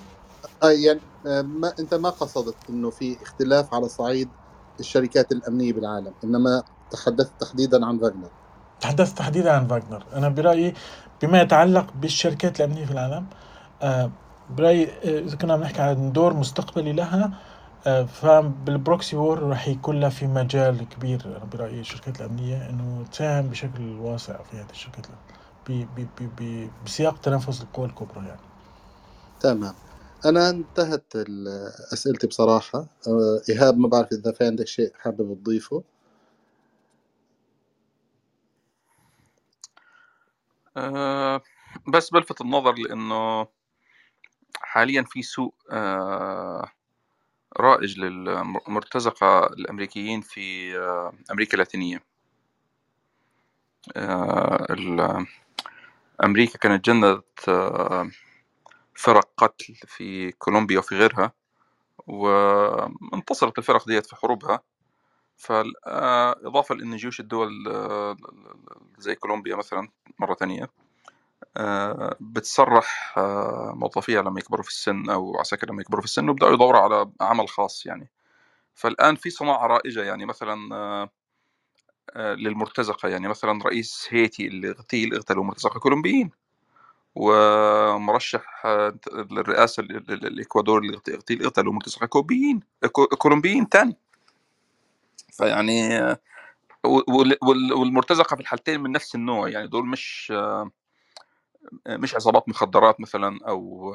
آه 0.63 0.71
يعني 0.71 1.01
آه 1.27 1.43
ما 1.43 1.75
أنت 1.79 1.95
ما 1.95 2.11
قصدت 2.11 2.57
إنه 2.71 2.91
في 2.91 3.23
اختلاف 3.23 3.75
على 3.75 3.89
صعيد 3.89 4.29
الشركات 4.81 5.33
الأمنية 5.33 5.73
بالعالم 5.73 6.15
إنما 6.25 6.63
تحدثت 6.91 7.41
تحديدا 7.41 7.87
عن 7.87 7.99
فاغنر 7.99 8.31
تحدثت 8.81 9.19
تحديدا 9.19 9.53
عن 9.53 9.67
فاغنر 9.67 10.07
أنا 10.15 10.29
برأيي 10.29 10.75
بما 11.23 11.41
يتعلق 11.41 11.93
بالشركات 11.95 12.61
الأمنية 12.61 12.85
في 12.87 12.93
العالم 12.93 13.27
آه 13.83 14.13
برأيي 14.51 14.85
آه، 14.85 15.21
إذا 15.21 15.37
كنا 15.37 15.57
بنحكي 15.57 15.83
عن 15.83 16.13
دور 16.13 16.35
مستقبلي 16.35 16.93
لها 16.93 17.33
فبالبروكسي 18.07 19.17
وور 19.17 19.49
رح 19.49 19.69
يكون 19.69 20.01
لها 20.01 20.09
في 20.09 20.27
مجال 20.27 20.89
كبير. 20.89 21.23
أنا 21.27 21.45
برأيي 21.45 21.81
الشركات 21.81 22.21
الأمنية 22.21 22.71
إنه 22.71 23.05
تساهم 23.13 23.49
بشكل 23.49 23.83
واسع 24.01 24.43
في 24.43 24.57
هذه 24.57 24.71
الشركات. 24.71 25.07
بسياق 26.85 27.21
تنافس 27.21 27.63
القوى 27.63 27.87
الكبرى 27.87 28.27
يعني. 28.27 28.41
تمام. 29.41 29.75
أنا 30.25 30.51
انتهت 30.51 31.13
أسئلتي 31.93 32.27
بصراحة. 32.27 32.79
آه، 33.09 33.41
إيهاب 33.49 33.79
ما 33.79 33.89
بعرف 33.89 34.13
إذا 34.13 34.33
في 34.33 34.45
عندك 34.47 34.67
شيء 34.67 34.93
حابب 34.95 35.35
تضيفه. 35.35 35.83
آه، 40.77 41.43
بس 41.89 42.11
بلفت 42.11 42.41
النظر 42.41 42.75
لأنه 42.75 43.47
حاليا 44.57 45.03
في 45.03 45.23
سوق 45.23 45.55
آه، 45.71 46.71
رائج 47.61 47.99
للمرتزقة 47.99 49.47
الأمريكيين 49.47 50.21
في 50.21 50.77
آه، 50.79 51.13
أمريكا 51.31 51.53
اللاتينية. 51.55 52.03
أمريكا 56.25 56.59
كانت 56.59 56.85
جندت 56.85 57.41
فرق 58.95 59.29
قتل 59.37 59.75
في 59.87 60.33
كولومبيا 60.33 60.79
وفي 60.79 60.95
غيرها 60.95 61.33
وانتصرت 62.07 63.59
الفرق 63.59 63.87
ديت 63.87 64.07
في 64.07 64.17
حروبها. 64.17 64.61
فإضافة 65.37 66.75
لأن 66.75 66.97
جيوش 66.97 67.21
الدول 67.21 67.51
زي 68.99 69.15
كولومبيا 69.15 69.57
مثلا 69.57 69.89
مرة 70.19 70.35
تانية 70.35 70.71
آه، 71.57 72.17
بتسرح 72.21 73.15
آه، 73.19 73.73
موظفيها 73.77 74.23
لما 74.23 74.41
يكبروا 74.41 74.63
في 74.63 74.69
السن 74.71 75.11
أو 75.11 75.39
عساكر 75.41 75.71
لما 75.71 75.81
يكبروا 75.81 76.01
في 76.01 76.07
السن 76.07 76.29
وبدأوا 76.29 76.53
يدوروا 76.53 76.81
على 76.81 77.11
عمل 77.21 77.49
خاص 77.49 77.87
يعني. 77.87 78.11
فالآن 78.75 79.17
في 79.17 79.31
صناعة 79.31 79.67
رائجة 79.67 80.03
يعني 80.03 80.27
مثلا 80.27 80.57
آه، 82.11 82.35
للمرتزقة. 82.35 83.09
يعني 83.09 83.29
مثلا 83.29 83.65
رئيس 83.65 84.07
هيتي 84.11 84.47
اللي 84.47 84.71
اغتيل 84.71 85.15
اغتالوا 85.15 85.45
مرتزقة 85.45 85.81
كولومبيين 85.81 86.31
ومرشح 87.15 88.67
للرئاسة 89.31 89.83
الإكوادور 89.83 90.79
اللي 90.79 90.97
اغتيل 91.09 91.43
اغتالوا 91.45 91.73
مرتزقة 91.73 92.07
كولومبيين 92.07 92.61
كولومبيين 93.19 93.69
تاني. 93.69 93.97
فيعني 95.33 96.17
والمرتزقة 97.73 98.35
في 98.35 98.41
الحالتين 98.43 98.81
من 98.81 98.93
نفس 98.93 99.15
النوع. 99.15 99.49
يعني 99.49 99.67
دول 99.69 99.87
مش 99.87 100.33
مش 101.89 102.15
عصابات 102.15 102.49
مخدرات 102.49 103.01
مثلا 103.01 103.39
أو 103.49 103.95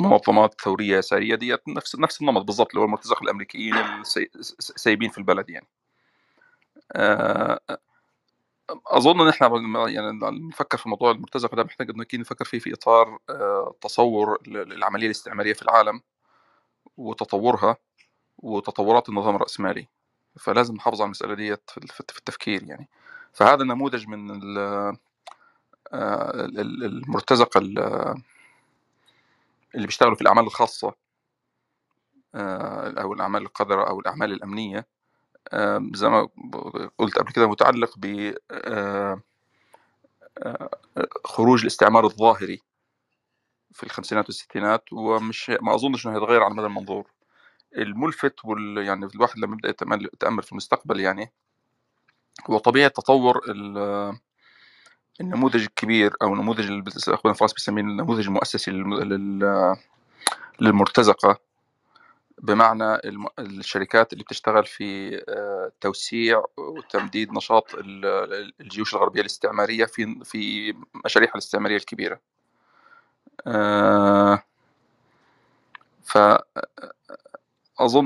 منظمات 0.00 0.60
ثورية 0.60 0.98
يساريه 0.98 1.34
ديت 1.34 1.68
نفس 1.68 1.96
نفس 1.96 2.20
النمط 2.20 2.42
بالضبط 2.42 2.68
اللي 2.70 2.80
هو 2.80 2.84
المرتزقة 2.84 3.22
الأمريكيين 3.22 3.74
السايبين 4.36 5.10
في 5.10 5.18
البلد 5.18 5.50
يعني. 5.50 5.66
أظن 8.86 9.20
إن 9.20 9.28
إحنا 9.28 9.48
يعني 9.88 10.18
نفكر 10.48 10.78
في 10.78 10.88
موضوع 10.88 11.10
المرتزقة 11.10 11.56
ده 11.56 11.64
محتاج 11.64 11.90
إنه 11.90 12.06
نفكر 12.14 12.44
فيه 12.44 12.58
في 12.58 12.74
إطار 12.74 13.18
تصور 13.80 14.38
العملية 14.46 15.06
الاستعمارية 15.06 15.52
في 15.52 15.62
العالم 15.62 16.00
وتطورها 16.96 17.76
وتطورات 18.38 19.08
النظام 19.08 19.36
الرأسمالي. 19.36 19.88
فلازم 20.38 20.74
نحافظ 20.74 21.00
على 21.00 21.06
المسألة 21.06 21.34
ديت 21.34 21.70
في 21.70 22.00
التفكير 22.18 22.62
يعني. 22.62 22.88
فهذا 23.32 23.64
نموذج 23.64 24.08
من 24.08 24.42
آه، 25.92 26.30
ال- 26.44 26.60
ال- 26.60 26.84
المرتزقة 26.84 27.58
ال- 27.58 27.78
اللي 29.74 29.86
بيشتغلوا 29.86 30.14
في 30.14 30.22
الأعمال 30.22 30.44
الخاصة 30.44 30.94
آه، 32.34 33.00
أو 33.02 33.12
الأعمال 33.12 33.42
القذرة 33.42 33.88
أو 33.88 34.00
الأعمال 34.00 34.32
الأمنية 34.32 34.86
آه، 35.52 35.90
زي 35.94 36.08
ما 36.08 36.28
قلت 36.98 37.18
قبل 37.18 37.32
كده 37.32 37.48
متعلق 37.50 37.94
ب 37.98 38.34
آه، 38.52 39.22
خروج 41.24 41.60
الاستعمار 41.60 42.04
الظاهري 42.04 42.60
في 43.72 43.82
الخمسينات 43.82 44.26
والستينات 44.26 44.92
ومش 44.92 45.50
ما 45.50 45.74
أظنش 45.74 46.06
إنه 46.06 46.16
هيتغير 46.16 46.42
على 46.42 46.54
مدى 46.54 46.66
المنظور. 46.66 47.10
الملفت 47.76 48.44
وال 48.44 48.78
يعني 48.78 49.06
الواحد 49.14 49.38
لما 49.38 49.54
يبدأ 49.54 49.68
يتأمل 49.68 50.04
يتأمل 50.14 50.42
في 50.42 50.52
المستقبل 50.52 51.00
يعني 51.00 51.32
هو 52.50 52.58
طبيعة 52.58 52.88
تطور 52.88 53.40
ال- 53.48 54.18
النموذج 55.20 55.62
الكبير 55.62 56.14
أو 56.22 56.34
النموذج 56.34 56.66
اللي 56.66 56.84
أخونا 57.08 57.34
فراس 57.34 57.52
بيسميه 57.52 57.82
النموذج 57.82 58.26
المؤسسي 58.26 58.70
للم- 58.70 58.94
لل- 59.02 59.76
للمرتزقة. 60.60 61.38
بمعنى 62.42 62.94
الشركات 63.38 64.12
اللي 64.12 64.24
بتشتغل 64.24 64.64
في 64.66 65.16
آه، 65.28 65.72
توسيع 65.80 66.44
وتمديد 66.56 67.32
نشاط 67.32 67.74
ال- 67.74 68.52
الجيوش 68.60 68.94
الغربية 68.94 69.20
الاستعمارية 69.20 69.84
في 69.84 70.20
في 70.24 70.74
مشاريعها 71.04 71.32
الاستعمارية 71.32 71.76
الكبيرة. 71.76 72.20
آه، 73.46 74.42
فأظن 76.04 76.40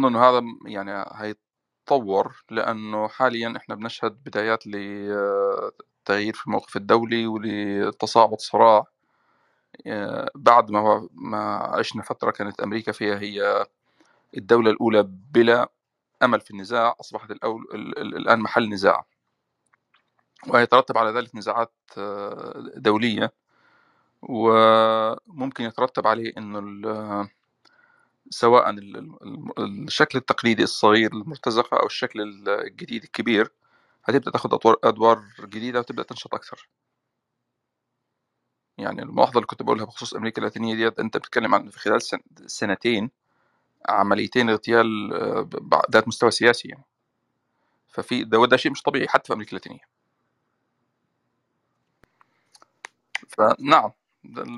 إنه 0.05 0.25
هذا 0.25 0.43
يعني 0.67 1.05
هيتطور 1.13 2.45
لأنه 2.51 3.09
حاليا 3.09 3.55
إحنا 3.57 3.75
بنشهد 3.75 4.13
بدايات 4.27 4.67
لتغيير 6.09 6.35
في 6.35 6.47
الموقف 6.47 6.77
الدولي 6.77 7.27
ولتصاعد 7.27 8.41
صراع. 8.41 8.85
آه، 9.87 10.31
بعد 10.35 10.71
ما 10.71 11.09
ما 11.13 11.55
عشنا 11.57 12.03
فترة 12.03 12.31
كانت 12.31 12.61
أمريكا 12.61 12.93
فيها 12.93 13.19
هي 13.19 13.67
الدولة 14.37 14.71
الأولى 14.71 15.03
بلا 15.33 15.69
أمل 16.23 16.41
في 16.41 16.51
النزاع 16.51 16.97
أصبحت 17.01 17.31
الأول 17.31 17.67
ال- 17.75 17.99
ال- 17.99 18.17
الآن 18.17 18.41
محل 18.41 18.69
نزاع. 18.69 19.05
ويترتب 20.49 20.99
على 20.99 21.11
ذلك 21.11 21.37
نزاعات 21.37 21.73
آه، 21.99 22.73
دولية. 22.77 23.33
وممكن 24.23 25.65
يترتب 25.65 26.07
عليه 26.07 26.33
ال- 26.39 27.29
سواء 28.31 28.71
ال- 28.71 28.97
ال- 28.99 29.85
الشكل 29.87 30.19
التقليدي 30.19 30.63
الصغير 30.63 31.13
المرتزقة 31.13 31.77
أو 31.81 31.87
الشكل 31.87 32.21
الجديد 32.49 33.03
الكبير 33.05 33.53
هتبدأ 34.09 34.31
تاخد 34.31 34.55
أدوار 34.55 34.77
أدوار 34.85 35.25
جديدة 35.41 35.79
وتبدأ 35.79 36.03
تنشط 36.03 36.35
أكثر؟ 36.35 36.69
يعني 38.79 39.03
الملاحظة 39.03 39.35
اللي 39.37 39.47
كنت 39.47 39.63
بقولها 39.63 39.85
بخصوص 39.85 40.15
أمريكا 40.15 40.39
اللاتينية 40.39 40.75
ديت 40.75 40.99
أنت 41.01 41.17
بتتكلم 41.17 41.55
عن 41.55 41.71
في 41.71 41.79
خلال 41.79 42.03
سن- 42.03 42.23
سنتين 42.47 43.11
عمليتين 43.89 44.51
اغتيال 44.51 45.13
آه، 45.15 45.49
ذات 45.93 46.09
مستوى 46.09 46.31
سياسي 46.31 46.69
يعني. 46.69 46.85
ففي 47.89 48.25
ده 48.25 48.39
وده 48.39 48.57
شيء 48.57 48.73
مش 48.73 48.83
طبيعي 48.83 49.09
حتى 49.09 49.27
في 49.27 49.33
أمريكا 49.33 49.51
اللاتينية. 49.51 49.89
فنعم 53.29 53.93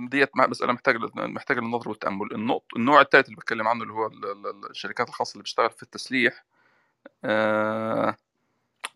ديت 0.08 0.30
مسألة 0.36 0.72
محتاجة 0.72 0.98
محتاجة 1.16 1.60
للنظر 1.60 1.88
والتأمل. 1.88 2.34
النقط 2.34 2.64
النوع 2.76 3.00
الثالث 3.00 3.26
اللي 3.26 3.36
بتكلم 3.36 3.68
عنه 3.68 3.82
اللي 3.82 3.92
هو 3.94 4.06
ال- 4.06 4.24
ال- 4.46 4.70
الشركات 4.70 5.08
الخاصة 5.08 5.32
اللي 5.32 5.42
بتشتغل 5.42 5.70
في 5.70 5.82
التسليح 5.82 6.44
آه، 7.24 8.16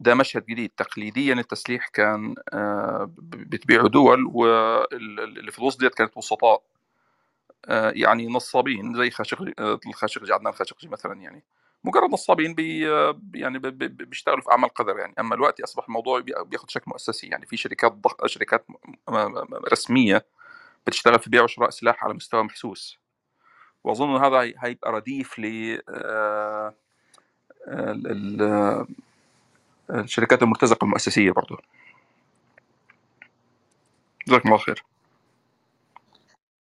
ده 0.00 0.14
مشهد 0.14 0.46
جديد. 0.46 0.70
تقليديا 0.76 1.34
التسليح 1.34 1.88
كان 1.88 2.34
آه، 2.52 3.10
بتبيعه 3.18 3.88
دول 3.88 4.26
واللي 4.26 5.50
في 5.52 5.58
الوسط 5.58 5.80
ديت 5.80 5.94
كانت 5.94 6.16
وسطاء 6.16 6.62
آه، 7.66 7.92
يعني 7.96 8.26
نصابين 8.26 8.94
زي 8.94 9.10
خاشقجي 9.10 9.54
آه، 9.58 9.80
الخاشقجي 9.86 10.32
عدنان 10.32 10.52
الخاشقجي 10.52 10.88
مثلا 10.88 11.20
يعني. 11.20 11.42
مجرد 11.84 12.10
نصابين 12.10 12.54
بي 12.54 12.80
يعني 13.34 13.58
بيشتغلوا 13.82 14.40
في 14.40 14.50
أعمال 14.50 14.68
قذر 14.68 14.98
يعني. 14.98 15.14
أما 15.20 15.34
الوقت 15.34 15.60
أصبح 15.60 15.84
الموضوع 15.84 16.20
بي- 16.20 16.34
بياخد 16.46 16.70
شكل 16.70 16.84
مؤسسي 16.86 17.26
يعني. 17.26 17.46
في 17.46 17.56
شركات 17.56 17.92
ضخ... 17.92 18.26
شركات 18.26 18.66
رسمية 19.72 20.26
بتشتغل 20.86 21.18
في 21.18 21.30
بيع 21.30 21.42
وشراء 21.42 21.70
سلاح 21.70 22.04
على 22.04 22.14
مستوى 22.14 22.42
محسوس. 22.42 22.98
وأظن 23.84 24.16
هذا 24.24 24.36
هي- 24.40 24.54
هيبقى 24.58 24.92
رديف 24.92 25.38
ل 25.38 25.78
الشركات 29.90 30.42
المرتزقة 30.42 30.84
المؤسسية 30.84 31.30
برضه 31.30 31.58
جزاكم 34.28 34.48
الله 34.48 34.58
خير. 34.58 34.84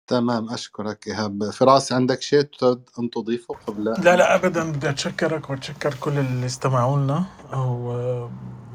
تمام 0.06 0.50
أشكرك 0.50 1.06
إيهاب. 1.08 1.50
فراس 1.50 1.92
عندك 1.92 2.22
شيء 2.22 2.42
تريد 2.42 2.82
أن 2.98 3.10
تضيفه 3.10 3.54
قبل 3.54 3.84
لا 3.84 4.16
لا 4.16 4.34
ابدا 4.34 4.72
بدي 4.72 4.90
أتشكرك 4.90 5.50
وأتشكر 5.50 5.94
كل 5.94 6.18
اللي 6.18 6.46
استمعوا 6.46 6.98
لنا 6.98 7.24
أو 7.52 7.92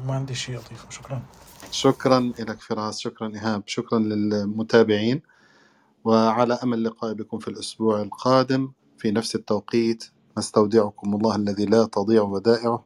ما 0.04 0.14
عندي 0.14 0.34
شيء 0.34 0.56
أضيفه. 0.56 0.90
شكرا. 0.90 1.22
شكرا 1.70 2.20
لك 2.38 2.60
فراس. 2.60 2.98
شكرا 2.98 3.28
إيهاب. 3.28 3.62
شكرا 3.66 3.98
للمتابعين. 3.98 5.22
وعلى 6.04 6.54
أمل 6.54 6.78
اللقاء 6.78 7.12
بكم 7.12 7.38
في 7.38 7.48
الأسبوع 7.48 8.02
القادم. 8.02 8.72
في 8.98 9.10
نفس 9.10 9.34
التوقيت 9.34 10.04
نستودعكم 10.38 11.14
الله 11.14 11.36
الذي 11.36 11.66
لا 11.66 11.84
تضيع 11.84 12.22
ودائعه. 12.22 12.85